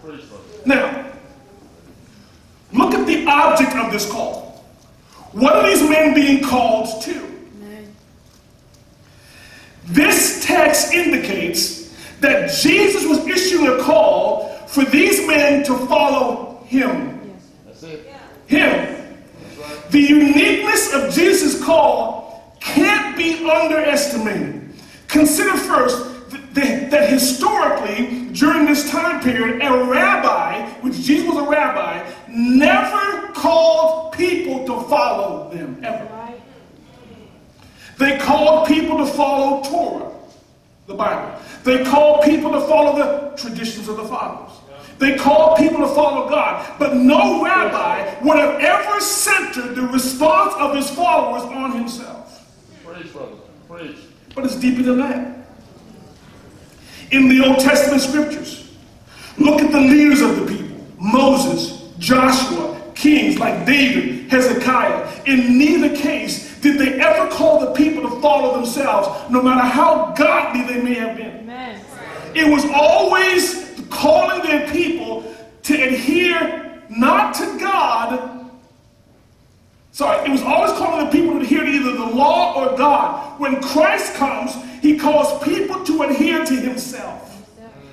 Now, 0.67 1.13
look 2.73 2.95
at 2.95 3.07
the 3.07 3.27
object 3.27 3.75
of 3.77 3.93
this 3.93 4.11
call. 4.11 4.65
What 5.33 5.57
are 5.57 5.67
these 5.69 5.89
men 5.89 6.15
being 6.15 6.45
called 6.45 7.03
to? 7.03 7.35
This 9.87 10.45
text 10.45 10.93
indicates 10.93 11.95
that 12.21 12.51
Jesus 12.51 13.07
was 13.07 13.27
issuing 13.27 13.67
a 13.67 13.83
call 13.83 14.49
for 14.67 14.85
these 14.85 15.27
men 15.27 15.63
to 15.65 15.77
follow 15.87 16.63
him. 16.65 17.37
That's 17.67 17.83
it. 17.83 18.13
Him. 18.47 19.17
The 19.91 20.01
uniqueness 20.01 20.95
of 20.95 21.13
Jesus' 21.13 21.63
call 21.63 22.57
can't 22.61 23.17
be 23.17 23.49
underestimated. 23.49 24.73
Consider 25.09 25.57
first 25.57 26.14
th- 26.55 26.67
th- 26.67 26.91
that 26.91 27.11
historically, 27.11 28.29
during 28.33 28.67
this 28.67 28.91
time 28.91 29.21
period, 29.23 29.63
a 29.63 29.85
rabbi, 29.85 30.69
which 30.81 30.95
Jesus 31.01 31.29
was 31.29 31.47
a 31.47 31.51
rabbi, 31.51 32.09
never 32.29 33.33
called 33.33 34.13
people 34.13 34.65
to 34.67 34.89
follow 34.89 35.51
them, 35.51 35.81
ever. 35.83 36.11
They 37.99 38.19
called 38.19 38.67
people 38.67 38.99
to 38.99 39.07
follow 39.07 39.63
Torah, 39.63 40.13
the 40.87 40.95
Bible. 40.95 41.41
They 41.63 41.85
called 41.85 42.25
people 42.25 42.51
to 42.53 42.61
follow 42.63 42.97
the 42.97 43.37
traditions 43.37 43.89
of 43.89 43.97
the 43.97 44.05
fathers. 44.05 44.59
They 44.99 45.17
called 45.17 45.59
people 45.59 45.81
to 45.81 45.89
follow 45.89 46.29
God. 46.29 46.79
But 46.79 46.97
no 46.97 47.45
rabbi 47.45 48.21
would 48.23 48.39
have 48.39 48.61
ever 48.61 49.01
centered 49.01 49.75
the 49.75 49.83
response 49.83 50.55
of 50.59 50.75
his 50.75 50.89
followers 50.91 51.43
on 51.43 51.73
himself. 51.73 52.55
Preach, 52.85 53.13
brother. 53.13 53.33
Preach. 53.69 53.97
But 54.35 54.45
it's 54.45 54.57
deeper 54.57 54.83
than 54.83 54.99
that. 54.99 55.44
In 57.11 57.29
the 57.29 57.45
Old 57.45 57.61
Testament 57.61 58.03
scriptures, 58.03 58.73
look 59.39 59.61
at 59.61 59.71
the 59.73 59.81
leaders 59.81 60.21
of 60.21 60.41
the 60.41 60.47
people 60.47 60.65
Moses, 60.99 61.93
Joshua, 61.99 62.81
kings 62.95 63.39
like 63.39 63.67
David, 63.67 64.31
Hezekiah. 64.31 65.23
In 65.27 65.59
neither 65.59 65.95
case 65.95 66.59
did 66.61 66.79
they 66.79 66.99
ever 67.01 67.31
call 67.31 67.61
the 67.61 67.73
people 67.73 68.09
to 68.09 68.21
follow 68.21 68.57
themselves, 68.57 69.31
no 69.31 69.43
matter 69.43 69.67
how 69.67 70.15
godly 70.17 70.63
they 70.63 70.81
may 70.83 70.95
have 70.95 71.17
been. 71.17 71.41
Amen. 71.41 71.81
It 72.35 72.51
was 72.51 72.65
always 72.73 73.81
calling 73.91 74.43
their 74.43 74.69
people 74.71 75.35
to 75.65 75.75
adhere 75.75 76.83
not 76.89 77.35
to 77.35 77.59
God. 77.59 78.44
Sorry, 79.95 80.29
it 80.29 80.33
was 80.33 80.43
always 80.43 80.73
calling 80.73 81.07
the 81.07 81.13
people 81.13 81.35
to 81.35 81.41
adhere 81.41 81.63
to 81.63 81.71
either 81.71 81.93
the 81.93 82.17
law 82.17 82.61
or 82.61 82.77
God. 82.77 83.39
When 83.39 83.63
Christ 83.63 84.15
comes, 84.15 84.53
he 84.83 84.99
calls 84.99 85.41
people 85.45 85.85
to 85.85 86.03
adhere 86.03 86.45
to 86.45 86.57
himself, 86.57 87.49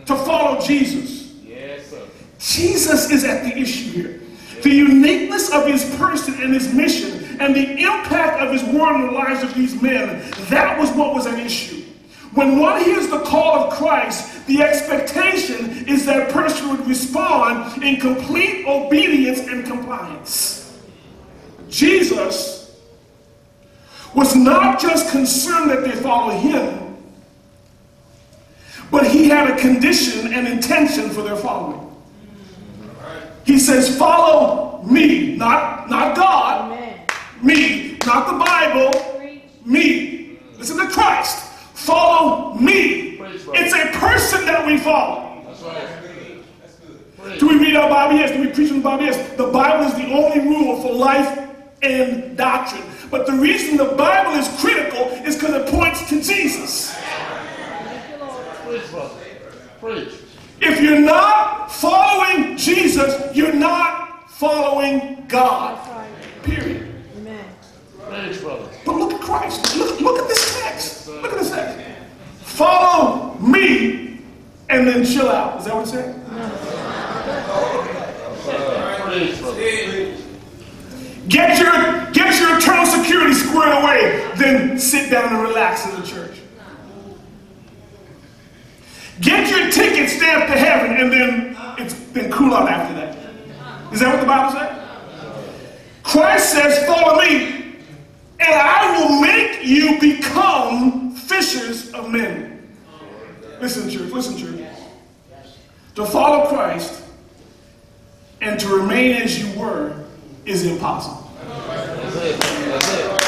to 0.07 0.15
follow 0.15 0.59
Jesus. 0.59 1.31
Yes, 1.43 1.91
sir. 1.91 2.01
Jesus 2.39 3.11
is 3.11 3.23
at 3.23 3.43
the 3.43 3.55
issue 3.55 3.91
here. 3.91 4.21
The 4.63 4.71
uniqueness 4.71 5.51
of 5.51 5.67
his 5.67 5.95
person 5.97 6.41
and 6.41 6.55
his 6.55 6.73
mission 6.73 7.39
and 7.39 7.55
the 7.55 7.69
impact 7.83 8.41
of 8.41 8.51
his 8.51 8.63
word 8.63 8.95
in 8.95 9.05
the 9.05 9.11
lives 9.11 9.43
of 9.43 9.53
these 9.53 9.79
men, 9.79 10.27
that 10.49 10.79
was 10.79 10.89
what 10.93 11.13
was 11.13 11.27
an 11.27 11.39
issue. 11.39 11.83
When 12.33 12.57
one 12.57 12.83
hears 12.83 13.09
the 13.09 13.19
call 13.19 13.59
of 13.59 13.73
Christ, 13.73 14.47
the 14.47 14.63
expectation 14.63 15.87
is 15.87 16.07
that 16.07 16.31
person 16.31 16.69
would 16.69 16.87
respond 16.87 17.83
in 17.83 17.97
complete 17.97 18.65
obedience 18.65 19.41
and 19.41 19.63
compliance. 19.67 20.60
Jesus 21.71 22.79
was 24.13 24.35
not 24.35 24.79
just 24.79 25.09
concerned 25.11 25.71
that 25.71 25.83
they 25.83 25.91
follow 25.91 26.31
him, 26.37 26.97
but 28.91 29.07
he 29.07 29.29
had 29.29 29.49
a 29.49 29.57
condition 29.57 30.33
and 30.33 30.47
intention 30.47 31.09
for 31.09 31.21
their 31.23 31.37
following. 31.37 31.87
He 33.45 33.57
says, 33.57 33.97
Follow 33.97 34.83
me, 34.83 35.37
not, 35.37 35.89
not 35.89 36.15
God, 36.15 36.71
Amen. 36.73 36.99
me, 37.41 37.97
not 38.05 38.27
the 38.27 38.37
Bible, 38.45 39.17
Preach. 39.17 39.41
me. 39.65 40.39
Listen 40.57 40.77
to 40.77 40.89
Christ. 40.93 41.47
Follow 41.73 42.53
me. 42.55 43.17
Praise 43.17 43.47
It's 43.53 43.73
a 43.73 43.97
person 43.97 44.45
that 44.45 44.67
we 44.67 44.77
follow. 44.77 45.41
That's 45.45 45.61
right. 45.61 45.87
Preach. 47.17 47.39
Do 47.39 47.47
we 47.47 47.59
read 47.59 47.75
our 47.75 47.89
Bible? 47.89 48.17
Yes. 48.17 48.31
Do 48.31 48.41
we 48.41 48.47
preach 48.47 48.69
in 48.69 48.77
the 48.77 48.83
Bible? 48.83 49.05
Yes. 49.05 49.37
The 49.37 49.47
Bible 49.47 49.85
is 49.85 49.93
the 49.95 50.11
only 50.13 50.39
rule 50.41 50.81
for 50.81 50.93
life 50.93 51.50
and 51.81 52.37
doctrine. 52.37 52.83
But 53.09 53.25
the 53.25 53.33
reason 53.33 53.77
the 53.77 53.95
Bible 53.95 54.31
is 54.39 54.47
critical 54.59 55.07
is 55.25 55.35
because 55.35 55.55
it 55.55 55.67
points 55.67 56.07
to 56.09 56.21
Jesus. 56.21 56.95
If 60.61 60.79
you're 60.81 60.99
not 60.99 61.71
following 61.71 62.55
Jesus, 62.57 63.35
you're 63.35 63.53
not 63.53 64.29
following 64.31 65.25
God. 65.27 65.79
Period. 66.43 66.87
But 68.85 68.95
look 68.95 69.13
at 69.13 69.21
Christ. 69.21 69.77
Look, 69.77 69.99
look 70.01 70.19
at 70.19 70.27
this 70.27 70.61
text. 70.61 71.07
Look 71.07 71.31
at 71.31 71.39
this 71.39 71.49
text. 71.51 71.79
Follow 72.41 73.37
me 73.39 74.19
and 74.69 74.87
then 74.87 75.03
chill 75.05 75.29
out. 75.29 75.59
Is 75.59 75.65
that 75.65 75.75
what 75.75 75.87
it 75.87 75.91
said? 75.91 76.15
Get 81.27 81.59
your 81.59 82.11
get 82.11 82.39
your 82.39 82.57
eternal 82.57 82.85
security 82.85 83.33
squared 83.33 83.83
away, 83.83 84.31
then 84.37 84.79
sit 84.79 85.11
down 85.11 85.33
and 85.33 85.41
relax 85.43 85.85
in 85.85 86.01
the 86.01 86.07
church. 86.07 86.39
Get 89.19 89.49
your 89.49 89.69
ticket 89.69 90.09
stamped 90.09 90.47
to 90.47 90.57
heaven, 90.57 90.97
and 90.97 91.11
then 91.11 91.57
it's 91.77 91.93
then 92.11 92.31
cool 92.31 92.53
out 92.53 92.67
after 92.67 92.95
that. 92.95 93.17
Is 93.93 93.99
that 93.99 94.13
what 94.13 94.19
the 94.19 94.25
Bible 94.25 94.51
says? 94.51 94.77
Christ 96.01 96.53
says, 96.53 96.85
"Follow 96.85 97.21
me, 97.21 97.75
and 98.39 98.53
I 98.53 98.97
will 98.97 99.21
make 99.21 99.63
you 99.63 99.99
become 99.99 101.11
fishers 101.11 101.91
of 101.93 102.09
men." 102.09 102.67
Listen, 103.61 103.89
church. 103.89 104.09
Listen, 104.09 104.37
church. 104.37 104.65
To 105.95 106.05
follow 106.05 106.47
Christ 106.47 107.03
and 108.41 108.59
to 108.59 108.67
remain 108.69 109.17
as 109.21 109.37
you 109.37 109.59
were 109.59 110.00
is 110.51 110.65
impossible. 110.65 111.31
That's 111.39 112.15
it. 112.17 112.39
That's 112.39 112.89
it. 112.89 113.21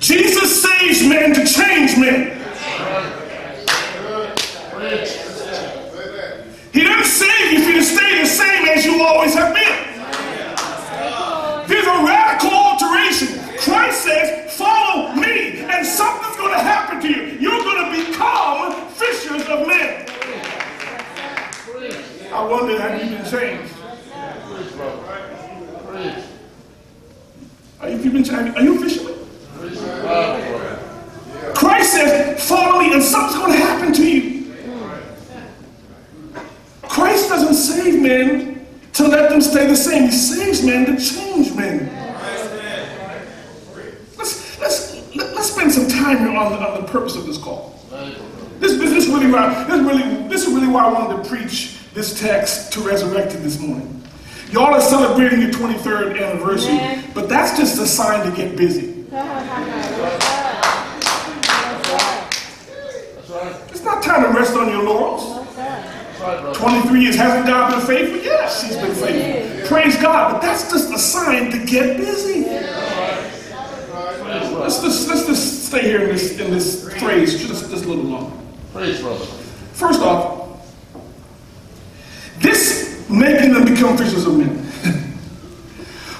Jesus 0.00 0.62
saves 0.62 1.06
men 1.06 1.34
to 1.34 1.44
change 1.44 1.98
men. 1.98 2.38
He 6.72 6.84
doesn't 6.84 7.04
save 7.04 7.52
you 7.52 7.62
for 7.64 7.70
you 7.70 7.76
to 7.76 7.84
stay 7.84 8.22
the 8.22 8.26
same 8.26 8.68
as 8.68 8.84
you 8.86 9.02
always 9.04 9.34
have 9.34 9.54
been. 9.54 9.88
There's 11.68 11.86
a 11.86 12.02
radical 12.02 12.50
alteration. 12.50 13.28
Christ 13.58 14.04
says, 14.04 14.56
Follow 14.56 15.12
me, 15.12 15.60
and 15.60 15.86
something's 15.86 16.36
going 16.36 16.52
to 16.54 16.60
happen 16.60 17.00
to 17.02 17.08
you. 17.08 17.38
You're 17.38 17.62
going 17.62 17.84
to 17.84 18.10
become 18.10 18.72
fishers 18.92 19.46
of 19.48 19.66
men. 19.66 20.07
I 22.32 22.44
wonder 22.44 22.80
have 22.80 23.02
you 23.02 23.16
been 23.16 23.24
changed? 23.30 23.74
Are 27.80 27.88
you, 27.88 28.10
been? 28.10 28.30
Are 28.30 28.62
you 28.62 28.78
brother. 30.02 30.78
Christ 31.54 31.92
says, 31.92 32.48
Follow 32.48 32.80
me, 32.80 32.92
and 32.92 33.02
something's 33.02 33.40
going 33.40 33.52
to 33.52 33.58
happen 33.58 33.92
to 33.94 34.10
you. 34.10 34.54
Christ 36.82 37.28
doesn't 37.28 37.54
save 37.54 38.02
men 38.02 38.66
to 38.94 39.08
let 39.08 39.30
them 39.30 39.40
stay 39.40 39.66
the 39.66 39.76
same. 39.76 40.04
He 40.04 40.10
saves 40.10 40.62
men 40.62 40.86
to 40.86 40.96
change 41.02 41.54
men. 41.54 41.86
Let's, 44.18 44.58
let's, 44.58 45.16
let, 45.16 45.34
let's 45.34 45.50
spend 45.50 45.72
some 45.72 45.88
time 45.88 46.18
here 46.18 46.36
on 46.36 46.52
the, 46.52 46.58
on 46.58 46.82
the 46.82 46.88
purpose 46.88 47.16
of 47.16 47.26
this 47.26 47.38
call. 47.38 47.80
This, 48.58 48.76
this, 48.76 48.92
is 48.92 49.08
really 49.08 49.30
why, 49.30 49.64
this, 49.64 49.80
is 49.80 49.86
really, 49.86 50.28
this 50.28 50.46
is 50.46 50.52
really 50.52 50.68
why 50.68 50.84
I 50.84 50.92
wanted 50.92 51.22
to 51.22 51.28
preach 51.28 51.77
this 51.94 52.18
text 52.20 52.72
to 52.72 52.80
Resurrected 52.80 53.42
this 53.42 53.58
morning. 53.60 54.02
Y'all 54.50 54.74
are 54.74 54.80
celebrating 54.80 55.40
your 55.42 55.50
23rd 55.50 56.20
anniversary, 56.20 56.72
Amen. 56.74 57.04
but 57.14 57.28
that's 57.28 57.58
just 57.58 57.78
a 57.80 57.86
sign 57.86 58.28
to 58.28 58.36
get 58.36 58.56
busy. 58.56 59.04
It's 63.70 63.84
not 63.84 64.02
time 64.02 64.22
to 64.22 64.38
rest 64.38 64.56
on 64.56 64.68
your 64.70 64.82
laurels. 64.82 65.46
That's 65.54 66.20
right, 66.20 66.40
brother. 66.40 66.58
23 66.58 67.02
years, 67.02 67.16
hasn't 67.16 67.46
God 67.46 67.70
been 67.72 67.86
faithful? 67.86 68.24
Yes, 68.24 68.62
she's 68.62 68.76
been 68.76 68.94
faithful. 68.94 69.68
Praise 69.68 69.96
God, 70.00 70.32
but 70.32 70.40
that's 70.42 70.70
just 70.70 70.92
a 70.94 70.98
sign 70.98 71.50
to 71.50 71.58
get 71.64 71.98
busy. 71.98 72.44
Let's 74.58 74.82
just, 74.82 75.08
let's 75.08 75.26
just 75.26 75.66
stay 75.66 75.82
here 75.82 76.02
in 76.02 76.08
this, 76.08 76.38
in 76.38 76.50
this 76.50 76.88
phrase 76.98 77.40
just, 77.46 77.70
just 77.70 77.84
a 77.84 77.88
little 77.88 78.04
longer. 78.04 78.36
Preach, 78.72 79.00
brother. 79.00 79.24
First 79.72 80.00
off, 80.00 80.37
this 83.54 83.58
making 83.58 83.74
become 83.74 83.96
fishers 83.96 84.26
of 84.26 84.36
men 84.36 84.64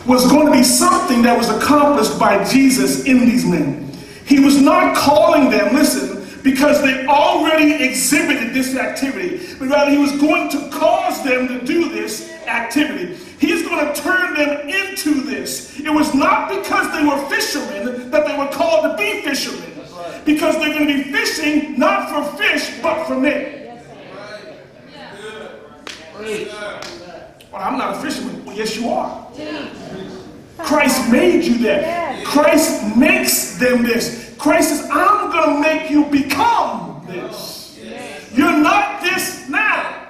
was 0.06 0.26
going 0.26 0.46
to 0.46 0.52
be 0.52 0.62
something 0.62 1.20
that 1.22 1.36
was 1.36 1.50
accomplished 1.50 2.18
by 2.18 2.42
Jesus 2.44 3.04
in 3.04 3.20
these 3.20 3.44
men. 3.44 3.92
He 4.24 4.40
was 4.40 4.60
not 4.60 4.96
calling 4.96 5.50
them, 5.50 5.74
listen, 5.74 6.26
because 6.42 6.80
they 6.80 7.04
already 7.06 7.84
exhibited 7.84 8.54
this 8.54 8.74
activity, 8.74 9.54
but 9.58 9.68
rather 9.68 9.90
he 9.90 9.98
was 9.98 10.12
going 10.12 10.48
to 10.50 10.70
cause 10.70 11.22
them 11.22 11.46
to 11.48 11.64
do 11.64 11.90
this 11.90 12.30
activity. 12.46 13.16
He's 13.38 13.68
going 13.68 13.84
to 13.84 14.00
turn 14.00 14.34
them 14.34 14.68
into 14.68 15.20
this. 15.22 15.78
It 15.78 15.92
was 15.92 16.14
not 16.14 16.48
because 16.48 16.90
they 16.92 17.04
were 17.04 17.18
fishermen 17.28 18.10
that 18.10 18.26
they 18.26 18.38
were 18.38 18.48
called 18.48 18.84
to 18.84 18.96
be 18.96 19.20
fishermen, 19.22 19.84
because 20.24 20.56
they're 20.56 20.72
going 20.72 20.86
to 20.86 21.04
be 21.04 21.12
fishing 21.12 21.78
not 21.78 22.08
for 22.08 22.38
fish, 22.38 22.80
but 22.80 23.06
for 23.06 23.18
men. 23.18 23.82
Preach. 26.14 26.48
Well, 27.52 27.62
I'm 27.62 27.78
not 27.78 27.96
a 27.96 28.00
fisherman. 28.00 28.44
Well, 28.44 28.56
yes, 28.56 28.76
you 28.76 28.90
are. 28.90 29.26
Christ 30.58 31.10
made 31.10 31.44
you 31.44 31.58
that. 31.58 32.24
Christ 32.24 32.96
makes 32.96 33.58
them 33.58 33.82
this. 33.82 34.34
Christ 34.38 34.68
says, 34.68 34.88
I'm 34.90 35.30
going 35.30 35.56
to 35.56 35.60
make 35.60 35.90
you 35.90 36.04
become 36.06 37.04
this. 37.06 37.78
You're 38.34 38.58
not 38.58 39.02
this 39.02 39.48
now. 39.48 40.06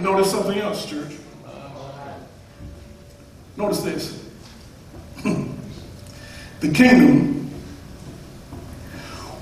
Notice 0.00 0.30
something 0.30 0.58
else, 0.58 0.84
church. 0.84 1.12
Notice 3.56 3.80
this. 3.80 4.28
the 6.60 6.72
kingdom 6.72 7.50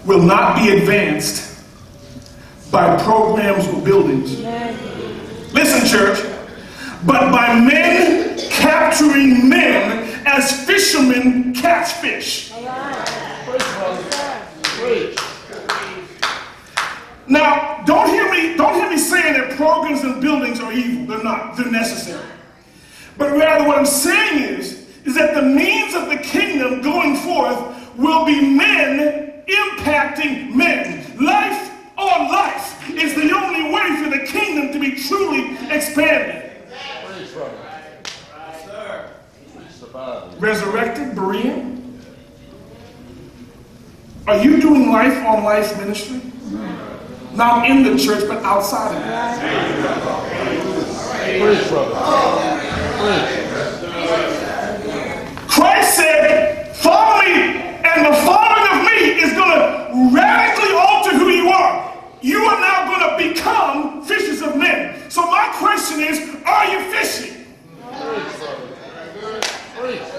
will 0.05 0.23
not 0.23 0.57
be 0.57 0.71
advanced 0.77 1.54
by 2.75 3.01
programs 3.05 3.69
or 3.69 3.81
buildings. 3.83 4.41
Listen, 5.53 5.87
church, 5.87 6.19
but 7.07 7.31
by 7.31 7.55
men 7.61 8.37
capturing 8.51 9.49
men 9.49 10.21
as 10.27 10.67
fishermen 10.67 11.55
catch 11.55 11.93
fish. 11.93 12.53
Now, 17.29 17.85
don't 17.87 18.09
hear 18.09 18.29
me, 18.33 18.57
don't 18.57 18.75
hear 18.75 18.91
me 18.91 18.99
saying 18.99 19.35
that 19.35 19.57
programs 19.57 20.03
and 20.03 20.21
buildings 20.21 20.59
are 20.59 20.73
evil. 20.73 21.07
They're 21.15 21.23
not. 21.23 21.57
They're 21.57 21.71
necessary. 21.71 22.27
But 23.17 23.31
rather 23.37 23.69
what 23.69 23.79
I'm 23.79 23.87
saying 23.87 24.59
is, 24.59 24.85
is 25.05 25.15
that 25.15 25.37
the 25.37 25.43
means 25.43 25.95
of 25.95 26.09
the 26.09 26.17
kingdom 26.17 26.83
going 26.83 27.15
forth 27.19 27.97
will 27.97 28.27
be 28.27 28.41
men 28.41 29.45
impacting 29.47 30.53
men. 30.57 31.25
Life 31.25 31.71
on 31.97 32.29
life 32.31 32.91
is 32.91 33.15
the 33.15 33.33
only 33.33 33.73
way 33.73 34.03
for 34.03 34.11
the 34.11 34.27
kingdom 34.27 34.73
to 34.73 34.79
be 34.79 35.01
truly 35.01 35.57
expanded. 35.71 36.53
Preach, 37.07 37.33
brother. 37.33 37.53
Preach 39.55 39.81
the 39.81 39.87
Bible. 39.87 40.34
Resurrected 40.45 41.17
Berean? 41.17 42.01
Are 44.27 44.43
you 44.45 44.61
doing 44.61 44.91
life 44.91 45.25
on 45.25 45.43
life 45.43 45.77
ministry? 45.79 46.21
Not 47.35 47.69
in 47.69 47.83
the 47.83 47.99
church, 47.99 48.29
but 48.29 48.43
outside 48.45 48.95
of 48.95 49.03
it. 49.03 49.09
Brother. 51.69 51.95
Christ 55.49 55.97
said, 55.97 56.77
Follow 56.77 57.23
me, 57.23 57.33
and 57.83 58.07
the 58.07 58.13
following 58.23 58.67
of 58.71 58.85
me 58.85 59.21
is 59.21 59.33
going 59.33 59.51
to 59.51 60.15
radically 60.15 60.75
alter 60.77 61.17
who 61.17 61.29
you 61.31 61.49
are. 61.49 61.97
You 62.21 62.45
are 62.45 62.61
now 62.61 62.85
going 62.87 63.05
to 63.11 63.17
become 63.35 64.05
fishers 64.05 64.43
of 64.43 64.57
men. 64.57 65.11
So, 65.11 65.27
my 65.27 65.49
question 65.57 66.01
is, 66.01 66.21
are 66.47 66.67
you 66.67 66.81
fishing? 66.93 67.47
Preach, 67.83 68.39
brother. 68.39 68.69
Preach. 69.77 70.01
Preach. 70.05 70.15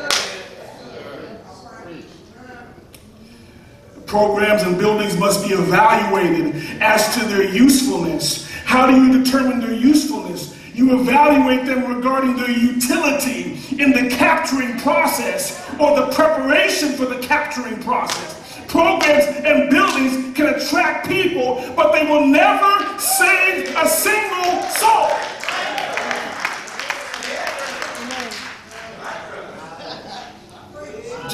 Programs 4.15 4.63
and 4.63 4.77
buildings 4.77 5.17
must 5.17 5.45
be 5.45 5.53
evaluated 5.53 6.55
as 6.81 7.13
to 7.15 7.25
their 7.25 7.43
usefulness. 7.53 8.49
How 8.63 8.87
do 8.87 8.95
you 8.95 9.21
determine 9.21 9.59
their 9.59 9.73
usefulness? 9.73 10.57
You 10.73 11.01
evaluate 11.01 11.65
them 11.65 11.93
regarding 11.93 12.37
their 12.37 12.49
utility 12.49 13.59
in 13.71 13.91
the 13.91 14.09
capturing 14.15 14.79
process 14.79 15.69
or 15.81 15.99
the 15.99 16.13
preparation 16.13 16.93
for 16.93 17.05
the 17.05 17.19
capturing 17.27 17.83
process. 17.83 18.57
Programs 18.69 19.25
and 19.43 19.69
buildings 19.69 20.33
can 20.33 20.53
attract 20.53 21.09
people, 21.09 21.61
but 21.75 21.91
they 21.91 22.09
will 22.09 22.25
never 22.25 22.97
save 22.97 23.75
a 23.75 23.85
single 23.85 24.61
soul. 24.69 25.34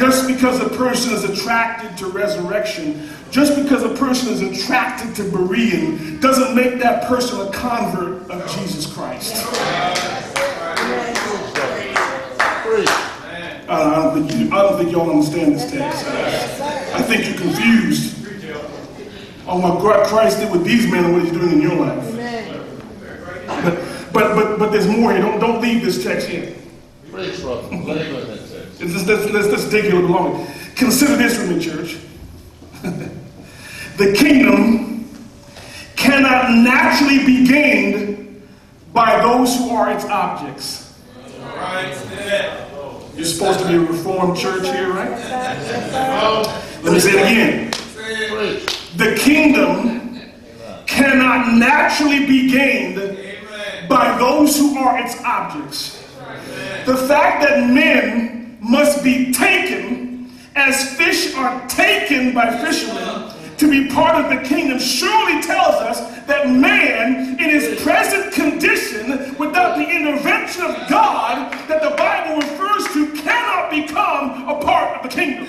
Just 0.01 0.27
because 0.27 0.59
a 0.59 0.67
person 0.69 1.13
is 1.13 1.23
attracted 1.25 1.95
to 1.99 2.07
resurrection, 2.07 3.07
just 3.29 3.55
because 3.55 3.83
a 3.83 3.93
person 3.93 4.29
is 4.29 4.41
attracted 4.41 5.13
to 5.17 5.21
Berean, 5.21 6.19
doesn't 6.19 6.55
make 6.55 6.79
that 6.79 7.07
person 7.07 7.39
a 7.39 7.51
convert 7.51 8.27
of 8.31 8.51
Jesus 8.51 8.91
Christ. 8.91 9.35
Uh, 13.67 13.69
I 13.69 13.95
don't 13.95 14.27
think 14.27 14.39
you, 14.39 14.47
I 14.47 14.61
don't 14.63 14.77
think 14.79 14.91
y'all 14.91 15.07
understand 15.07 15.53
this 15.53 15.69
text. 15.69 16.03
I 16.09 17.03
think 17.03 17.27
you're 17.27 17.37
confused 17.37 18.25
on 19.47 19.61
what 19.61 20.07
Christ 20.07 20.39
did 20.39 20.51
with 20.51 20.63
these 20.65 20.89
men 20.91 21.05
and 21.05 21.13
what 21.13 21.21
He's 21.21 21.31
doing 21.31 21.51
in 21.51 21.61
your 21.61 21.75
life. 21.75 22.07
But 24.11 24.35
but 24.35 24.59
but, 24.59 24.71
there's 24.73 24.89
more 24.89 25.13
here. 25.13 25.21
Don't 25.21 25.39
don't 25.39 25.61
leave 25.61 25.85
this 25.85 26.03
text 26.03 26.27
here. 26.27 26.53
Brother. 27.09 28.40
Let's, 28.81 29.05
let's, 29.05 29.31
let's, 29.31 29.47
let's 29.47 29.69
dig 29.69 29.91
a 29.91 29.95
little 29.95 30.09
longer. 30.09 30.51
Consider 30.75 31.15
this 31.15 31.37
with 31.37 31.49
me, 31.51 31.59
church. 31.59 31.97
the 33.97 34.13
kingdom 34.13 35.07
cannot 35.95 36.49
naturally 36.51 37.23
be 37.23 37.45
gained 37.47 38.41
by 38.91 39.21
those 39.21 39.55
who 39.55 39.69
are 39.69 39.91
its 39.91 40.05
objects. 40.05 40.99
You're 43.15 43.25
supposed 43.25 43.59
to 43.59 43.67
be 43.67 43.75
a 43.75 43.79
reformed 43.79 44.35
church 44.35 44.65
here, 44.65 44.91
right? 44.91 45.11
Let 46.81 46.93
me 46.93 46.99
say 46.99 47.11
it 47.11 47.31
again. 47.31 47.71
The 48.97 49.15
kingdom 49.15 50.21
cannot 50.87 51.55
naturally 51.55 52.25
be 52.25 52.51
gained 52.51 52.95
by 53.87 54.17
those 54.17 54.57
who 54.57 54.75
are 54.79 54.99
its 54.99 55.21
objects. 55.23 56.01
The 56.85 56.97
fact 56.97 57.43
that 57.43 57.69
men 57.69 58.40
must 58.61 59.03
be 59.03 59.33
taken 59.33 60.31
as 60.55 60.95
fish 60.95 61.35
are 61.35 61.67
taken 61.67 62.33
by 62.33 62.57
fishermen 62.63 63.33
to 63.57 63.69
be 63.69 63.89
part 63.89 64.15
of 64.15 64.29
the 64.29 64.47
kingdom 64.47 64.79
surely 64.79 65.41
tells 65.41 65.75
us 65.75 65.99
that 66.25 66.47
man, 66.47 67.39
in 67.39 67.49
his 67.49 67.81
present 67.81 68.33
condition, 68.33 69.35
without 69.37 69.77
the 69.77 69.87
intervention 69.87 70.63
of 70.63 70.89
God 70.89 71.51
that 71.67 71.81
the 71.81 71.95
Bible 71.95 72.37
refers 72.37 72.85
to, 72.93 73.11
cannot 73.21 73.69
become 73.69 74.47
a 74.47 74.59
part 74.63 74.97
of 74.97 75.03
the 75.03 75.15
kingdom. 75.15 75.47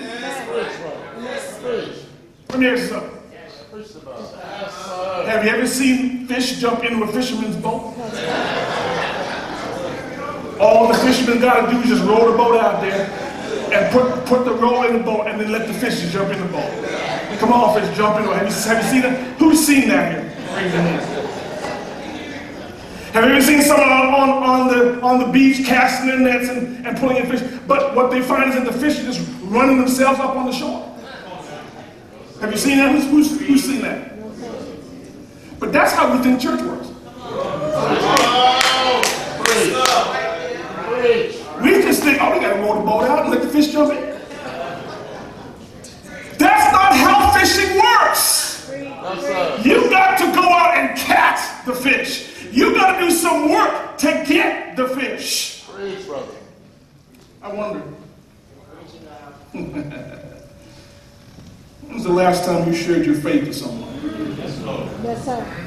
Let 2.49 2.59
me 2.59 2.67
ask 2.67 2.81
you 2.81 2.87
something. 2.87 3.19
Have 5.25 5.43
you 5.43 5.49
ever 5.51 5.67
seen 5.67 6.27
fish 6.27 6.59
jump 6.59 6.83
into 6.83 7.03
a 7.03 7.07
fisherman's 7.07 7.55
boat? 7.55 7.95
All 10.59 10.87
the 10.87 10.93
fishermen 10.99 11.39
got 11.39 11.65
to 11.65 11.71
do 11.71 11.81
is 11.81 11.89
just 11.89 12.03
roll 12.03 12.31
the 12.31 12.37
boat 12.37 12.59
out 12.59 12.81
there 12.81 13.09
and 13.73 13.91
put, 13.91 14.25
put 14.25 14.45
the 14.45 14.53
roll 14.53 14.83
in 14.85 14.97
the 14.97 15.03
boat 15.03 15.27
and 15.27 15.39
then 15.39 15.51
let 15.51 15.67
the 15.67 15.73
fish 15.73 16.11
jump 16.11 16.31
in 16.31 16.39
the 16.39 16.47
boat. 16.47 16.71
Come 17.39 17.51
on, 17.51 17.79
fish, 17.79 17.97
jump 17.97 18.17
in 18.17 18.23
the 18.23 18.29
boat. 18.29 18.37
Have 18.37 18.47
you, 18.47 18.55
have 18.69 18.83
you 18.83 18.89
seen 18.89 19.01
that? 19.01 19.37
Who's 19.39 19.65
seen 19.65 19.87
that 19.89 20.11
here? 20.11 20.29
Have 23.13 23.25
you 23.25 23.31
ever 23.31 23.41
seen 23.41 23.61
someone 23.61 23.89
on, 23.89 24.07
on, 24.07 24.29
on, 24.43 24.67
the, 24.67 25.01
on 25.01 25.19
the 25.19 25.27
beach 25.27 25.65
casting 25.65 26.07
their 26.07 26.19
nets 26.19 26.49
and, 26.49 26.85
and 26.85 26.97
pulling 26.97 27.17
in 27.17 27.27
fish? 27.27 27.41
But 27.67 27.95
what 27.95 28.09
they 28.09 28.21
find 28.21 28.49
is 28.49 28.55
that 28.55 28.65
the 28.65 28.73
fish 28.73 28.99
are 28.99 29.03
just 29.03 29.21
running 29.43 29.77
themselves 29.77 30.19
up 30.19 30.35
on 30.35 30.47
the 30.47 30.51
shore. 30.51 30.89
Have 32.41 32.51
you 32.51 32.57
seen 32.57 32.77
that? 32.77 32.91
Who's, 32.91 33.05
who's, 33.05 33.47
who's 33.47 33.63
seen 33.63 33.81
that? 33.81 34.13
But 35.59 35.71
that's 35.71 35.93
how 35.93 36.11
we 36.11 36.21
think 36.23 36.41
church 36.41 36.61
works. 36.61 36.89
We 41.03 41.81
just 41.81 42.01
think, 42.01 42.21
oh, 42.21 42.31
we 42.33 42.39
gotta 42.39 42.61
roll 42.61 42.75
the 42.75 42.85
boat 42.85 43.03
out 43.03 43.23
and 43.23 43.31
let 43.31 43.41
the 43.41 43.49
fish 43.49 43.73
jump 43.73 43.91
in. 43.91 44.13
That's 46.37 46.71
not 46.71 46.95
how 46.95 47.31
fishing 47.37 47.77
works. 47.77 48.69
You 49.65 49.89
got 49.89 50.17
to 50.19 50.25
go 50.33 50.41
out 50.41 50.77
and 50.77 50.97
catch 50.97 51.65
the 51.65 51.73
fish. 51.75 52.47
You 52.51 52.73
got 52.73 52.99
to 52.99 53.05
do 53.05 53.11
some 53.11 53.49
work 53.51 53.97
to 53.97 54.23
get 54.25 54.77
the 54.77 54.87
fish. 54.87 55.65
Preach, 55.69 56.05
brother. 56.05 56.31
I 57.41 57.53
wonder. 57.53 57.79
when 59.51 59.93
was 61.89 62.03
the 62.03 62.13
last 62.13 62.45
time 62.45 62.67
you 62.67 62.73
shared 62.73 63.05
your 63.05 63.15
faith 63.15 63.47
with 63.47 63.55
someone? 63.55 63.93
Yes, 64.37 64.57
sir. 64.57 64.99
Yes, 65.03 65.25
sir. 65.25 65.63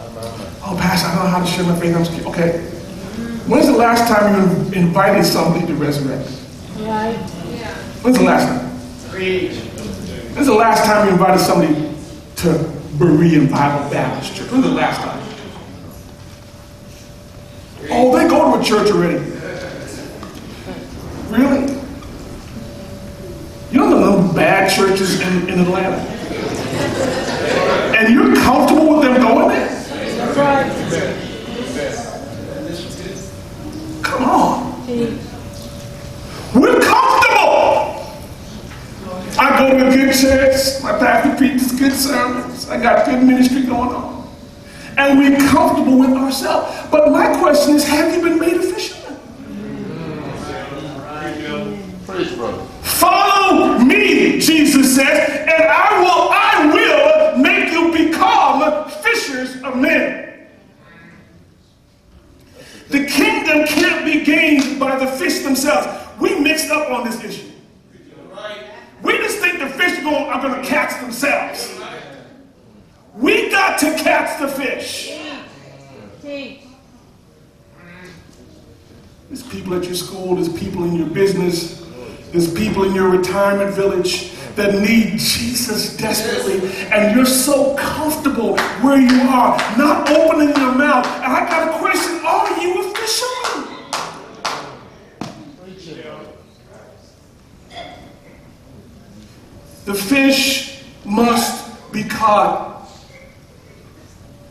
Oh, 0.00 0.76
Pastor, 0.78 1.08
I 1.08 1.14
don't 1.14 1.24
know 1.24 1.30
how 1.30 1.40
to 1.40 1.46
share 1.46 1.64
my 1.64 1.78
faith. 1.78 1.96
I'm 1.96 2.04
scared. 2.04 2.26
Okay. 2.26 2.60
When's 3.48 3.66
the 3.66 3.72
last 3.72 4.06
time 4.08 4.34
you 4.34 4.72
invited 4.78 5.24
somebody 5.24 5.66
to 5.66 5.74
resurrect? 5.74 6.28
Right. 6.76 7.16
Yeah. 7.50 7.74
When's 8.02 8.18
the 8.18 8.24
last 8.24 8.46
time? 8.46 8.68
When's 10.34 10.46
the 10.46 10.54
last 10.54 10.84
time 10.84 11.06
you 11.06 11.12
invited 11.12 11.40
somebody 11.40 11.74
to 12.36 12.48
Berean 12.98 13.50
Bible 13.50 13.90
Baptist 13.90 14.36
Church? 14.36 14.50
When's 14.50 14.64
the 14.64 14.70
last 14.70 15.00
time? 15.00 15.18
Oh, 17.90 18.16
they 18.16 18.28
go 18.28 18.52
to 18.52 18.60
a 18.60 18.64
church 18.64 18.90
already. 18.92 19.18
Really? 21.30 21.72
You 23.70 23.78
know 23.78 23.88
the 23.90 23.96
little 23.96 24.32
bad 24.34 24.70
churches 24.70 25.20
in, 25.20 25.48
in 25.48 25.60
Atlanta? 25.60 25.96
And 27.96 28.14
you're 28.14 28.34
comfortable 28.36 28.90
with 28.90 29.02
them 29.02 29.20
going 29.20 29.48
there? 29.48 29.67
Right. 30.38 30.70
Come 34.02 34.24
on. 34.24 34.86
We're 36.54 36.80
comfortable. 36.80 38.06
I 39.36 39.58
go 39.58 39.76
to 39.76 39.88
a 39.88 39.90
good 39.90 40.14
church. 40.14 40.82
My 40.82 40.96
pastor 40.98 41.36
preaches 41.36 41.72
good 41.72 41.92
sermons. 41.92 42.68
I 42.70 42.80
got 42.80 43.04
good 43.06 43.22
ministry 43.24 43.62
going 43.62 43.90
on. 43.90 44.32
And 44.96 45.18
we're 45.18 45.38
comfortable 45.48 45.98
with 45.98 46.10
ourselves. 46.10 46.88
But 46.90 47.10
my 47.10 47.36
question 47.40 47.74
is, 47.74 47.84
have 47.88 48.14
you 48.14 48.22
been 48.22 48.38
made 48.38 48.54
a 48.54 48.62
fisherman? 48.62 49.18
Brother. 52.36 52.64
Follow 52.82 53.78
me, 53.78 54.40
Jesus 54.40 54.96
says, 54.96 55.30
and 55.30 55.62
I 55.68 56.00
will 56.72 57.38
make 57.42 57.72
you 57.72 57.92
become 57.92 58.90
fishers 58.90 59.62
of 59.62 59.76
men. 59.76 60.24
The 62.88 63.04
kingdom 63.04 63.66
can't 63.66 64.04
be 64.04 64.24
gained 64.24 64.80
by 64.80 64.98
the 64.98 65.06
fish 65.06 65.40
themselves. 65.40 65.86
We 66.18 66.38
mixed 66.40 66.70
up 66.70 66.90
on 66.90 67.04
this 67.04 67.22
issue. 67.22 67.50
We 69.02 69.18
just 69.18 69.38
think 69.38 69.58
the 69.58 69.68
fish 69.68 69.98
are 69.98 70.40
going, 70.40 70.62
to 70.62 70.68
catch 70.68 71.00
themselves. 71.00 71.78
We 73.14 73.50
got 73.50 73.78
to 73.80 73.94
catch 73.96 74.40
the 74.40 74.48
fish. 74.48 75.12
There's 79.28 79.42
people 79.42 79.74
at 79.74 79.84
your 79.84 79.94
school, 79.94 80.36
there's 80.36 80.48
people 80.48 80.84
in 80.84 80.94
your 80.96 81.08
business, 81.08 81.86
there's 82.32 82.52
people 82.52 82.84
in 82.84 82.94
your 82.94 83.10
retirement 83.10 83.74
village 83.74 84.32
that 84.58 84.74
need 84.74 85.16
Jesus 85.20 85.96
desperately, 85.96 86.68
and 86.90 87.14
you're 87.14 87.24
so 87.24 87.76
comfortable 87.76 88.58
where 88.82 89.00
you 89.00 89.20
are, 89.20 89.56
not 89.78 90.10
opening 90.10 90.48
your 90.48 90.74
mouth. 90.74 91.06
And 91.06 91.32
I 91.32 91.48
got 91.48 91.74
a 91.74 91.78
question 91.78 92.20
Are 92.26 92.60
you 92.60 92.80
a 92.80 92.94
fisherman? 92.94 93.38
The 99.84 99.94
fish 99.94 100.82
must 101.04 101.92
be 101.92 102.02
caught. 102.02 102.90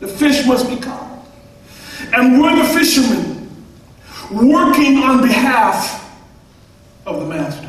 The 0.00 0.08
fish 0.08 0.46
must 0.46 0.70
be 0.70 0.76
caught. 0.76 1.22
And 2.14 2.40
we're 2.40 2.56
the 2.56 2.64
fishermen 2.64 3.50
working 4.32 4.98
on 4.98 5.20
behalf 5.20 6.18
of 7.04 7.20
the 7.20 7.26
master. 7.26 7.67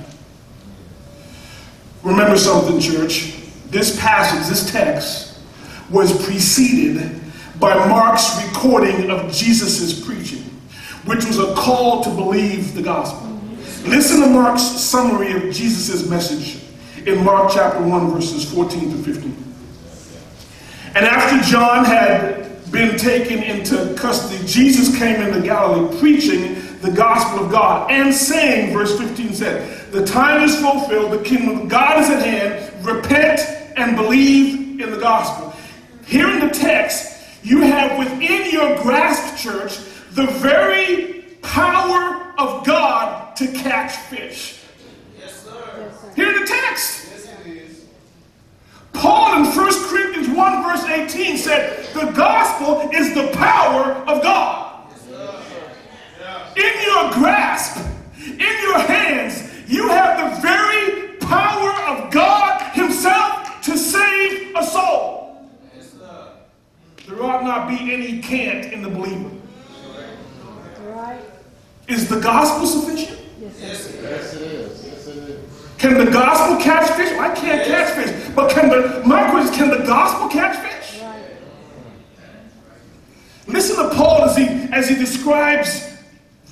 Remember 2.03 2.37
something, 2.37 2.79
church. 2.79 3.35
This 3.67 3.99
passage, 3.99 4.47
this 4.49 4.71
text, 4.71 5.39
was 5.89 6.25
preceded 6.25 7.19
by 7.59 7.75
Mark's 7.87 8.43
recording 8.47 9.11
of 9.11 9.31
Jesus' 9.31 10.05
preaching, 10.05 10.43
which 11.05 11.25
was 11.25 11.39
a 11.39 11.53
call 11.55 12.03
to 12.03 12.09
believe 12.09 12.73
the 12.73 12.81
gospel. 12.81 13.27
Listen 13.85 14.21
to 14.21 14.27
Mark's 14.27 14.61
summary 14.61 15.33
of 15.33 15.53
Jesus' 15.53 16.09
message 16.09 16.61
in 17.05 17.23
Mark 17.23 17.51
chapter 17.53 17.81
1, 17.81 18.11
verses 18.11 18.49
14 18.51 18.91
to 18.91 18.97
15. 19.03 19.53
And 20.95 21.05
after 21.05 21.49
John 21.49 21.85
had 21.85 22.71
been 22.71 22.97
taken 22.97 23.43
into 23.43 23.93
custody, 23.95 24.43
Jesus 24.45 24.97
came 24.97 25.21
into 25.21 25.41
Galilee 25.41 25.99
preaching 25.99 26.55
the 26.81 26.91
gospel 26.91 27.45
of 27.45 27.51
God 27.51 27.91
and 27.91 28.13
saying, 28.13 28.73
verse 28.73 28.97
15 28.97 29.33
said, 29.33 29.78
The 29.91 30.05
time 30.05 30.43
is 30.43 30.59
fulfilled, 30.59 31.13
the 31.13 31.23
kingdom 31.23 31.61
of 31.61 31.67
God 31.67 31.99
is 31.99 32.09
at 32.09 32.23
hand, 32.23 32.85
repent 32.85 33.39
and 33.75 33.95
believe 33.95 34.79
in 34.79 34.91
the 34.91 34.99
gospel. 34.99 35.53
Here 36.05 36.29
in 36.29 36.39
the 36.39 36.53
text, 36.53 37.25
you 37.43 37.61
have 37.61 37.97
within 37.97 38.51
your 38.51 38.77
grasp, 38.83 39.41
church, 39.41 39.77
the 40.11 40.27
very 40.27 41.23
power 41.41 42.33
of 42.37 42.65
God 42.65 43.35
to 43.37 43.47
catch 43.47 43.95
fish. 44.09 44.61
Yes, 45.17 45.43
sir. 45.43 45.91
Here 46.15 46.29
in 46.33 46.41
the 46.41 46.47
text. 46.47 47.07
Paul 48.93 49.37
in 49.37 49.45
1 49.45 49.55
Corinthians 49.55 50.27
1 50.27 50.63
verse 50.63 50.83
18 50.83 51.37
said, 51.37 51.85
the 51.93 52.11
gospel 52.11 52.89
is 52.93 53.13
the 53.13 53.29
power 53.37 53.93
of 54.07 54.21
God. 54.21 54.91
In 56.57 56.81
your 56.85 57.11
grasp, 57.13 57.85
in 58.25 58.39
your 58.39 58.79
hands, 58.79 59.38
you 59.69 59.87
have 59.87 60.35
the 60.35 60.41
very 60.41 61.17
power 61.17 61.71
of 61.87 62.11
God 62.11 62.73
himself 62.73 63.61
to 63.61 63.77
save 63.77 64.55
a 64.55 64.63
soul. 64.63 65.47
There 67.07 67.23
ought 67.23 67.43
not 67.43 67.67
be 67.67 67.93
any 67.93 68.19
cant 68.19 68.73
in 68.73 68.81
the 68.81 68.89
believer. 68.89 69.29
Is 71.87 72.07
the 72.07 72.19
gospel 72.19 72.65
sufficient? 72.65 73.19
Yes. 73.39 73.59
Yes, 73.61 74.35
it 74.35 74.41
is. 74.41 74.85
Yes, 74.85 75.07
it 75.07 75.17
is. 75.17 75.39
Can 75.77 76.03
the 76.03 76.11
gospel 76.11 76.57
catch 76.57 76.89
fish? 76.91 77.11
I 77.17 77.33
can't 77.33 77.65
catch 77.65 77.93
fish. 77.93 78.31
But 78.35 78.51
can 78.51 78.69
the 78.69 79.01
my 79.05 79.29
question 79.31 79.53
can 79.53 79.69
the 79.69 79.85
gospel 79.85 80.29
catch 80.29 80.57
fish? 80.57 81.01
Listen 83.47 83.89
to 83.89 83.95
Paul 83.95 84.23
as 84.23 84.35
he 84.35 84.45
as 84.71 84.89
he 84.89 84.95
describes 84.95 85.88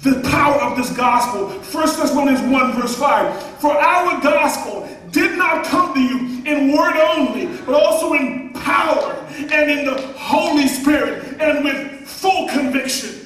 the 0.02 0.22
power 0.30 0.62
of 0.62 0.78
this 0.78 0.95
gospel. 0.95 1.50
1 1.50 1.64
Thessalonians 1.72 2.41
1, 2.41 2.74
verse 2.74 2.95
5. 2.95 3.60
For 3.60 3.72
our 3.72 4.22
gospel 4.22 4.88
did 5.12 5.38
not 5.38 5.66
come 5.66 5.93
to 5.93 6.00
you 6.00 6.43
in 6.45 6.76
word 6.76 6.95
only, 6.95 7.48
but 7.66 7.74
also 7.74 8.14
in 8.14 8.52
power 8.54 9.14
and 9.38 9.72
in 9.72 9.86
the 9.86 10.02
Holy 10.18 10.68
Spirit 10.68 11.41
and 11.41 11.64
with 11.64 12.08
full 12.08 12.48
conviction. 12.50 13.26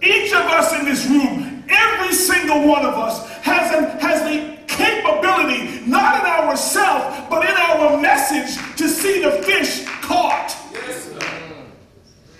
Each 0.00 0.32
of 0.32 0.42
us 0.42 0.78
in 0.78 0.84
this 0.84 1.06
room, 1.06 1.64
every 1.68 2.14
single 2.14 2.68
one 2.68 2.86
of 2.86 2.94
us, 2.94 3.28
has, 3.42 3.74
an, 3.74 3.98
has 3.98 4.22
the 4.22 4.56
capability, 4.72 5.80
not 5.86 6.20
in 6.20 6.26
ourselves, 6.26 7.26
but 7.28 7.44
in 7.44 7.56
our 7.56 8.00
message, 8.00 8.56
to 8.76 8.88
see 8.88 9.22
the 9.22 9.42
fish 9.42 9.84
caught. 10.02 10.56
Yes, 10.72 11.04
sir. 11.04 11.18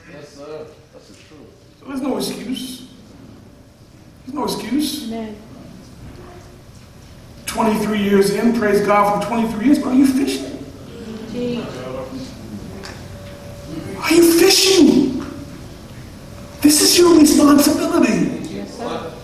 Truth. 0.07 0.34
So 0.34 0.77
there's 1.89 2.03
no 2.03 2.18
excuse. 2.18 2.86
There's 4.24 4.34
no 4.34 4.45
excuse. 4.45 5.09
Amen. 5.09 5.36
23 7.47 7.99
years 7.99 8.30
in, 8.34 8.57
praise 8.59 8.86
God 8.86 9.22
for 9.22 9.28
23 9.28 9.64
years, 9.64 9.78
but 9.78 9.89
are 9.89 9.95
you 9.95 10.07
fishing? 10.07 10.64
Teach. 11.32 11.64
Are 13.99 14.14
you 14.14 14.39
fishing? 14.39 15.24
This 16.61 16.82
is 16.82 16.99
your 16.99 17.18
responsibility. 17.18 18.55
Yes, 18.55 18.76
sir. 18.76 19.14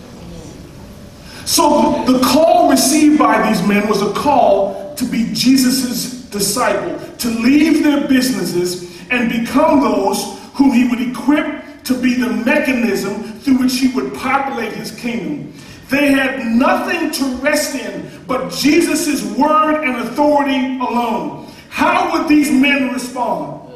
So 1.44 2.04
the 2.06 2.20
call 2.20 2.70
received 2.70 3.18
by 3.18 3.46
these 3.48 3.66
men 3.66 3.86
was 3.88 4.00
a 4.00 4.12
call 4.14 4.94
to 4.94 5.04
be 5.04 5.30
Jesus' 5.34 6.22
disciple, 6.30 6.98
to 7.18 7.28
leave 7.28 7.84
their 7.84 8.08
businesses 8.08 9.00
and 9.10 9.30
become 9.30 9.80
those 9.80 10.38
whom 10.54 10.72
he 10.72 10.88
would 10.88 11.00
equip 11.00 11.63
to 11.84 12.00
be 12.00 12.14
the 12.14 12.30
mechanism 12.30 13.22
through 13.22 13.58
which 13.58 13.78
he 13.78 13.88
would 13.88 14.14
populate 14.14 14.72
his 14.72 14.90
kingdom. 14.90 15.52
They 15.88 16.12
had 16.12 16.46
nothing 16.46 17.10
to 17.10 17.24
rest 17.36 17.74
in 17.74 18.10
but 18.26 18.50
Jesus' 18.50 19.22
word 19.36 19.84
and 19.84 19.96
authority 20.08 20.78
alone. 20.78 21.46
How 21.68 22.12
would 22.12 22.28
these 22.28 22.50
men 22.50 22.92
respond? 22.92 23.72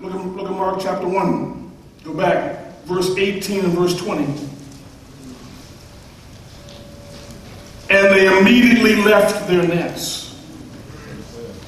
Look 0.00 0.14
at, 0.14 0.26
look 0.26 0.46
at 0.46 0.52
Mark 0.52 0.80
chapter 0.80 1.06
1. 1.06 1.72
Go 2.04 2.14
back, 2.14 2.82
verse 2.84 3.16
18 3.16 3.64
and 3.64 3.72
verse 3.74 3.96
20. 3.96 4.24
And 7.90 8.14
they 8.14 8.38
immediately 8.38 8.96
left 8.96 9.48
their 9.48 9.66
nets 9.66 10.36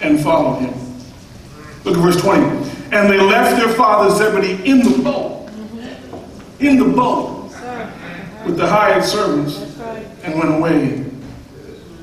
and 0.01 0.21
followed 0.21 0.61
him. 0.61 0.75
Look 1.85 1.97
at 1.97 2.03
verse 2.03 2.21
20. 2.21 2.80
And 2.93 3.09
they 3.09 3.21
left 3.21 3.57
their 3.57 3.73
father 3.75 4.15
Zebedee 4.15 4.69
in 4.69 4.83
the 4.83 5.03
boat, 5.03 5.49
in 6.59 6.77
the 6.77 6.85
boat 6.85 7.41
with 8.45 8.57
the 8.57 8.67
hired 8.67 9.05
servants 9.05 9.59
right. 9.77 10.07
and 10.25 10.39
went 10.39 10.55
away 10.55 11.05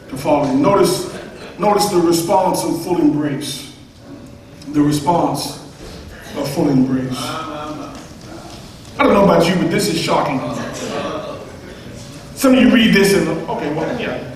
to 0.10 0.18
follow 0.18 0.46
him. 0.46 0.62
Notice, 0.62 1.14
notice 1.60 1.90
the 1.90 2.00
response 2.00 2.64
of 2.64 2.84
full 2.84 3.02
embrace. 3.02 3.76
The 4.70 4.82
response 4.82 5.58
of 6.36 6.50
full 6.54 6.70
embrace. 6.70 7.18
I 9.00 9.04
don't 9.04 9.14
know 9.14 9.26
about 9.26 9.48
you, 9.48 9.56
but 9.56 9.70
this 9.70 9.90
is 9.90 10.00
shocking. 10.00 10.40
Some 12.36 12.54
of 12.54 12.62
you 12.62 12.74
read 12.74 12.94
this 12.94 13.14
and 13.14 13.28
okay, 13.50 13.74
well, 13.74 14.00
yeah, 14.00 14.36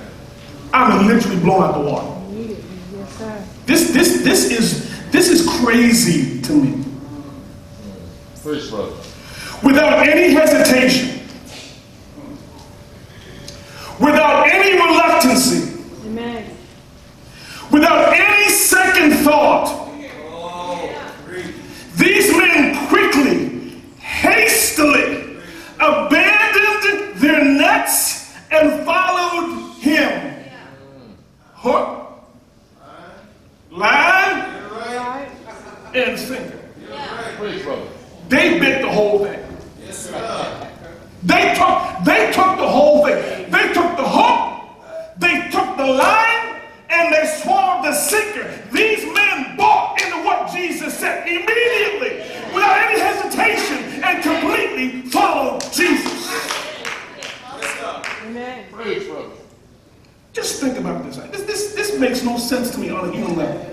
I'm 0.74 1.08
literally 1.08 1.40
blown 1.40 1.64
out 1.64 1.76
the 1.76 1.90
water. 1.90 2.08
Yes, 2.36 3.18
sir. 3.18 3.46
This, 3.66 3.92
this, 3.92 4.24
this 4.24 4.52
is, 4.52 5.12
this 5.12 5.30
is 5.30 5.48
crazy 5.60 6.41
to 6.52 6.58
me. 6.66 6.84
Brother. 8.44 8.92
without 9.64 10.08
any 10.08 10.34
hesitation, 10.34 11.20
without 14.00 14.48
any 14.50 14.74
reluctancy, 14.74 15.80
Amen. 16.08 16.58
without 17.72 18.14
any 18.14 18.50
second 18.50 19.14
thought. 19.24 19.78
These 21.98 22.36
men 22.36 22.88
quickly, 22.88 23.80
hastily 24.00 25.38
abandoned 25.80 27.16
their 27.18 27.46
nets 27.46 28.34
and 28.52 28.84
followed 28.84 29.74
him. 29.80 30.44
Hook, 31.54 32.12
line, 33.70 34.48
Right. 34.72 35.30
and 35.94 36.18
sinker. 36.18 36.58
Preach, 37.38 37.64
brother. 37.64 37.82
They 38.30 38.60
bit 38.60 38.82
the 38.82 38.90
whole 38.90 39.26
thing. 39.26 39.40
They 41.24 41.54
took, 41.54 42.04
they 42.06 42.32
took 42.32 42.58
the 42.58 42.68
whole 42.68 43.06
thing. 43.06 43.52
They 43.52 43.68
took 43.74 43.98
the 43.98 44.08
hook, 44.08 44.64
they 45.20 45.50
took 45.52 45.76
the 45.78 45.86
line, 45.86 46.62
and 46.90 47.14
they 47.14 47.26
swallowed 47.44 47.86
the 47.86 47.94
sinker. 47.94 48.48
These 48.72 49.04
men 49.14 49.58
bought 49.58 50.02
into 50.02 50.18
what 50.24 50.50
Jesus 50.52 50.98
said 50.98 51.28
immediately, 51.28 52.20
without 52.54 52.78
any 52.78 53.00
hesitation, 53.00 54.02
and 54.04 54.24
completely 54.24 55.02
followed 55.10 55.62
Jesus. 55.74 56.32
Amen. 58.26 58.66
Preach, 58.72 59.08
brother. 59.08 59.30
Just 60.34 60.62
think 60.62 60.78
about 60.78 61.04
this. 61.06 61.18
This, 61.18 61.44
this, 61.44 61.74
this 61.76 62.00
makes 62.00 62.24
no 62.24 62.38
sense 62.38 62.72
to 62.72 62.80
me 62.80 62.90
on 62.92 63.10
a 63.10 63.12
human 63.12 63.36
level. 63.36 63.68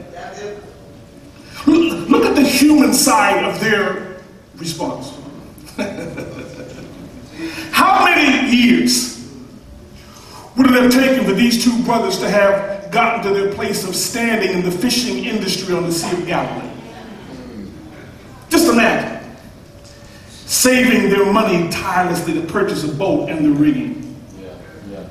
Look, 1.66 2.08
look 2.08 2.24
at 2.24 2.34
the 2.34 2.42
human 2.42 2.92
side 2.92 3.44
of 3.44 3.60
their 3.60 4.16
response. 4.56 5.12
How 7.70 8.04
many 8.04 8.50
years 8.54 9.24
would 10.56 10.66
it 10.70 10.82
have 10.82 10.90
taken 10.92 11.24
for 11.24 11.32
these 11.32 11.62
two 11.62 11.82
brothers 11.84 12.18
to 12.18 12.28
have 12.28 12.90
gotten 12.90 13.22
to 13.22 13.38
their 13.38 13.52
place 13.54 13.86
of 13.86 13.94
standing 13.94 14.50
in 14.58 14.62
the 14.64 14.70
fishing 14.72 15.24
industry 15.24 15.74
on 15.74 15.84
the 15.84 15.92
Sea 15.92 16.10
of 16.20 16.26
Galilee? 16.26 16.70
Just 18.48 18.66
imagine 18.72 19.20
saving 20.46 21.10
their 21.10 21.30
money 21.32 21.68
tirelessly 21.70 22.32
to 22.34 22.40
purchase 22.42 22.82
a 22.82 22.88
boat 22.92 23.28
and 23.28 23.44
the 23.44 23.50
rigging 23.50 24.16
Yeah, 24.40 24.48
yeah. 24.90 25.04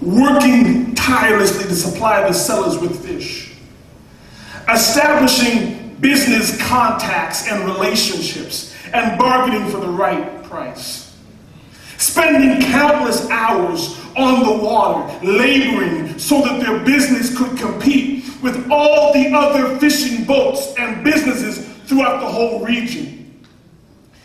working 0.00 0.94
tirelessly 0.94 1.64
to 1.64 1.74
supply 1.74 2.26
the 2.26 2.32
sellers 2.32 2.78
with 2.78 3.04
fish, 3.04 3.52
establishing 4.72 5.96
business 6.00 6.56
contacts 6.66 7.46
and 7.48 7.64
relationships, 7.64 8.74
bargaining 9.30 9.70
for 9.70 9.78
the 9.78 9.88
right 9.88 10.42
price, 10.42 11.16
spending 11.98 12.60
countless 12.72 13.30
hours 13.30 13.96
on 14.16 14.42
the 14.44 14.64
water, 14.64 15.06
laboring 15.24 16.18
so 16.18 16.40
that 16.40 16.58
their 16.58 16.80
business 16.84 17.38
could 17.38 17.56
compete 17.56 18.24
with 18.42 18.68
all 18.72 19.12
the 19.12 19.28
other 19.32 19.78
fishing 19.78 20.24
boats 20.24 20.74
and 20.78 21.04
businesses 21.04 21.64
throughout 21.86 22.18
the 22.20 22.26
whole 22.26 22.58
region. 22.66 23.40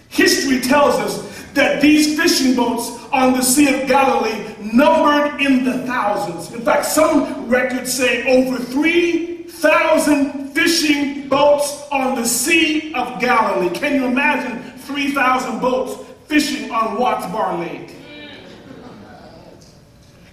History 0.09 0.59
tells 0.59 0.95
us 0.95 1.43
that 1.53 1.83
these 1.83 2.19
fishing 2.19 2.55
boats 2.55 2.89
on 3.13 3.33
the 3.33 3.43
Sea 3.43 3.79
of 3.79 3.87
Galilee 3.87 4.55
numbered 4.59 5.39
in 5.39 5.63
the 5.63 5.85
thousands. 5.85 6.51
In 6.51 6.61
fact, 6.61 6.83
some 6.83 7.47
records 7.47 7.93
say 7.93 8.25
over 8.25 8.57
3,000 8.57 10.49
fishing 10.55 11.29
boats 11.29 11.87
on 11.91 12.15
the 12.15 12.25
Sea 12.25 12.91
of 12.95 13.19
Galilee. 13.21 13.69
Can 13.69 13.93
you 13.93 14.05
imagine 14.07 14.74
3,000 14.85 15.59
boats 15.59 16.09
fishing 16.27 16.71
on 16.71 16.99
Watts 16.99 17.25
Bar 17.27 17.57
Lake? 17.57 17.95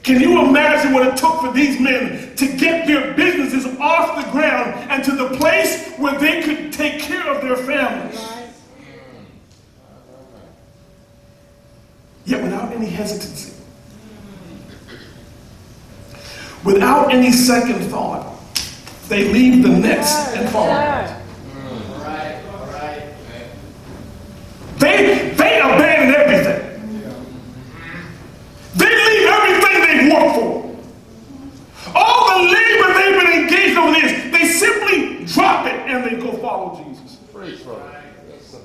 Can 0.02 0.20
you 0.20 0.44
imagine 0.44 0.92
what 0.92 1.06
it 1.06 1.16
took 1.16 1.40
for 1.40 1.52
these 1.52 1.78
men 1.78 2.34
to 2.34 2.56
get 2.56 2.86
their 2.88 3.14
businesses 3.14 3.66
off 3.78 4.24
the 4.24 4.30
ground 4.32 4.74
and 4.90 5.04
to 5.04 5.12
the 5.12 5.36
place 5.36 5.92
where 5.96 6.18
they 6.18 6.42
could 6.42 6.72
take 6.72 7.00
care 7.00 7.32
of 7.32 7.40
their 7.40 7.56
families? 7.56 8.20
Yet 12.24 12.42
without 12.42 12.72
any 12.72 12.86
hesitancy, 12.86 13.52
without 16.64 17.12
any 17.12 17.30
second 17.30 17.80
thought, 17.84 18.38
they 19.08 19.32
leave 19.32 19.62
the 19.62 19.68
nets 19.68 20.12
and 20.34 20.48
follow. 20.50 21.21
They, 24.82 25.30
they 25.36 25.60
abandon 25.60 26.14
everything. 26.16 26.60
They 28.74 28.92
leave 29.06 29.28
everything 29.28 29.76
they've 29.86 30.12
worked 30.12 30.34
for. 30.34 30.50
All 31.94 32.26
the 32.28 32.50
labor 32.50 32.92
they've 32.92 33.16
been 33.20 33.32
engaged 33.42 33.78
over 33.78 33.92
this, 33.92 34.12
they 34.32 34.44
simply 34.48 35.24
drop 35.24 35.66
it 35.66 35.74
and 35.88 36.04
they 36.04 36.16
go 36.20 36.36
follow 36.38 36.82
Jesus. 36.82 37.16
Brother. 37.62 38.02
Yes. 38.28 38.56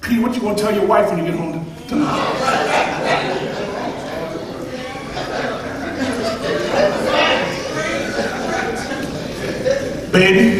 Peter, 0.00 0.22
what 0.22 0.34
you 0.34 0.40
gonna 0.40 0.58
tell 0.58 0.74
your 0.74 0.86
wife 0.86 1.08
when 1.08 1.18
you 1.24 1.30
get 1.30 1.38
home 1.38 1.64
tonight? 1.86 3.30
Baby, 10.12 10.59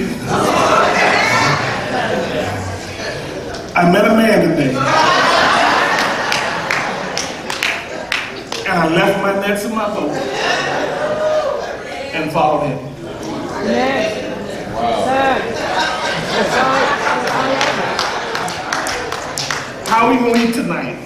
I 3.80 3.90
met 3.90 4.04
a 4.04 4.14
man 4.14 4.46
today. 4.46 4.68
And 8.68 8.78
I 8.78 8.88
left 8.88 9.22
my 9.22 9.32
nets 9.40 9.64
in 9.64 9.74
my 9.74 9.88
boat 9.94 10.10
and 12.12 12.30
followed 12.30 12.66
him. 12.66 12.78
How 19.86 20.06
are 20.06 20.12
we 20.12 20.18
gonna 20.18 20.44
eat 20.44 20.52
tonight? 20.52 20.98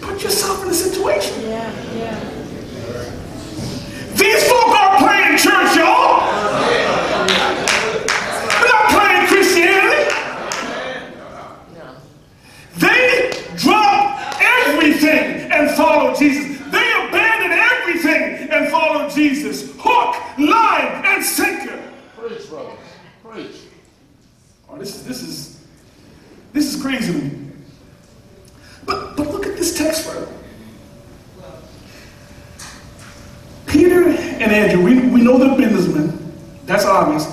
Put 0.00 0.22
yourself 0.22 0.62
in 0.62 0.68
the 0.68 0.74
situation. 0.74 1.40
Yeah, 1.42 1.72
yeah. 1.96 2.20
These 4.14 4.48
folk 4.48 4.68
aren't 4.68 4.98
playing 5.00 5.36
church, 5.36 5.76
y'all. 5.76 5.93
Follow 16.14 16.30
Jesus. 16.30 16.58
They 16.70 17.08
abandon 17.08 17.52
everything 17.52 18.50
and 18.50 18.70
follow 18.70 19.08
Jesus. 19.08 19.74
Hook, 19.78 20.38
line, 20.38 21.04
and 21.04 21.24
sinker. 21.24 21.82
Preach, 22.16 22.48
brother. 22.48 22.72
Preach. 23.22 23.56
Oh, 24.68 24.78
this 24.78 24.94
is 24.94 25.04
this 25.06 25.22
is 25.22 25.66
this 26.52 26.74
is 26.74 26.80
crazy 26.80 27.12
to 27.12 27.18
me. 27.18 27.52
But 28.86 29.16
but 29.16 29.28
look 29.28 29.46
at 29.46 29.56
this 29.56 29.76
text 29.76 30.10
brother. 30.10 30.28
Peter 33.66 34.04
and 34.08 34.52
Andrew, 34.52 34.84
we, 34.84 35.00
we 35.08 35.20
know 35.20 35.36
they're 35.36 35.56
businessmen. 35.56 36.16
That's 36.64 36.84
obvious. 36.84 37.26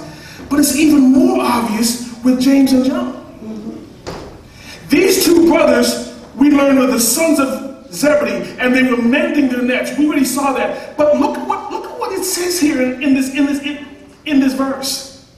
But 0.50 0.60
it's 0.60 0.76
even 0.76 1.12
more 1.12 1.40
obvious 1.40 2.12
with 2.24 2.42
James 2.42 2.74
and 2.74 2.84
John. 2.84 3.14
Mm-hmm. 3.14 4.90
These 4.90 5.24
two 5.24 5.48
brothers, 5.48 6.20
we 6.36 6.50
learn 6.50 6.80
are 6.80 6.88
the 6.88 7.00
sons 7.00 7.40
of 7.40 7.61
Zebedee, 7.92 8.58
and 8.60 8.74
they 8.74 8.84
were 8.84 9.02
mending 9.02 9.50
their 9.50 9.62
nets. 9.62 9.98
We 9.98 10.08
already 10.08 10.26
saw 10.26 10.54
that. 10.54 10.96
But 10.98 11.20
look 11.20 11.38
at 11.38 11.48
what 11.48 11.72
look 11.72 11.86
at 11.86 12.00
what 12.00 12.12
it 12.14 12.24
says 12.24 12.60
here 12.60 12.82
in, 12.82 13.04
in 13.04 13.14
this 13.14 13.36
in 13.36 13.46
this 13.46 13.60
in, 13.62 13.86
in 14.26 14.40
this 14.40 14.54
verse. 14.54 15.30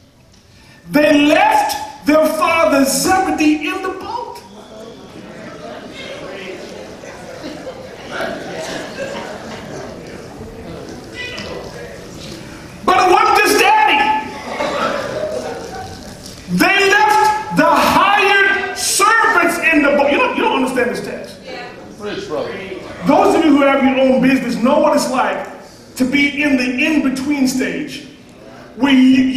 They 0.91 1.25
left 1.25 2.05
their 2.05 2.25
father 2.27 2.85
Zebedee 2.85 3.67
in 3.67 3.81
the 3.81 3.89
boat. 3.89 4.41
But 12.85 12.97
it 12.99 13.11
wasn't 13.11 13.37
just 13.39 13.59
daddy. 13.59 14.29
They 16.51 16.89
left 16.91 17.57
the 17.57 17.65
hired 17.65 18.77
servants 18.77 19.57
in 19.73 19.81
the 19.81 19.89
boat. 19.97 20.11
You 20.11 20.17
don't, 20.17 20.35
you 20.37 20.43
don't 20.43 20.63
understand 20.63 20.91
this 20.91 21.03
text. 21.03 21.39
Preach, 21.97 22.27
brother. 22.27 22.51
Those 23.05 23.35
of 23.35 23.45
you 23.45 23.57
who 23.57 23.61
have 23.61 23.81
your 23.83 23.97
own 23.97 24.21
business 24.21 24.55
know 24.61 24.79
what 24.79 24.93
it's 24.95 25.09
like 25.09 25.47
to 25.95 26.03
be 26.03 26.43
in 26.43 26.57
the 26.57 26.85
in-between 26.85 27.47
stage. 27.47 28.09
Where 28.75 28.91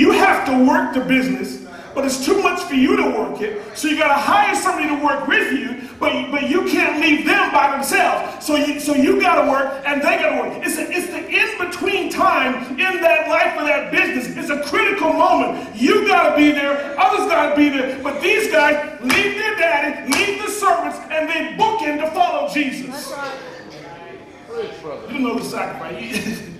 you, 0.07 0.13
you 0.13 0.19
have 0.19 0.47
to 0.47 0.65
work 0.67 0.95
the 0.95 1.01
business, 1.01 1.65
but 1.95 2.05
it's 2.05 2.25
too 2.25 2.43
much 2.43 2.61
for 2.63 2.75
you 2.75 2.97
to 2.97 3.03
work 3.05 3.41
it. 3.41 3.63
So 3.77 3.89
you 3.89 3.97
gotta 3.99 4.15
hire 4.15 4.55
somebody 4.55 4.89
to 4.89 5.05
work 5.05 5.27
with 5.27 5.53
you, 5.53 5.89
but, 5.99 6.15
you- 6.15 6.29
but 6.31 6.49
you 6.49 6.63
can't 6.65 7.01
leave 7.01 7.25
them 7.27 7.51
by 7.53 7.71
themselves. 7.73 8.45
So 8.45 8.57
you, 8.57 8.79
so 8.81 8.95
you 8.95 9.21
gotta 9.21 9.51
work 9.51 9.83
and 9.87 10.01
they 10.03 10.17
gotta 10.19 10.41
work. 10.43 10.63
It's, 10.65 10.77
a, 10.79 10.91
it's 10.91 11.07
the 11.09 11.27
in-between 11.29 12.11
time 12.11 12.79
in 12.79 13.01
that 13.01 13.29
life 13.29 13.59
of 13.59 13.67
that 13.67 13.91
business. 13.91 14.37
It's 14.37 14.51
a 14.51 14.63
critical 14.69 15.13
moment. 15.13 15.75
You 15.75 16.07
gotta 16.07 16.37
be 16.37 16.53
there, 16.53 16.99
others 17.01 17.27
gotta 17.31 17.57
be 17.57 17.69
there, 17.71 17.99
but 18.03 18.21
these 18.23 18.51
guys 18.53 19.01
leave 19.03 19.35
their 19.37 19.57
daddy, 19.57 20.13
leave 20.13 20.43
the 20.45 20.51
servants, 20.51 20.99
and 21.11 21.29
they 21.29 21.57
book 21.57 21.83
in 21.83 21.99
to 21.99 22.11
follow 22.11 22.49
Jesus. 22.53 22.87
That's 22.87 23.13
right. 23.13 23.39
Preach, 24.49 24.83
brother. 24.83 25.13
You 25.13 25.19
know 25.21 25.39
the 25.39 25.45
sacrifice. 25.45 26.43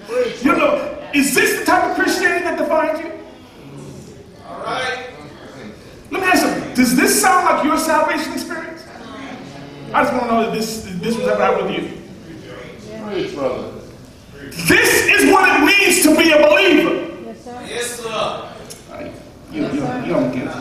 You 0.43 0.53
know, 0.53 0.97
is 1.13 1.35
this 1.35 1.59
the 1.59 1.65
type 1.65 1.91
of 1.91 1.97
Christianity 1.97 2.45
that 2.45 2.57
defines 2.59 3.01
you? 3.01 3.11
All 4.57 4.63
right. 4.65 5.07
Let 6.11 6.21
me 6.23 6.27
ask 6.29 6.45
you, 6.69 6.75
does 6.75 6.97
this 6.97 7.21
sound 7.21 7.45
like 7.47 7.65
your 7.65 7.79
salvation 7.79 8.33
experience? 8.33 8.85
I 9.93 10.03
just 10.03 10.13
want 10.13 10.25
to 10.25 10.31
know 10.33 10.43
that 10.45 10.53
this, 10.53 10.83
this 11.01 11.17
was 11.17 11.27
ever 11.27 11.43
happened 11.43 11.71
with 11.71 11.83
you. 11.83 13.05
Preach, 13.07 13.35
brother. 13.35 13.73
This 14.51 15.07
is 15.07 15.31
what 15.33 15.49
it 15.61 15.65
means 15.65 16.03
to 16.05 16.17
be 16.17 16.31
a 16.33 16.39
believer. 16.39 17.23
Yes, 17.25 17.41
sir. 17.45 17.63
Yes, 17.67 18.01
sir. 18.01 18.53
Right. 18.91 19.13
You, 19.53 19.63
you, 19.63 19.81
don't- 19.81 20.07
you 20.07 20.13
don't 20.13 20.33
get 20.33 20.47
it. 20.47 20.53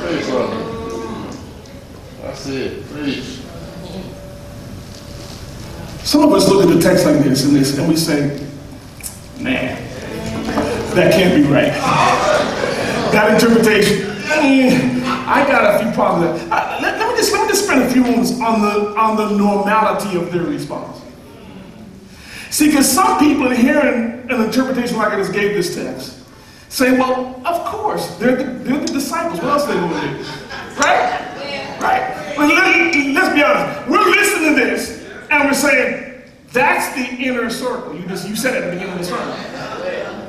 Preach, 0.00 0.26
brother. 0.26 1.32
That's 2.22 2.46
it. 2.48 2.86
Preach. 2.90 3.40
Some 6.04 6.22
of 6.22 6.32
us 6.32 6.48
look 6.48 6.68
at 6.68 6.74
the 6.74 6.80
text 6.80 7.04
like 7.04 7.18
this 7.24 7.44
and 7.44 7.54
this, 7.56 7.76
and 7.78 7.88
we 7.88 7.96
say, 7.96 8.46
man, 9.40 9.82
that 10.94 11.12
can't 11.12 11.34
be 11.34 11.42
right. 11.52 11.72
That 13.16 13.32
interpretation, 13.32 14.10
eh, 14.26 15.24
I 15.26 15.46
got 15.48 15.80
a 15.80 15.82
few 15.82 15.90
problems. 15.92 16.42
Uh, 16.52 16.78
let, 16.82 16.98
let 16.98 17.08
me 17.08 17.16
just 17.16 17.32
let 17.32 17.40
me 17.40 17.48
just 17.48 17.64
spend 17.64 17.82
a 17.82 17.90
few 17.90 18.02
moments 18.02 18.32
on 18.42 18.60
the 18.60 18.94
on 18.94 19.16
the 19.16 19.30
normality 19.30 20.18
of 20.18 20.30
their 20.30 20.42
response. 20.42 21.00
See, 22.50 22.66
because 22.66 22.86
some 22.86 23.18
people 23.18 23.50
in 23.50 23.56
hearing 23.56 24.28
an 24.30 24.44
interpretation 24.44 24.98
like 24.98 25.14
I 25.14 25.16
just 25.16 25.32
gave 25.32 25.54
this 25.54 25.74
text 25.74 26.18
say, 26.68 26.92
well, 26.98 27.40
of 27.46 27.64
course, 27.64 28.16
they're 28.16 28.36
the, 28.36 28.44
they're 28.44 28.80
the 28.80 28.92
disciples. 28.92 29.40
What 29.40 29.48
else 29.48 29.64
are 29.64 29.72
they 29.72 29.80
going 29.80 29.94
to 29.94 30.18
do? 30.18 30.24
Right? 30.78 31.80
Right. 31.80 32.36
Well, 32.36 32.48
let, 32.48 32.94
let's 33.14 33.34
be 33.34 33.42
honest. 33.42 33.88
We're 33.88 34.10
listening 34.10 34.56
to 34.56 34.60
this 34.62 35.08
and 35.30 35.48
we're 35.48 35.54
saying, 35.54 36.22
that's 36.52 36.94
the 36.94 37.16
inner 37.16 37.48
circle. 37.48 37.96
You 37.96 38.06
just 38.06 38.28
you 38.28 38.36
said 38.36 38.56
it 38.56 38.62
at 38.62 38.66
the 38.66 38.72
beginning 38.72 38.92
of 38.92 38.98
the 38.98 39.04
sermon. 39.06 40.25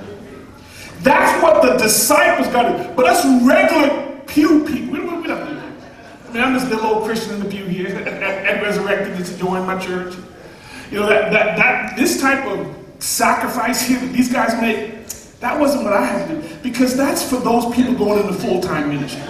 That's 1.01 1.43
what 1.43 1.61
the 1.61 1.77
disciples 1.77 2.47
got 2.47 2.63
to 2.71 2.83
do. 2.83 2.93
But 2.95 3.05
us 3.05 3.25
regular 3.45 4.19
pew 4.27 4.65
people, 4.65 4.93
we 4.93 4.99
don't, 4.99 5.23
do. 5.23 5.31
I 5.31 6.33
mean, 6.33 6.43
I'm 6.43 6.53
just 6.53 6.67
a 6.67 6.69
little 6.75 6.85
old 6.85 7.05
Christian 7.05 7.35
in 7.35 7.39
the 7.39 7.49
pew 7.49 7.65
here 7.65 7.87
at, 7.95 8.07
at, 8.07 8.63
Resurrected 8.63 9.17
that's 9.17 9.37
joined 9.37 9.65
my 9.65 9.79
church. 9.79 10.15
You 10.91 10.99
know, 10.99 11.07
that, 11.07 11.31
that, 11.31 11.57
that 11.57 11.97
this 11.97 12.21
type 12.21 12.45
of 12.45 12.75
sacrifice 12.99 13.81
here 13.81 13.99
that 13.99 14.13
these 14.13 14.31
guys 14.31 14.59
make, 14.61 15.07
that 15.39 15.59
wasn't 15.59 15.83
what 15.83 15.93
I 15.93 16.05
had 16.05 16.27
to 16.27 16.41
do. 16.41 16.55
Because 16.63 16.95
that's 16.95 17.27
for 17.27 17.37
those 17.37 17.73
people 17.75 17.93
going 17.93 18.21
into 18.21 18.33
full-time 18.33 18.89
ministry. 18.89 19.21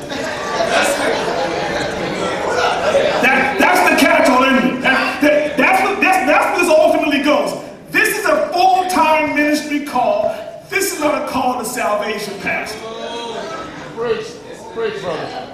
That, 3.22 3.58
that's 3.60 3.90
the 3.90 3.98
catch-all 4.00 4.44
in 4.44 4.56
me. 4.56 4.82
That, 4.82 5.22
that, 5.22 5.58
that's, 5.58 5.84
what, 5.84 6.02
that's, 6.02 6.26
that's 6.28 6.46
what 6.52 6.60
this 6.62 6.70
ultimately 6.70 7.24
goes. 7.24 7.64
This 7.92 8.18
is 8.18 8.26
a 8.26 8.50
full-time 8.54 9.36
ministry 9.36 9.86
call. 9.86 10.27
This 10.98 11.06
is 11.06 11.12
not 11.12 11.28
a 11.28 11.28
call 11.28 11.60
to 11.60 11.66
salvation, 11.66 12.40
Pastor. 12.40 12.80
Preach. 13.96 14.26
Preach, 14.74 15.00
brother. 15.00 15.48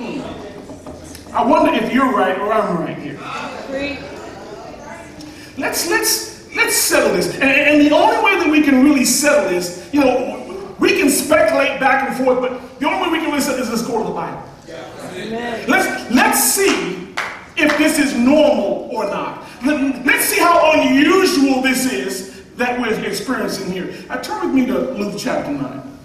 I 1.34 1.44
wonder 1.46 1.74
if 1.84 1.94
you're 1.94 2.14
right 2.14 2.40
or 2.40 2.54
I'm 2.54 2.78
right 2.78 2.98
here. 2.98 3.20
Let's 5.58 5.90
let's 5.90 6.56
let's 6.56 6.78
settle 6.78 7.12
this. 7.12 7.34
And, 7.34 7.44
and 7.44 7.82
the 7.82 7.94
only 7.94 8.24
way 8.24 8.38
that 8.38 8.50
we 8.50 8.62
can 8.62 8.86
really 8.86 9.04
settle 9.04 9.50
this, 9.50 9.90
you 9.92 10.00
know, 10.00 10.74
we 10.80 10.98
can 10.98 11.10
speculate 11.10 11.78
back 11.78 12.08
and 12.08 12.24
forth, 12.24 12.40
but 12.40 12.80
the 12.80 12.88
only 12.88 13.10
way 13.10 13.18
we 13.18 13.18
can 13.18 13.28
really 13.28 13.42
settle 13.42 13.58
this 13.58 13.68
is 13.68 13.82
let's 13.82 13.86
go 13.86 13.98
to 13.98 14.08
the 14.08 14.16
Bible. 14.16 14.44
Amen. 15.14 15.70
Let's 15.70 16.10
let's 16.10 16.42
see 16.42 17.14
if 17.58 17.78
this 17.78 18.00
is 18.00 18.14
normal 18.14 18.90
or 18.94 19.08
not. 19.08 19.44
Let, 19.66 20.08
us 20.08 20.24
see 20.24 20.40
how 20.40 20.72
unusual 20.72 21.62
this 21.62 21.92
is 21.92 22.33
that 22.56 22.80
we're 22.80 22.94
experiencing 23.06 23.72
here. 23.72 23.94
Uh, 24.10 24.18
turn 24.22 24.46
with 24.46 24.56
me 24.56 24.66
to 24.68 24.80
Luke 24.92 25.16
chapter 25.18 25.52
9. 25.52 25.98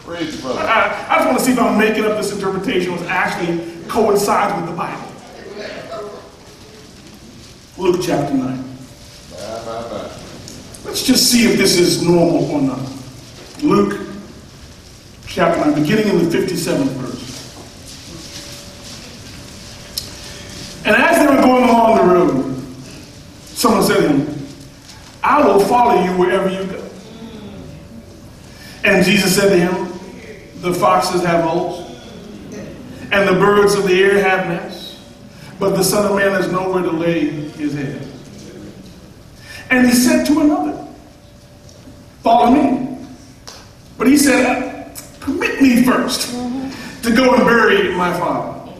Preach, 0.00 0.40
brother. 0.40 0.60
I, 0.60 1.06
I 1.08 1.16
just 1.16 1.26
want 1.26 1.38
to 1.38 1.44
see 1.44 1.52
if 1.52 1.58
I'm 1.58 1.78
making 1.78 2.04
up 2.04 2.16
this 2.16 2.32
interpretation 2.32 2.92
was 2.92 3.02
actually 3.02 3.72
coincides 3.88 4.54
with 4.60 4.70
the 4.70 4.76
Bible. 4.76 5.12
Luke 7.78 8.00
chapter 8.02 8.32
9. 8.32 8.56
Bye, 8.56 9.64
bye, 9.64 9.82
bye. 9.90 10.10
Let's 10.84 11.02
just 11.02 11.30
see 11.30 11.46
if 11.50 11.58
this 11.58 11.76
is 11.78 12.02
normal 12.02 12.50
or 12.50 12.62
not. 12.62 12.88
Luke 13.62 14.06
chapter 15.26 15.60
9, 15.60 15.82
beginning 15.82 16.08
in 16.08 16.18
the 16.18 16.36
57th 16.36 16.84
verse. 16.84 17.26
And 20.86 20.94
as 20.94 21.18
they 21.18 21.26
were 21.34 21.42
going 21.42 21.64
along 21.64 21.96
the 21.96 22.14
road, 22.14 22.62
someone 23.46 23.82
said 23.82 24.02
to 24.02 24.08
him, 24.08 24.35
I 25.26 25.44
will 25.44 25.58
follow 25.58 26.04
you 26.04 26.16
wherever 26.16 26.48
you 26.48 26.64
go. 26.70 26.88
And 28.84 29.04
Jesus 29.04 29.34
said 29.34 29.48
to 29.48 29.58
him, 29.58 30.60
The 30.60 30.72
foxes 30.72 31.24
have 31.24 31.42
holes, 31.42 31.80
and 33.10 33.28
the 33.28 33.32
birds 33.32 33.74
of 33.74 33.88
the 33.88 34.00
air 34.04 34.22
have 34.22 34.46
nests, 34.46 35.04
but 35.58 35.70
the 35.70 35.82
Son 35.82 36.08
of 36.08 36.16
Man 36.16 36.30
has 36.30 36.52
nowhere 36.52 36.84
to 36.84 36.92
lay 36.92 37.28
his 37.28 37.74
head. 37.74 38.06
And 39.68 39.88
he 39.88 39.92
said 39.92 40.24
to 40.26 40.40
another, 40.42 40.86
Follow 42.22 42.52
me. 42.52 42.96
But 43.98 44.06
he 44.06 44.16
said, 44.16 44.96
Permit 45.18 45.60
me 45.60 45.82
first 45.82 46.30
to 47.02 47.12
go 47.12 47.34
and 47.34 47.44
bury 47.44 47.92
my 47.96 48.16
father. 48.16 48.72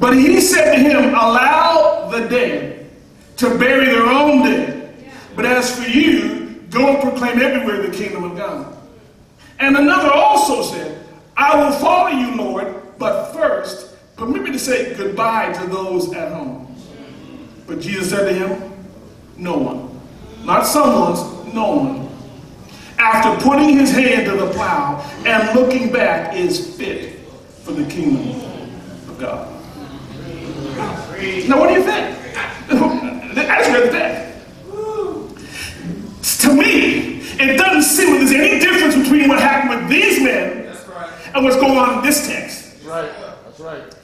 But 0.00 0.16
he 0.16 0.40
said 0.40 0.76
to 0.76 0.80
him, 0.80 1.10
Allow 1.10 2.08
the 2.10 2.26
dead 2.26 2.88
to 3.36 3.58
bury 3.58 3.84
their 3.84 4.06
own 4.06 4.44
dead. 4.44 4.77
But 5.38 5.46
as 5.46 5.78
for 5.78 5.88
you, 5.88 6.64
go 6.68 6.94
and 6.94 7.00
proclaim 7.00 7.38
everywhere 7.38 7.80
the 7.80 7.96
kingdom 7.96 8.24
of 8.24 8.36
God. 8.36 8.76
And 9.60 9.76
another 9.76 10.10
also 10.12 10.62
said, 10.62 11.06
I 11.36 11.62
will 11.62 11.70
follow 11.78 12.08
you, 12.08 12.34
Lord, 12.34 12.74
but 12.98 13.32
first, 13.32 13.94
permit 14.16 14.42
me 14.42 14.50
to 14.50 14.58
say 14.58 14.96
goodbye 14.96 15.52
to 15.52 15.66
those 15.68 16.12
at 16.12 16.32
home. 16.32 16.74
But 17.68 17.78
Jesus 17.78 18.10
said 18.10 18.24
to 18.24 18.34
him, 18.34 18.72
No 19.36 19.58
one. 19.58 20.00
Not 20.44 20.66
someone's, 20.66 21.54
no 21.54 21.76
one. 21.76 22.08
After 22.98 23.40
putting 23.48 23.78
his 23.78 23.92
hand 23.92 24.26
to 24.26 24.44
the 24.44 24.50
plow 24.50 25.08
and 25.24 25.56
looking 25.56 25.92
back 25.92 26.34
is 26.34 26.76
fit 26.76 27.20
for 27.62 27.70
the 27.70 27.88
kingdom 27.88 28.40
of 29.08 29.16
God. 29.20 29.54
Now, 31.46 31.60
what 31.60 31.68
do 31.68 31.74
you 31.74 31.84
think? 31.84 32.18
Read 32.68 33.92
the. 33.92 34.18
To 34.18 34.27
me, 36.58 37.20
it 37.40 37.56
doesn't 37.56 37.82
seem 37.82 38.10
like 38.10 38.18
there's 38.20 38.32
any 38.32 38.58
difference 38.58 38.96
between 38.96 39.28
what 39.28 39.40
happened 39.40 39.80
with 39.80 39.90
these 39.90 40.22
men 40.22 40.66
and 41.34 41.44
what's 41.44 41.56
going 41.56 41.76
on 41.76 41.98
in 41.98 42.04
this 42.04 42.26
text. 42.26 42.82
That's 42.82 42.84
right. 42.84 43.12
That's 43.44 43.60
right. 43.60 43.94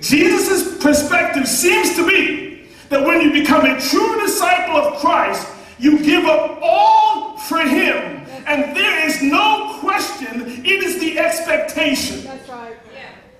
Jesus' 0.00 0.82
perspective 0.82 1.48
seems 1.48 1.96
to 1.96 2.06
be 2.06 2.66
that 2.90 3.04
when 3.04 3.20
you 3.20 3.32
become 3.32 3.64
a 3.64 3.80
true 3.80 4.20
disciple 4.20 4.76
of 4.76 4.98
Christ, 5.00 5.48
you 5.78 5.98
give 6.04 6.24
up 6.24 6.58
all 6.62 7.38
for 7.38 7.60
Him. 7.60 8.26
And 8.46 8.76
there 8.76 9.06
is 9.06 9.22
no 9.22 9.78
question, 9.80 10.42
it 10.64 10.84
is 10.84 11.00
the 11.00 11.18
expectation. 11.18 12.24
That's 12.24 12.48
right. 12.48 12.76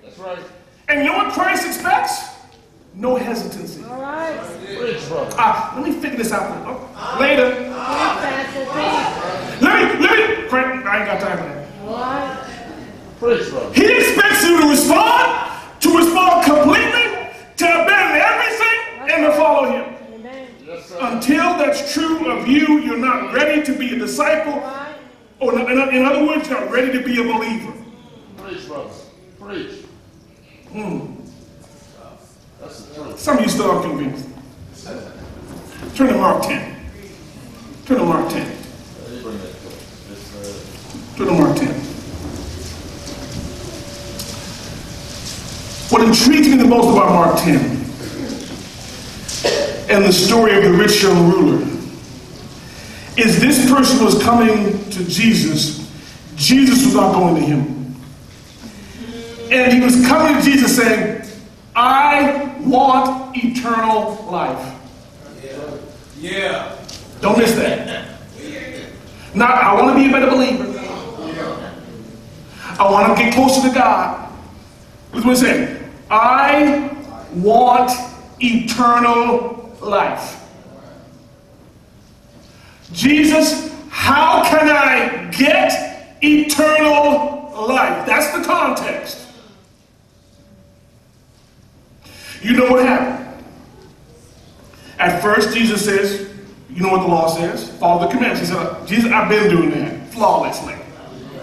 That's 0.03 0.17
right. 0.17 0.39
And 0.87 0.99
you 0.99 1.05
know 1.05 1.17
what 1.17 1.33
Christ 1.33 1.67
expects? 1.67 2.34
No 2.97 3.15
hesitancy. 3.15 3.83
All 3.83 4.01
right. 4.01 4.39
Preach. 4.77 5.01
Ah, 5.37 5.73
let 5.75 5.85
me 5.85 5.99
figure 5.99 6.17
this 6.17 6.31
out 6.31 6.65
oh, 6.65 7.17
later. 7.19 7.51
Preach, 7.51 7.67
Pastor. 7.67 8.65
Preach. 8.65 9.61
Let 9.61 9.99
me, 9.99 10.07
let 10.07 10.41
me, 10.41 10.47
Frank, 10.47 10.85
I 10.85 10.99
ain't 10.99 11.05
got 11.05 11.19
time 11.19 11.37
for 11.37 11.43
that. 11.43 11.67
All 11.81 11.97
right. 11.97 12.35
Preach, 13.19 13.49
brother. 13.49 13.73
He 13.73 13.85
expects 13.85 14.45
you 14.45 14.61
to 14.61 14.69
respond, 14.69 15.51
to 15.81 15.97
respond 15.97 16.45
completely, 16.45 17.33
to 17.57 17.65
abandon 17.65 18.21
everything, 18.21 19.13
and 19.13 19.25
to 19.25 19.31
follow 19.33 19.71
Him. 19.71 20.23
Yes. 20.65 20.93
Until 20.97 21.57
that's 21.57 21.93
true 21.93 22.31
of 22.31 22.47
you, 22.47 22.79
you're 22.79 22.97
not 22.97 23.33
ready 23.33 23.61
to 23.63 23.77
be 23.77 23.93
a 23.93 23.99
disciple, 23.99 24.63
or 25.41 25.59
in, 25.59 25.95
in 25.95 26.05
other 26.05 26.25
words, 26.25 26.47
you're 26.49 26.61
not 26.61 26.71
ready 26.71 26.93
to 26.97 27.03
be 27.03 27.19
a 27.19 27.23
believer. 27.23 27.73
Preach, 28.37 28.67
brother. 28.67 28.89
Preach. 29.37 29.83
Hmm. 30.71 31.14
Some 32.69 33.37
of 33.37 33.43
you 33.43 33.49
still 33.49 33.71
aren't 33.71 33.85
convinced. 33.85 34.29
Turn 35.95 36.07
to 36.09 36.17
Mark 36.17 36.43
10. 36.43 36.75
Turn 37.85 37.97
to 37.99 38.05
Mark 38.05 38.29
10. 38.29 38.41
Hey, 38.41 39.21
bring 39.21 39.37
that 39.37 39.43
to 39.43 39.67
us. 39.67 40.07
Yes, 40.09 40.19
sir. 40.31 41.17
Turn 41.17 41.27
to 41.27 41.33
Mark 41.33 41.57
10. 41.57 41.67
What 45.91 46.01
intrigues 46.01 46.47
me 46.49 46.57
the 46.57 46.67
most 46.67 46.91
about 46.91 47.11
Mark 47.11 47.39
10 47.39 47.75
and 49.87 50.03
the 50.03 50.11
story 50.11 50.57
of 50.57 50.63
the 50.63 50.71
rich 50.71 51.03
young 51.03 51.31
ruler 51.31 51.61
is 53.17 53.39
this 53.39 53.69
person 53.69 54.03
was 54.03 54.21
coming 54.21 54.89
to 54.89 55.05
Jesus. 55.05 55.89
Jesus 56.35 56.83
was 56.83 56.95
not 56.95 57.13
going 57.13 57.35
to 57.35 57.41
him. 57.41 57.95
And 59.51 59.71
he 59.71 59.79
was 59.79 60.05
coming 60.07 60.35
to 60.35 60.41
Jesus 60.41 60.75
saying, 60.75 61.23
I 61.75 62.54
want 62.69 63.35
eternal 63.37 64.25
life. 64.29 64.73
Yeah. 66.19 66.77
Don't 67.21 67.37
miss 67.37 67.55
that. 67.55 68.19
Not, 69.33 69.51
I 69.51 69.73
want 69.81 69.97
to 69.97 70.03
be 70.03 70.09
a 70.09 70.11
better 70.11 70.31
believer. 70.31 70.71
I 72.77 72.89
want 72.89 73.17
to 73.17 73.23
get 73.23 73.33
closer 73.33 73.67
to 73.67 73.73
God. 73.73 74.31
What's 75.11 75.25
what 75.25 75.37
he 75.37 75.43
said? 75.43 75.91
I 76.09 76.89
want 77.33 77.91
eternal 78.39 79.75
life. 79.81 80.41
Jesus, 82.91 83.73
how 83.89 84.43
can 84.43 84.69
I 84.69 85.31
get 85.31 86.17
eternal 86.21 87.67
life? 87.67 88.05
That's 88.05 88.37
the 88.37 88.43
context. 88.43 89.24
You 92.45 92.53
know 92.53 92.69
what 92.69 92.85
happened? 92.85 93.43
At 94.99 95.19
first, 95.19 95.57
Jesus 95.57 95.83
says, 95.83 96.31
you 96.69 96.83
know 96.83 96.89
what 96.89 97.01
the 97.01 97.07
law 97.07 97.27
says? 97.27 97.75
Follow 97.79 98.05
the 98.05 98.11
commandments. 98.13 98.41
He 98.41 98.55
said, 98.55 98.87
Jesus, 98.87 99.11
I've 99.11 99.27
been 99.27 99.49
doing 99.49 99.71
that 99.71 100.09
flawlessly. 100.09 100.75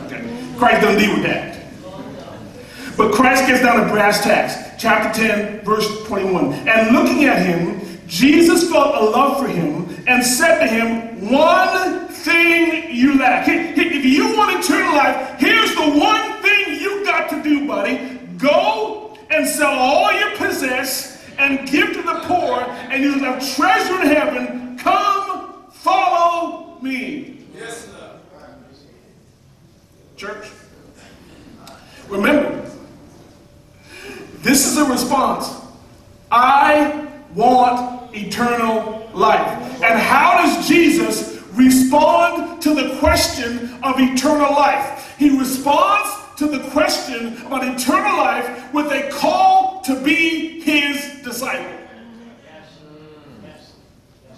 Okay. 0.04 0.22
Christ 0.56 0.80
doesn't 0.80 1.00
deal 1.00 1.14
with 1.14 1.24
that. 1.24 1.64
But 2.96 3.12
Christ 3.12 3.48
gets 3.48 3.62
down 3.62 3.82
to 3.82 3.88
brass 3.92 4.22
tacks. 4.22 4.80
Chapter 4.80 5.20
10, 5.20 5.64
verse 5.64 6.06
21. 6.06 6.68
And 6.68 6.94
looking 6.94 7.24
at 7.24 7.44
him, 7.44 7.98
Jesus 8.06 8.70
felt 8.70 8.94
a 8.94 9.04
love 9.04 9.40
for 9.40 9.48
him 9.48 10.04
and 10.06 10.24
said 10.24 10.60
to 10.60 10.68
him, 10.68 11.32
One 11.32 12.06
thing 12.06 12.94
you 12.94 13.18
lack. 13.18 13.48
If 13.48 14.04
you 14.04 14.36
want 14.36 14.64
eternal 14.64 14.94
life, 14.94 15.40
here's 15.40 15.74
the 15.74 15.98
one 15.98 16.42
thing 16.42 16.80
you 16.80 17.04
got 17.04 17.28
to 17.30 17.42
do, 17.42 17.66
buddy. 17.66 18.20
Go 18.38 19.01
and 19.32 19.46
sell 19.46 19.72
all 19.72 20.12
you 20.12 20.36
possess 20.36 21.24
and 21.38 21.68
give 21.68 21.92
to 21.94 22.02
the 22.02 22.20
poor, 22.24 22.60
and 22.60 23.02
you'll 23.02 23.18
have 23.20 23.56
treasure 23.56 24.00
in 24.02 24.06
heaven. 24.06 24.78
Come, 24.78 25.70
follow 25.72 26.78
me. 26.80 27.44
Yes, 27.54 27.86
sir. 27.86 28.10
Church, 30.16 30.48
remember, 32.08 32.70
this 34.36 34.66
is 34.66 34.76
a 34.76 34.84
response. 34.84 35.50
I 36.30 37.08
want 37.34 38.14
eternal 38.14 39.10
life. 39.14 39.82
And 39.82 39.98
how 39.98 40.44
does 40.44 40.68
Jesus 40.68 41.42
respond 41.54 42.62
to 42.62 42.74
the 42.74 42.96
question 42.98 43.74
of 43.82 43.94
eternal 43.98 44.52
life? 44.52 45.16
He 45.18 45.36
responds 45.36 46.21
to 46.36 46.46
the 46.46 46.60
question 46.70 47.36
about 47.46 47.64
eternal 47.64 48.16
life 48.16 48.72
with 48.72 48.90
a 48.92 49.10
call 49.10 49.80
to 49.82 50.00
be 50.02 50.60
his 50.60 51.22
disciple. 51.22 51.78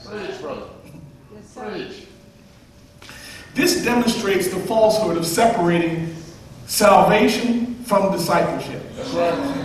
Preach, 0.05 0.41
brother. 0.41 0.67
Yes. 1.35 1.55
Preach. 1.57 2.07
This 3.55 3.85
demonstrates 3.85 4.49
the 4.49 4.61
falsehood 4.61 5.17
of 5.17 5.25
separating 5.25 6.15
salvation 6.67 7.77
from 7.85 8.13
discipleship. 8.13 8.83
That's 8.97 9.11
right. 9.11 9.65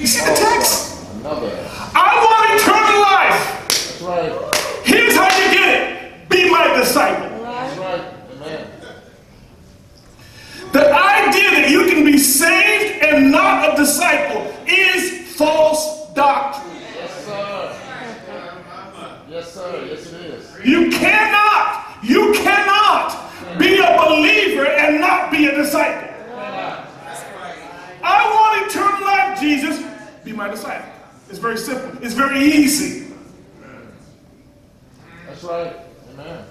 You 0.00 0.06
see 0.06 0.24
the 0.24 0.34
text? 0.34 1.06
Another. 1.14 1.50
I 1.94 2.16
want 2.24 2.60
eternal 2.60 3.00
life. 3.02 3.38
That's 3.68 4.00
right. 4.00 4.32
Here's 4.84 5.14
how 5.14 5.28
you 5.36 5.52
get 5.52 5.68
it. 5.68 6.28
Be 6.28 6.50
my 6.50 6.76
disciple. 6.76 7.42
That's 7.42 7.78
right. 7.78 8.04
Amen. 8.32 8.79
The 10.72 10.86
idea 10.86 11.50
that 11.50 11.68
you 11.70 11.86
can 11.86 12.04
be 12.04 12.16
saved 12.16 13.02
and 13.04 13.32
not 13.32 13.72
a 13.72 13.76
disciple 13.76 14.54
is 14.66 15.34
false 15.36 16.12
doctrine. 16.14 16.76
Yes, 16.94 17.24
sir. 17.24 17.76
Yes, 19.28 19.52
sir. 19.52 19.86
Yes, 19.90 20.12
it 20.12 20.20
is. 20.20 20.64
You 20.64 20.90
cannot, 20.90 22.04
you 22.04 22.32
cannot 22.34 23.58
be 23.58 23.78
a 23.78 23.96
believer 24.08 24.66
and 24.66 25.00
not 25.00 25.32
be 25.32 25.46
a 25.46 25.56
disciple. 25.56 26.08
I 28.02 28.24
want 28.30 28.70
eternal 28.70 29.00
life, 29.02 29.40
Jesus. 29.40 29.84
Be 30.24 30.32
my 30.32 30.48
disciple. 30.48 30.90
It's 31.28 31.38
very 31.38 31.56
simple. 31.56 32.02
It's 32.02 32.14
very 32.14 32.40
easy. 32.40 33.12
That's 35.26 35.42
right. 35.44 35.76
Amen. 36.12 36.44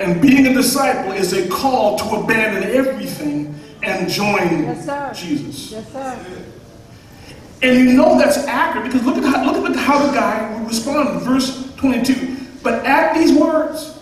And 0.00 0.20
being 0.22 0.46
a 0.46 0.54
disciple 0.54 1.12
is 1.12 1.34
a 1.34 1.46
call 1.48 1.98
to 1.98 2.16
abandon 2.16 2.62
everything 2.70 3.54
and 3.82 4.08
join 4.08 4.62
Yes, 4.62 4.86
sir. 4.86 5.12
Jesus. 5.14 5.72
Yes, 5.72 5.92
sir. 5.92 6.44
And 7.62 7.78
you 7.78 7.92
know 7.92 8.16
that's 8.18 8.38
accurate 8.38 8.90
because 8.90 9.04
look 9.04 9.18
at 9.18 9.24
how, 9.24 9.52
look 9.52 9.70
at 9.70 9.76
how 9.76 10.06
the 10.06 10.12
guy 10.14 10.64
responded. 10.64 11.20
Verse 11.20 11.70
22. 11.76 12.38
But 12.62 12.86
at 12.86 13.14
these 13.14 13.38
words, 13.38 13.98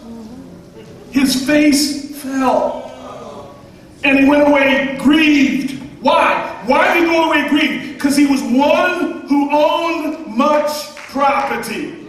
his 1.10 1.44
face 1.44 2.16
fell. 2.22 3.56
And 4.04 4.20
he 4.20 4.28
went 4.28 4.48
away 4.48 4.96
grieved. 5.00 5.82
Why? 6.00 6.62
Why 6.66 6.94
did 6.94 7.02
he 7.02 7.10
go 7.10 7.24
away 7.28 7.48
grieved? 7.48 7.94
Because 7.94 8.16
he 8.16 8.26
was 8.26 8.40
one 8.40 9.26
who 9.26 9.50
owned 9.50 10.28
much 10.28 10.94
property. 10.94 12.06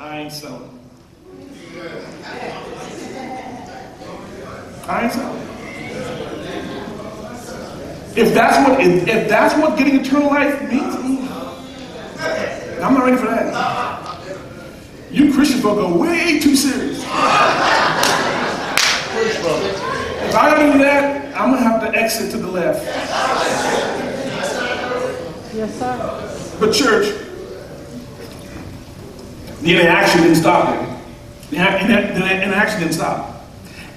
I 0.00 0.20
ain't 0.22 0.32
selling. 0.32 0.67
If 8.18 8.34
that's 8.34 8.68
what 8.68 8.80
if, 8.80 9.06
if 9.06 9.28
that's 9.28 9.54
what 9.54 9.78
getting 9.78 10.00
eternal 10.00 10.28
life 10.28 10.60
means, 10.68 10.94
I'm 12.82 12.94
not 12.94 13.04
ready 13.04 13.16
for 13.16 13.26
that. 13.26 14.18
You 15.08 15.32
Christian 15.32 15.60
folk 15.60 15.78
are 15.78 15.96
way 15.96 16.40
too 16.40 16.56
serious. 16.56 16.98
If 20.24 20.34
I 20.34 20.72
do 20.72 20.78
that, 20.78 21.36
I'm 21.36 21.52
gonna 21.52 21.62
have 21.62 21.80
to 21.80 21.96
exit 21.96 22.32
to 22.32 22.38
the 22.38 22.48
left. 22.48 22.84
Yes, 25.54 25.78
sir. 25.78 26.56
But 26.58 26.72
church, 26.72 27.14
the 29.60 29.74
interaction 29.74 30.22
didn't 30.22 30.36
stop 30.36 30.70
there. 30.70 30.97
The 31.50 31.56
a- 31.58 31.86
the- 31.86 32.20
the 32.20 32.42
interaction 32.44 32.80
didn't 32.80 32.94
stop. 32.94 33.46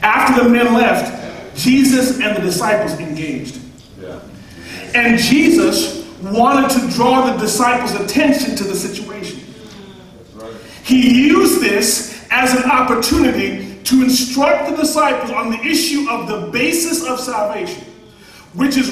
After 0.01 0.43
the 0.43 0.49
men 0.49 0.73
left, 0.73 1.55
Jesus 1.57 2.19
and 2.19 2.35
the 2.37 2.41
disciples 2.41 2.99
engaged. 2.99 3.59
Yeah. 4.01 4.19
And 4.95 5.19
Jesus 5.19 6.03
wanted 6.21 6.69
to 6.71 6.87
draw 6.95 7.31
the 7.31 7.37
disciples' 7.37 7.93
attention 7.93 8.55
to 8.55 8.63
the 8.63 8.75
situation. 8.75 9.41
Right. 10.35 10.51
He 10.83 11.27
used 11.27 11.61
this 11.61 12.23
as 12.31 12.53
an 12.53 12.69
opportunity 12.69 13.75
to 13.83 14.03
instruct 14.03 14.69
the 14.69 14.77
disciples 14.77 15.31
on 15.31 15.51
the 15.51 15.59
issue 15.61 16.07
of 16.09 16.27
the 16.27 16.47
basis 16.51 17.03
of 17.03 17.19
salvation, 17.19 17.83
which 18.53 18.77
is 18.77 18.91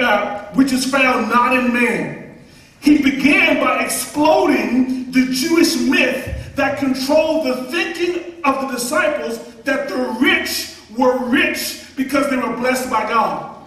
uh, 0.00 0.44
which 0.54 0.72
is 0.72 0.86
found 0.90 1.28
not 1.28 1.56
in 1.56 1.72
man. 1.72 2.38
He 2.80 2.98
began 3.02 3.62
by 3.62 3.84
exploding 3.84 5.12
the 5.12 5.26
Jewish 5.26 5.76
myth 5.76 6.39
that 6.60 6.76
controlled 6.76 7.46
the 7.46 7.64
thinking 7.70 8.34
of 8.44 8.60
the 8.60 8.74
disciples 8.74 9.38
that 9.64 9.88
the 9.88 9.96
rich 10.20 10.76
were 10.94 11.16
rich 11.24 11.86
because 11.96 12.28
they 12.28 12.36
were 12.36 12.54
blessed 12.54 12.90
by 12.90 13.08
God. 13.08 13.64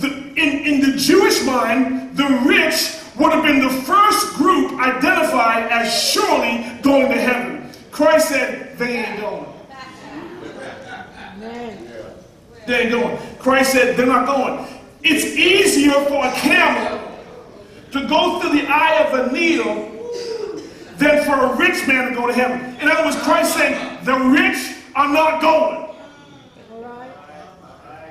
The, 0.00 0.06
in, 0.36 0.66
in 0.66 0.80
the 0.88 0.96
Jewish 0.96 1.42
mind, 1.44 2.16
the 2.16 2.28
rich 2.46 2.94
would 3.18 3.32
have 3.32 3.42
been 3.42 3.60
the 3.60 3.82
first 3.82 4.34
group 4.34 4.78
identified 4.78 5.64
as 5.72 5.92
surely 5.92 6.80
going 6.80 7.08
to 7.08 7.20
heaven. 7.20 7.68
Christ 7.90 8.28
said, 8.28 8.78
they 8.78 8.98
ain't 8.98 9.20
going. 9.20 9.46
They 12.68 12.82
ain't 12.82 12.90
going. 12.92 13.18
Christ 13.40 13.72
said, 13.72 13.96
they're 13.96 14.06
not 14.06 14.26
going. 14.26 14.64
It's 15.02 15.24
easier 15.24 16.04
for 16.04 16.24
a 16.24 16.30
camel 16.34 17.00
to 17.90 18.06
go 18.06 18.38
through 18.38 18.60
the 18.60 18.66
eye 18.68 19.04
of 19.08 19.28
a 19.28 19.32
needle 19.32 19.95
than 20.98 21.24
for 21.24 21.34
a 21.34 21.56
rich 21.56 21.86
man 21.86 22.10
to 22.10 22.14
go 22.14 22.26
to 22.26 22.32
heaven. 22.32 22.76
In 22.80 22.88
other 22.88 23.04
words, 23.04 23.16
Christ 23.22 23.54
saying, 23.54 24.04
the 24.04 24.14
rich 24.14 24.76
are 24.94 25.12
not 25.12 25.40
going. 25.40 25.86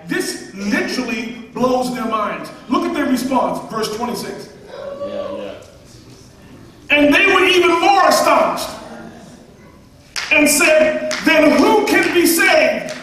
This 0.08 0.54
literally 0.54 1.50
blows 1.54 1.94
their 1.96 2.06
minds. 2.06 2.52
Look 2.70 2.84
at 2.84 2.94
their 2.94 3.08
response, 3.08 3.72
verse 3.72 3.96
26. 3.96 4.54
Yeah, 4.70 5.38
yeah. 5.38 5.62
And 6.92 7.14
they 7.14 7.26
were 7.26 7.46
even 7.46 7.72
more 7.82 8.08
astonished 8.08 8.70
and 10.32 10.48
said, 10.48 11.12
Then 11.26 11.58
who 11.58 11.88
can 11.88 12.14
be 12.14 12.28
saved? 12.28 12.94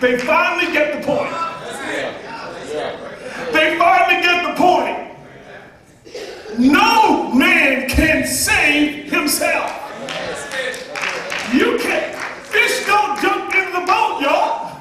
They 0.00 0.18
finally 0.18 0.72
get 0.72 1.00
the 1.00 1.06
point. 1.06 1.32
They 3.52 3.78
finally 3.78 4.22
get 4.22 4.48
the 4.48 4.54
point. 4.60 4.98
No 6.58 7.32
man 7.32 7.88
can 7.88 8.26
save 8.26 9.01
himself. 9.22 9.70
You 11.54 11.78
can't. 11.78 12.14
Fish 12.46 12.84
don't 12.86 13.20
jump 13.22 13.54
in 13.54 13.72
the 13.72 13.86
boat, 13.86 14.20
y'all. 14.20 14.80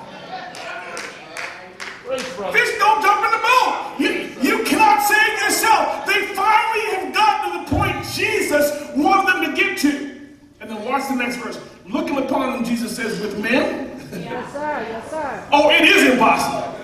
Fish 2.52 2.72
don't 2.80 3.02
jump 3.02 3.24
in 3.26 3.32
the 3.32 3.44
boat. 3.48 3.96
You, 4.00 4.10
you 4.42 4.64
cannot 4.64 5.04
save 5.04 5.42
yourself. 5.44 6.06
They 6.08 6.26
finally 6.34 6.86
have 6.96 7.14
gotten 7.14 7.52
to 7.52 7.70
the 7.70 7.76
point 7.78 8.04
Jesus 8.14 8.90
wanted 8.96 9.46
them 9.46 9.56
to 9.56 9.62
get 9.62 9.78
to. 9.80 10.20
And 10.60 10.70
then 10.70 10.84
watch 10.86 11.08
the 11.08 11.16
next 11.16 11.38
verse. 11.38 11.60
Looking 11.88 12.18
upon 12.18 12.52
them, 12.54 12.64
Jesus 12.66 12.96
says, 12.96 13.20
with 13.22 13.40
men, 13.40 13.90
Yes, 14.12 14.52
sir. 14.52 14.86
Yes, 14.90 15.10
sir. 15.10 15.48
oh, 15.54 15.70
it 15.70 15.84
is 15.88 16.12
impossible. 16.12 16.76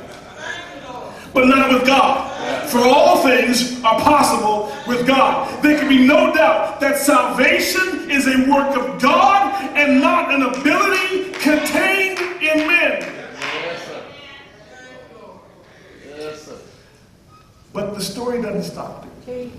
But 1.33 1.47
not 1.47 1.71
with 1.71 1.85
God. 1.85 2.69
For 2.69 2.79
all 2.79 3.23
things 3.23 3.83
are 3.83 3.99
possible 3.99 4.75
with 4.87 5.05
God. 5.05 5.63
There 5.63 5.77
can 5.77 5.87
be 5.87 6.05
no 6.05 6.33
doubt 6.33 6.79
that 6.79 6.97
salvation 6.97 8.09
is 8.09 8.27
a 8.27 8.49
work 8.49 8.75
of 8.77 9.01
God 9.01 9.53
and 9.75 10.01
not 10.01 10.33
an 10.33 10.43
ability 10.43 11.31
contained 11.33 12.19
in 12.41 12.67
men. 12.67 13.13
But 17.73 17.93
the 17.93 18.01
story 18.01 18.41
doesn't 18.41 18.63
stop 18.63 19.05
there. 19.25 19.49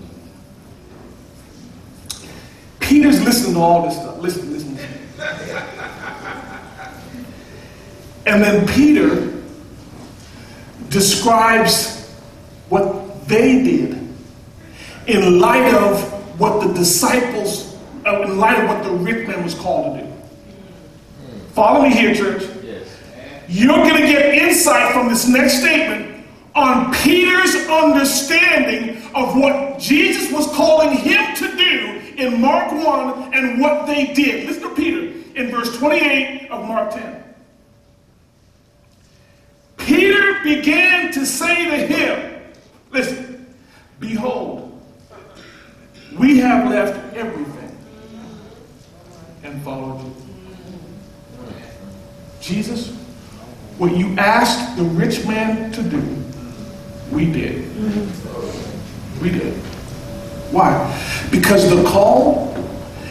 Peter's 2.81 3.23
listening 3.23 3.53
to 3.53 3.59
all 3.61 3.87
this 3.87 3.95
stuff. 3.95 4.17
Listen, 4.19 4.51
listen. 4.51 4.77
And 8.25 8.43
then 8.43 8.67
Peter 8.67 9.38
describes 10.89 12.07
what 12.69 13.27
they 13.27 13.63
did 13.63 14.07
in 15.07 15.39
light 15.39 15.73
of 15.73 16.39
what 16.39 16.65
the 16.65 16.73
disciples, 16.73 17.77
uh, 18.05 18.21
in 18.21 18.37
light 18.37 18.59
of 18.59 18.69
what 18.69 18.83
the 18.83 18.91
rich 18.91 19.27
man 19.27 19.43
was 19.43 19.53
called 19.55 19.97
to 19.97 20.05
do. 20.05 20.13
Follow 21.53 21.83
me 21.83 21.93
here, 21.93 22.13
church. 22.13 22.43
Yes. 22.63 22.87
You're 23.47 23.75
going 23.75 24.01
to 24.01 24.07
get 24.07 24.35
insight 24.35 24.93
from 24.93 25.09
this 25.09 25.27
next 25.27 25.59
statement 25.59 26.25
on 26.55 26.93
Peter's 26.93 27.55
understanding 27.67 29.01
of 29.13 29.35
what 29.35 29.79
Jesus 29.79 30.31
was 30.31 30.47
calling 30.55 30.95
him 30.97 31.35
to 31.35 31.57
do 31.57 31.99
in 32.17 32.41
Mark 32.41 32.71
1 32.71 33.33
and 33.33 33.61
what 33.61 33.87
they 33.87 34.13
did. 34.13 34.47
Listen 34.47 34.63
to 34.63 34.75
Peter 34.75 34.99
in 35.35 35.51
verse 35.51 35.77
28 35.77 36.49
of 36.51 36.67
Mark 36.67 36.91
10. 36.91 37.23
Peter 39.99 40.41
began 40.43 41.11
to 41.11 41.25
say 41.25 41.65
to 41.65 41.93
him, 41.93 42.41
Listen, 42.89 43.53
behold, 43.99 44.81
we 46.17 46.37
have 46.37 46.69
left 46.69 47.13
everything 47.17 47.77
and 49.43 49.61
followed 49.61 50.05
you. 50.05 50.15
Jesus, 52.39 52.95
what 53.77 53.93
you 53.97 54.15
asked 54.17 54.77
the 54.77 54.83
rich 54.83 55.27
man 55.27 55.69
to 55.73 55.83
do, 55.83 56.01
we 57.11 57.29
did. 57.29 57.67
We 59.21 59.31
did. 59.31 59.53
Why? 60.53 61.27
Because 61.29 61.69
the 61.69 61.83
call 61.83 62.55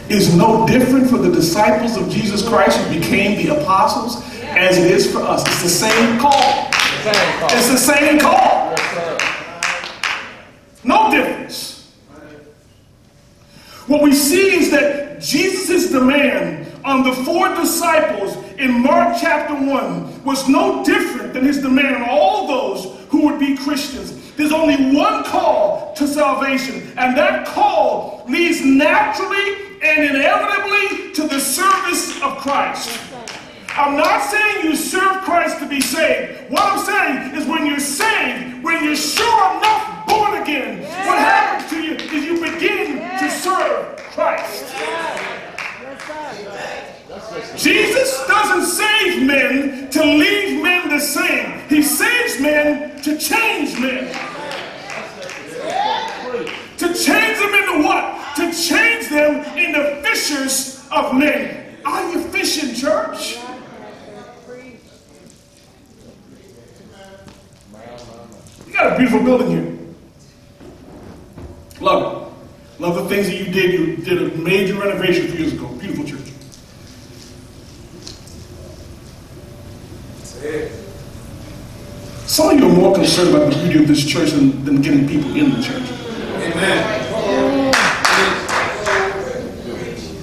is 0.09 0.35
no 0.35 0.65
different 0.65 1.07
for 1.07 1.19
the 1.19 1.31
disciples 1.31 1.97
of 1.97 2.09
Jesus 2.09 2.47
Christ 2.47 2.79
who 2.79 2.99
became 2.99 3.45
the 3.45 3.61
apostles 3.61 4.23
as 4.41 4.79
it 4.79 4.89
is 4.89 5.11
for 5.11 5.19
us. 5.19 5.45
It's 5.45 5.61
the 5.61 5.69
same 5.69 6.19
call. 6.19 6.68
It's 7.01 7.69
the 7.69 7.77
same 7.77 8.19
call. 8.19 8.75
No 10.83 11.11
difference. 11.11 11.95
What 13.87 14.01
we 14.01 14.13
see 14.13 14.55
is 14.55 14.71
that 14.71 15.21
Jesus' 15.21 15.91
demand 15.91 16.67
on 16.83 17.03
the 17.03 17.13
four 17.23 17.49
disciples 17.55 18.35
in 18.57 18.83
Mark 18.83 19.17
chapter 19.19 19.53
1 19.53 20.23
was 20.23 20.47
no 20.49 20.83
different 20.83 21.33
than 21.33 21.45
his 21.45 21.61
demand 21.61 22.03
on 22.03 22.09
all 22.09 22.47
those 22.47 22.97
who 23.09 23.25
would 23.25 23.39
be 23.39 23.55
Christians. 23.55 24.33
There's 24.35 24.51
only 24.51 24.95
one 24.95 25.23
call 25.23 25.93
to 25.95 26.07
salvation, 26.07 26.93
and 26.97 27.17
that 27.17 27.47
call 27.47 28.25
leads 28.27 28.63
naturally 28.63 29.55
and 29.81 30.03
inevitably 30.03 31.13
to 31.13 31.27
the 31.27 31.39
service 31.39 32.21
of 32.21 32.37
Christ. 32.37 33.08
I'm 33.79 33.95
not 33.95 34.21
saying 34.29 34.65
you 34.65 34.75
serve 34.75 35.21
Christ 35.23 35.59
to 35.59 35.67
be 35.67 35.79
saved. 35.79 36.51
What 36.51 36.63
I'm 36.63 36.85
saying 36.85 37.35
is 37.35 37.47
when 37.47 37.65
you're 37.65 37.79
saved, 37.79 38.61
when 38.63 38.83
you're 38.83 38.95
sure 38.95 39.57
enough 39.57 40.07
born 40.07 40.41
again, 40.41 40.81
what 40.81 41.17
happens 41.17 41.69
to 41.71 41.81
you 41.81 41.93
is 41.93 42.25
you 42.25 42.41
begin 42.41 42.97
to 43.19 43.31
serve 43.31 43.95
Christ. 43.97 44.65
Sir. 47.29 47.57
Jesus 47.57 48.25
doesn't 48.27 48.65
save 48.65 49.25
men 49.25 49.89
to 49.91 50.03
leave 50.03 50.61
men 50.63 50.89
the 50.89 50.99
same. 50.99 51.59
He 51.69 51.81
saves 51.81 52.39
men 52.39 53.01
to 53.01 53.17
change 53.17 53.79
men. 53.79 54.07
To 56.77 56.93
change 56.93 57.39
them 57.39 57.53
into 57.53 57.87
what? 57.87 58.35
To 58.37 58.53
change 58.53 59.09
them 59.09 59.57
into 59.57 60.01
fishers 60.03 60.87
of 60.91 61.15
men. 61.15 61.77
Are 61.85 62.11
you 62.11 62.21
fishing, 62.23 62.73
church? 62.73 63.37
Preach. 64.45 64.79
You 68.65 68.68
got 68.79 68.93
a 68.93 68.97
beautiful 68.97 69.23
building 69.23 69.49
here. 69.49 69.77
Love 71.81 72.33
it. 72.77 72.81
Love 72.81 72.95
the 72.95 73.09
things 73.09 73.27
that 73.27 73.35
you 73.35 73.51
did. 73.51 73.73
You 73.73 73.97
did 73.97 74.21
a 74.21 74.37
major 74.37 74.75
renovation 74.75 75.25
a 75.25 75.29
few 75.29 75.39
years 75.39 75.53
ago. 75.53 75.67
Beautiful 75.67 76.05
church. 76.05 76.19
Some 82.25 82.51
of 82.51 82.59
you 82.59 82.69
are 82.69 82.73
more 82.73 82.95
concerned 82.95 83.35
about 83.35 83.51
the 83.51 83.59
beauty 83.63 83.79
of 83.79 83.87
this 83.87 84.05
church 84.05 84.31
than, 84.31 84.63
than 84.63 84.81
getting 84.81 85.07
people 85.07 85.35
in 85.35 85.51
the 85.51 85.61
church. 85.61 85.83
Amen. 85.83 87.73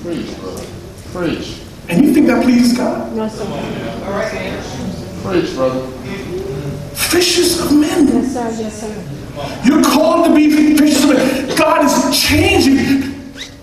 Preach, 0.02 0.40
brother. 0.40 0.66
Preach. 1.12 1.61
And 1.88 2.04
you 2.04 2.14
think 2.14 2.26
that 2.28 2.42
pleases 2.42 2.76
God? 2.76 3.14
No, 3.14 3.28
sir. 3.28 3.44
All 3.44 4.12
right. 4.12 4.62
Preach, 5.22 5.54
brother. 5.54 5.95
Fishers 7.11 7.61
of 7.61 7.72
men. 7.72 8.09
Yes, 8.09 8.32
sir. 8.32 8.62
Yes, 8.62 8.80
sir. 8.80 9.62
You're 9.64 9.82
called 9.82 10.26
to 10.26 10.34
be 10.34 10.76
fishers 10.76 11.04
of 11.04 11.11
men. 11.11 11.57
God 11.57 11.84
is 11.84 12.20
changing. 12.20 13.14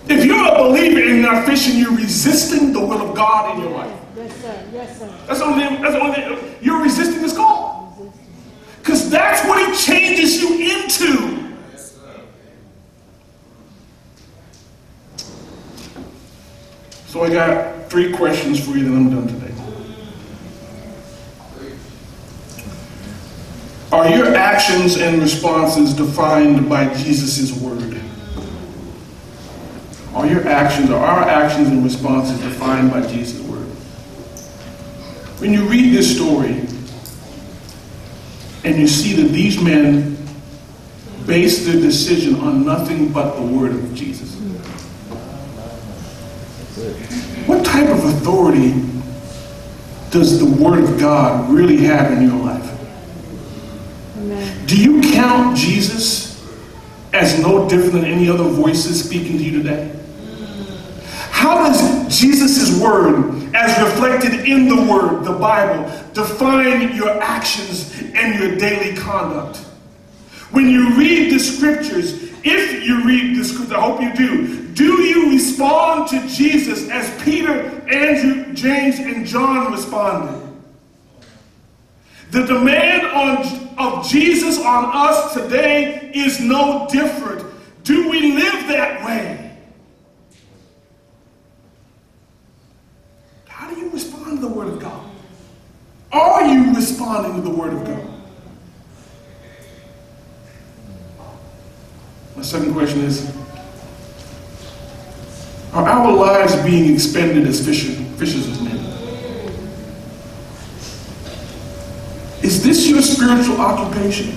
If 0.07 0.25
you're 0.25 0.45
a 0.47 0.57
believer 0.57 0.99
and 0.99 1.21
you're 1.21 1.31
not 1.31 1.45
fishing, 1.45 1.77
you're 1.77 1.95
resisting 1.95 2.73
the 2.73 2.79
will 2.79 3.09
of 3.09 3.15
God 3.15 3.55
in 3.55 3.63
your 3.63 3.71
life. 3.71 3.99
Yes, 4.15 4.41
sir. 4.41 4.69
Yes, 4.73 4.99
sir. 4.99 5.19
That's 5.27 5.39
the 5.39 5.45
only. 5.45 5.63
That's 5.63 5.93
the 5.93 5.99
only. 5.99 6.15
thing. 6.15 6.55
You're 6.61 6.81
resisting 6.81 7.21
His 7.21 7.33
call, 7.33 8.13
because 8.79 9.09
that's 9.09 9.45
what 9.47 9.59
He 9.67 9.75
changes 9.77 10.41
you 10.41 10.49
into. 10.81 11.43
So 17.07 17.23
I 17.23 17.29
got 17.29 17.89
three 17.91 18.11
questions 18.11 18.59
for 18.65 18.71
you, 18.71 18.85
then 18.85 18.95
I'm 18.95 19.09
done 19.09 19.27
today. 19.27 19.52
Are 23.93 24.09
your 24.09 24.33
actions 24.33 24.97
and 24.97 25.21
responses 25.21 25.93
defined 25.93 26.67
by 26.67 26.91
Jesus' 26.95 27.55
word? 27.61 28.01
Are 30.15 30.25
your 30.25 30.47
actions, 30.47 30.89
or 30.89 30.97
our 30.97 31.21
actions 31.29 31.67
and 31.67 31.83
responses 31.83 32.39
defined 32.39 32.89
by 32.89 33.05
Jesus' 33.05 33.39
word? 33.47 33.67
When 35.39 35.53
you 35.53 35.65
read 35.65 35.93
this 35.93 36.15
story 36.15 36.65
and 38.63 38.79
you 38.79 38.87
see 38.87 39.13
that 39.21 39.31
these 39.31 39.61
men 39.61 40.17
based 41.27 41.67
their 41.67 41.79
decision 41.79 42.39
on 42.39 42.65
nothing 42.65 43.13
but 43.13 43.35
the 43.35 43.43
word 43.43 43.73
of 43.73 43.93
Jesus, 43.93 44.33
what 47.45 47.63
type 47.63 47.89
of 47.89 48.03
authority 48.05 48.71
does 50.09 50.39
the 50.39 50.63
word 50.63 50.83
of 50.83 50.99
God 50.99 51.47
really 51.51 51.77
have 51.83 52.11
in 52.11 52.23
your 52.23 52.43
life? 52.43 52.71
Do 54.65 54.81
you 54.81 55.01
count 55.13 55.57
Jesus 55.57 56.43
as 57.13 57.39
no 57.39 57.69
different 57.69 57.93
than 57.93 58.05
any 58.05 58.29
other 58.29 58.45
voices 58.45 59.03
speaking 59.03 59.37
to 59.37 59.43
you 59.43 59.63
today? 59.63 59.99
How 61.31 61.55
does 61.55 62.19
Jesus' 62.19 62.81
word, 62.81 63.53
as 63.53 63.81
reflected 63.83 64.47
in 64.47 64.67
the 64.67 64.89
word, 64.89 65.25
the 65.25 65.33
Bible, 65.33 65.91
define 66.13 66.95
your 66.95 67.21
actions 67.21 67.93
and 68.13 68.39
your 68.39 68.55
daily 68.55 68.95
conduct? 68.95 69.57
When 70.51 70.69
you 70.69 70.95
read 70.95 71.33
the 71.33 71.39
scriptures, 71.39 72.31
if 72.43 72.83
you 72.83 73.03
read 73.03 73.37
the 73.37 73.43
scriptures, 73.43 73.73
I 73.73 73.81
hope 73.81 74.01
you 74.01 74.13
do, 74.13 74.67
do 74.73 75.01
you 75.01 75.31
respond 75.31 76.07
to 76.09 76.27
Jesus 76.27 76.89
as 76.89 77.23
Peter, 77.23 77.51
Andrew, 77.89 78.53
James, 78.53 78.99
and 78.99 79.25
John 79.25 79.71
responded? 79.71 80.42
The 82.33 82.47
demand 82.47 83.05
on, 83.05 83.77
of 83.77 84.09
Jesus 84.09 84.57
on 84.57 84.85
us 84.91 85.35
today 85.35 86.11
is 86.15 86.39
no 86.39 86.87
different. 86.89 87.45
Do 87.83 88.09
we 88.09 88.33
live 88.33 88.67
that 88.69 89.05
way? 89.05 89.55
How 93.45 93.69
do 93.71 93.79
you 93.79 93.87
respond 93.91 94.39
to 94.39 94.47
the 94.47 94.51
Word 94.51 94.69
of 94.69 94.79
God? 94.79 95.07
Are 96.11 96.43
you 96.43 96.73
responding 96.73 97.35
to 97.35 97.41
the 97.41 97.55
Word 97.55 97.73
of 97.73 97.85
God? 97.85 98.09
My 102.35 102.41
second 102.41 102.73
question 102.73 103.01
is 103.01 103.31
Are 105.71 105.87
our 105.87 106.11
lives 106.11 106.55
being 106.63 106.95
expended 106.95 107.45
as 107.45 107.63
fishers, 107.63 107.95
fishers 108.17 108.47
of 108.47 108.63
men? 108.63 108.72
Is 112.43 112.61
this 112.61 112.87
your 112.87 113.01
spiritual 113.01 113.59
occupation? 113.61 114.35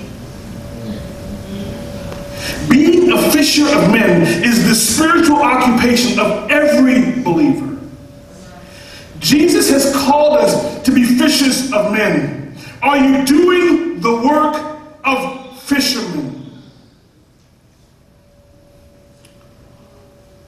Being 2.70 3.10
a 3.10 3.30
fisher 3.32 3.66
of 3.66 3.90
men 3.90 4.22
is 4.44 4.68
the 4.68 4.74
spiritual 4.76 5.42
occupation 5.42 6.20
of 6.20 6.48
every 6.48 7.20
believer. 7.22 7.78
Jesus 9.18 9.68
has 9.70 9.92
called 9.92 10.36
us 10.36 10.82
to 10.84 10.92
be 10.92 11.04
fishers 11.04 11.72
of 11.72 11.92
men. 11.92 12.56
Are 12.80 12.96
you 12.96 13.26
doing 13.26 14.00
the 14.00 14.14
work 14.14 14.78
of 15.04 15.60
fishermen? 15.62 16.62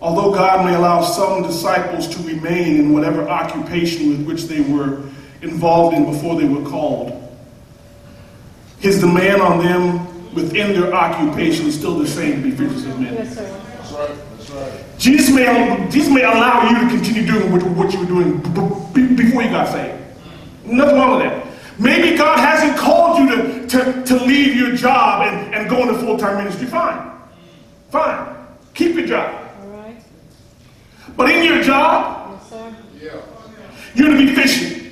Although 0.01 0.33
God 0.33 0.65
may 0.65 0.75
allow 0.77 1.03
some 1.03 1.43
disciples 1.43 2.07
to 2.15 2.23
remain 2.23 2.77
in 2.79 2.93
whatever 2.93 3.29
occupation 3.29 4.11
with 4.11 4.25
which 4.25 4.45
they 4.45 4.61
were 4.61 5.03
involved 5.43 5.97
in 5.97 6.05
before 6.05 6.37
they 6.37 6.47
were 6.47 6.69
called, 6.69 7.28
his 8.81 9.01
demand 9.01 9.43
on 9.43 9.59
them 9.65 10.35
within 10.35 10.79
their 10.79 10.93
occupation 10.95 11.67
is 11.67 11.77
still 11.79 11.99
the 11.99 12.07
same 12.07 12.43
to 12.43 12.43
be 12.43 12.51
fishers 12.53 12.85
of 12.87 13.01
men. 13.01 13.15
Yes, 13.15 13.35
sir. 13.35 13.61
That's 13.77 13.93
right. 13.93 14.09
That's 14.37 14.51
right. 14.51 14.85
Jesus 14.99 15.35
may, 15.35 15.89
Jesus 15.91 16.13
may 16.13 16.23
allow 16.23 16.69
you 16.69 16.75
to 16.89 16.89
continue 16.95 17.27
doing 17.27 17.51
what, 17.53 17.63
what 17.63 17.93
you 17.93 18.01
were 18.01 18.07
doing 18.07 18.39
b- 18.39 19.07
b- 19.09 19.15
before 19.15 19.43
you 19.43 19.51
got 19.51 19.69
saved. 19.69 20.01
Nothing 20.65 20.97
wrong 20.97 21.19
with 21.19 21.27
that. 21.31 21.47
Maybe 21.81 22.17
God 22.17 22.39
hasn't 22.39 22.77
called 22.77 23.19
you 23.21 23.37
to, 23.37 23.67
to, 23.69 24.03
to 24.05 24.15
leave 24.25 24.57
your 24.57 24.75
job 24.75 25.23
and, 25.27 25.55
and 25.55 25.71
go 25.71 25.83
into 25.83 25.95
full-time 25.99 26.37
ministry. 26.45 26.67
Fine. 26.67 27.13
Fine. 27.91 28.37
Keep 28.75 28.97
your 28.97 29.07
job. 29.07 29.51
All 29.63 29.69
right. 29.69 29.97
But 31.17 31.31
in 31.31 31.45
your 31.45 31.63
job, 31.63 32.41
Yes, 32.41 32.51
sir. 32.51 32.77
you're 33.95 34.11
to 34.11 34.17
be 34.17 34.35
fishing. 34.35 34.91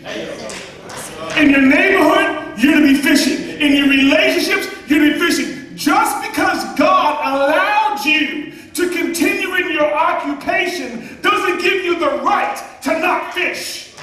In 1.37 1.51
your 1.51 1.63
neighborhood, 1.63 2.59
you're 2.59 2.77
to 2.77 2.83
be 2.83 2.95
fishing. 2.95 3.46
In 3.59 3.73
your 3.75 3.89
relationships, 3.89 4.69
you're 4.87 5.19
fishing. 5.19 5.75
Just 5.77 6.23
because 6.29 6.79
God 6.79 7.21
allowed 7.25 8.05
you 8.05 8.53
to 8.75 8.91
continue 8.91 9.55
in 9.55 9.73
your 9.73 9.93
occupation 9.93 11.19
doesn't 11.23 11.61
give 11.63 11.85
you 11.85 11.99
the 11.99 12.19
right 12.23 12.63
to 12.83 12.99
not 12.99 13.33
fish. 13.35 13.95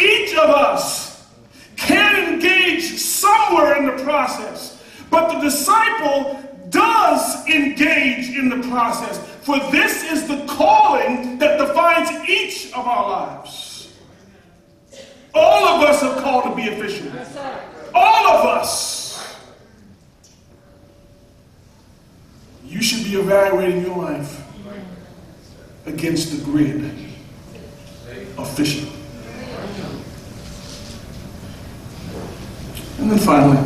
Each 0.00 0.34
of 0.34 0.50
us 0.50 1.28
can 1.76 2.34
engage 2.34 2.98
somewhere 2.98 3.76
in 3.78 3.86
the 3.96 4.02
process, 4.02 4.82
but 5.10 5.32
the 5.34 5.40
disciple 5.40 6.42
does 6.70 7.46
engage 7.48 8.30
in 8.30 8.48
the 8.48 8.66
process, 8.68 9.18
for 9.42 9.58
this 9.70 10.04
is 10.04 10.26
the 10.26 10.44
calling 10.46 11.38
that 11.38 11.58
defines 11.58 12.28
each 12.28 12.72
of 12.72 12.86
our 12.86 13.10
lives. 13.10 13.71
All 15.34 15.66
of 15.68 15.88
us 15.88 16.02
are 16.02 16.20
called 16.20 16.44
to 16.44 16.54
be 16.54 16.68
a 16.68 16.76
fisherman. 16.76 17.26
All 17.94 18.28
of 18.28 18.46
us. 18.46 19.36
You 22.64 22.82
should 22.82 23.04
be 23.04 23.16
evaluating 23.16 23.82
your 23.82 23.96
life. 23.96 24.42
against 25.86 26.36
the 26.36 26.44
grid 26.44 26.84
of 28.38 28.56
fishing. 28.56 28.88
And 32.98 33.10
then 33.10 33.18
finally, 33.18 33.56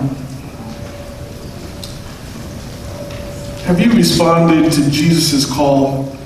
have 3.66 3.80
you 3.80 3.92
responded 3.92 4.72
to 4.72 4.90
Jesus' 4.90 5.44
call 5.44 6.16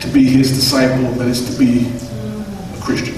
to 0.00 0.08
be 0.08 0.24
his 0.24 0.50
disciple, 0.50 1.10
that 1.12 1.26
is 1.26 1.50
to 1.52 1.58
be 1.58 1.88
a 1.88 2.80
Christian? 2.80 3.15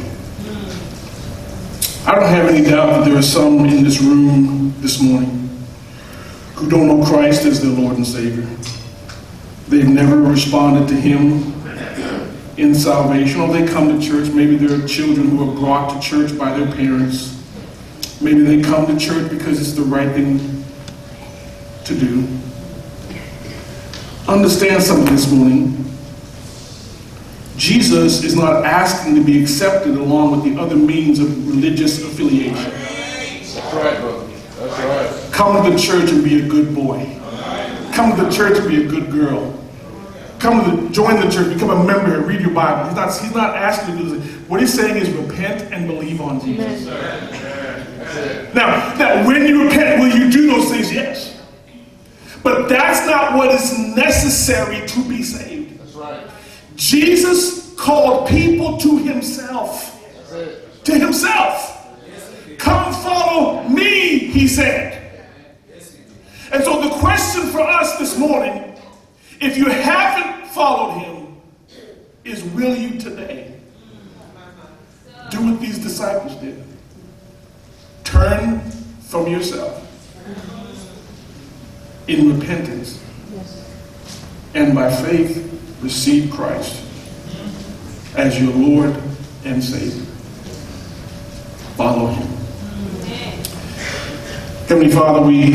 I 2.09 2.15
don't 2.15 2.31
have 2.31 2.49
any 2.49 2.65
doubt 2.65 2.87
that 2.87 3.05
there 3.05 3.19
are 3.19 3.23
some 3.23 3.67
in 3.67 3.85
this 3.85 4.01
room 4.01 4.73
this 4.81 4.99
morning 4.99 5.51
who 6.55 6.71
don't 6.71 6.87
know 6.87 7.05
Christ 7.05 7.45
as 7.45 7.61
their 7.61 7.71
Lord 7.71 7.99
and 7.99 8.07
Savior. 8.07 8.49
They've 9.69 9.87
never 9.87 10.17
responded 10.17 10.89
to 10.89 10.95
him 10.95 11.53
in 12.57 12.75
salvation, 12.75 13.43
or 13.43 13.53
they 13.53 13.67
come 13.67 13.89
to 13.89 14.07
church. 14.07 14.31
Maybe 14.31 14.57
there 14.57 14.83
are 14.83 14.89
children 14.89 15.29
who 15.29 15.51
are 15.51 15.55
brought 15.55 15.93
to 15.93 16.09
church 16.09 16.37
by 16.39 16.59
their 16.59 16.73
parents. 16.75 17.37
Maybe 18.23 18.41
they 18.41 18.63
come 18.63 18.87
to 18.87 18.99
church 18.99 19.31
because 19.31 19.61
it's 19.61 19.73
the 19.73 19.83
right 19.83 20.11
thing 20.11 20.65
to 21.85 21.95
do. 21.95 22.27
Understand 24.27 24.83
something 24.83 25.15
this 25.15 25.31
morning. 25.31 25.88
Jesus 27.59 28.23
is 28.23 28.37
not 28.37 28.65
asking 28.65 29.17
to 29.17 29.25
be 29.25 29.43
accepted 29.43 29.97
along 29.97 30.31
with 30.31 30.45
the 30.45 30.61
other 30.61 30.77
means 30.77 31.19
of 31.19 31.49
religious 31.49 32.03
affiliation. 32.05 32.55
That's 32.55 33.75
right, 33.75 34.01
brother. 34.01 34.27
That's 34.27 34.79
right. 34.79 35.33
Come 35.33 35.65
to 35.65 35.71
the 35.71 35.77
church 35.77 36.11
and 36.11 36.23
be 36.23 36.41
a 36.41 36.49
good 36.49 36.73
boy. 36.73 37.19
Come 37.93 38.17
to 38.17 38.25
the 38.25 38.31
church 38.31 38.59
and 38.59 38.69
be 38.69 38.85
a 38.85 38.87
good 38.87 39.11
girl. 39.11 39.59
Come 40.39 40.65
to 40.65 40.83
the, 40.83 40.91
join 40.91 41.17
the 41.17 41.29
church, 41.29 41.53
become 41.53 41.71
a 41.71 41.85
member, 41.85 42.17
and 42.17 42.29
read 42.29 42.41
your 42.41 42.51
Bible. 42.51 42.87
He's 42.87 42.95
not, 42.95 43.21
he's 43.21 43.35
not 43.35 43.57
asking 43.57 43.97
to 43.97 44.05
do 44.05 44.19
this. 44.19 44.49
What 44.49 44.61
he's 44.61 44.73
saying 44.73 44.97
is 44.97 45.11
repent 45.11 45.73
and 45.73 45.89
believe 45.89 46.21
on 46.21 46.41
Jesus. 46.41 46.87
Amen. 46.87 48.55
Now, 48.55 48.95
now, 48.97 49.27
when 49.27 49.47
you 49.47 49.65
repent, 49.65 50.01
will 50.01 50.17
you 50.17 50.31
do 50.31 50.47
those 50.47 50.71
things? 50.71 50.93
Yes. 50.93 51.43
But 52.45 52.69
that's 52.69 53.05
not 53.05 53.37
what 53.37 53.51
is 53.53 53.77
necessary 53.97 54.87
to 54.87 55.09
be 55.09 55.25
saved. 55.25 55.58
Jesus 56.79 57.75
called 57.75 58.29
people 58.29 58.79
to 58.79 58.99
himself. 58.99 60.01
To 60.85 60.95
himself. 60.97 61.75
Come 62.57 62.93
follow 62.93 63.69
me, 63.69 64.19
he 64.19 64.47
said. 64.47 65.27
And 66.53 66.65
so 66.65 66.81
the 66.81 66.91
question 66.91 67.43
for 67.49 67.61
us 67.61 67.99
this 67.99 68.17
morning, 68.17 68.77
if 69.41 69.57
you 69.57 69.67
haven't 69.67 70.47
followed 70.49 70.99
him, 71.01 71.37
is 72.25 72.45
will 72.45 72.77
you 72.77 72.99
today 72.99 73.61
do 75.31 75.51
what 75.51 75.61
these 75.61 75.79
disciples 75.79 76.35
did? 76.37 76.63
Turn 78.05 78.61
from 79.01 79.27
yourself 79.27 79.85
in 82.07 82.39
repentance 82.39 83.03
and 84.55 84.75
by 84.75 84.95
faith 84.95 85.58
receive 85.81 86.31
Christ 86.31 86.85
as 88.17 88.41
your 88.41 88.53
Lord 88.53 89.01
and 89.45 89.63
Savior. 89.63 90.05
Follow 91.77 92.09
him. 92.09 92.27
Heavenly 94.67 94.91
Father, 94.91 95.21
we, 95.27 95.53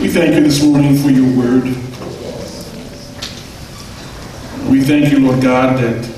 we 0.00 0.08
thank 0.08 0.34
you 0.34 0.42
this 0.42 0.62
morning 0.62 0.96
for 0.96 1.10
your 1.10 1.36
word. 1.36 1.64
We 4.68 4.82
thank 4.82 5.10
you, 5.10 5.20
Lord 5.20 5.42
God, 5.42 5.78
that 5.78 6.10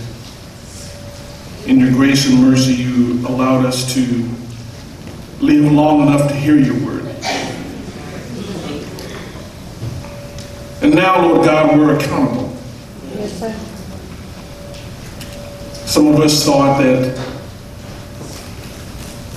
in 1.67 1.79
your 1.79 1.91
grace 1.93 2.29
and 2.29 2.41
mercy 2.41 2.75
you 2.75 3.27
allowed 3.27 3.65
us 3.65 3.95
to 3.95 4.01
live 5.41 5.71
long 5.71 6.03
enough 6.03 6.29
to 6.29 6.35
hear 6.35 6.57
your 6.57 6.75
word. 6.85 7.02
And 10.83 10.97
now, 10.97 11.25
Lord 11.29 11.47
God, 11.47 11.79
we're 11.79 11.97
accountable. 11.97 12.57
Yes, 13.15 13.39
sir. 13.39 13.53
Some 15.87 16.09
of 16.09 16.19
us 16.19 16.45
thought 16.45 16.83
that 16.83 17.17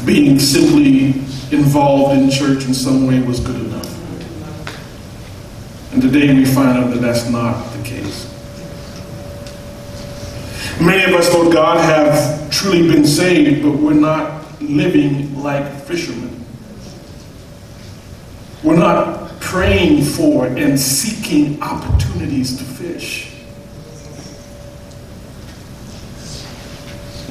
being 0.05 0.39
simply 0.39 1.09
involved 1.55 2.17
in 2.17 2.31
church 2.31 2.65
in 2.65 2.73
some 2.73 3.05
way 3.05 3.21
was 3.21 3.39
good 3.39 3.57
enough. 3.57 3.85
And 5.93 6.01
today 6.01 6.33
we 6.33 6.45
find 6.45 6.79
out 6.79 6.91
that 6.91 6.99
that's 6.99 7.29
not 7.29 7.71
the 7.73 7.83
case. 7.83 8.25
Many 10.81 11.03
of 11.03 11.19
us, 11.19 11.31
Lord 11.31 11.53
God, 11.53 11.77
have 11.77 12.49
truly 12.49 12.87
been 12.91 13.05
saved, 13.05 13.61
but 13.61 13.73
we're 13.73 13.93
not 13.93 14.43
living 14.61 15.39
like 15.43 15.71
fishermen. 15.83 16.43
We're 18.63 18.77
not 18.77 19.24
praying 19.45 20.03
for 20.03 20.47
and 20.47 20.77
seeking 20.77 21.61
opportunities 21.61 22.57
to 22.57 22.63
fish. 22.63 23.31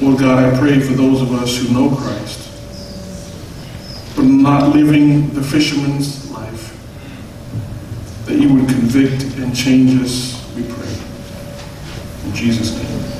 Lord 0.01 0.19
God, 0.19 0.43
I 0.43 0.57
pray 0.57 0.79
for 0.79 0.93
those 0.93 1.21
of 1.21 1.33
us 1.33 1.57
who 1.57 1.73
know 1.73 1.93
Christ, 1.93 2.39
but 4.15 4.23
not 4.23 4.73
living 4.73 5.33
the 5.33 5.43
fisherman's 5.43 6.31
life, 6.31 6.73
that 8.25 8.39
you 8.39 8.53
would 8.53 8.69
convict 8.69 9.23
and 9.37 9.55
change 9.55 10.01
us, 10.01 10.41
we 10.55 10.63
pray. 10.63 10.97
In 12.25 12.33
Jesus' 12.33 12.75
name. 12.81 13.14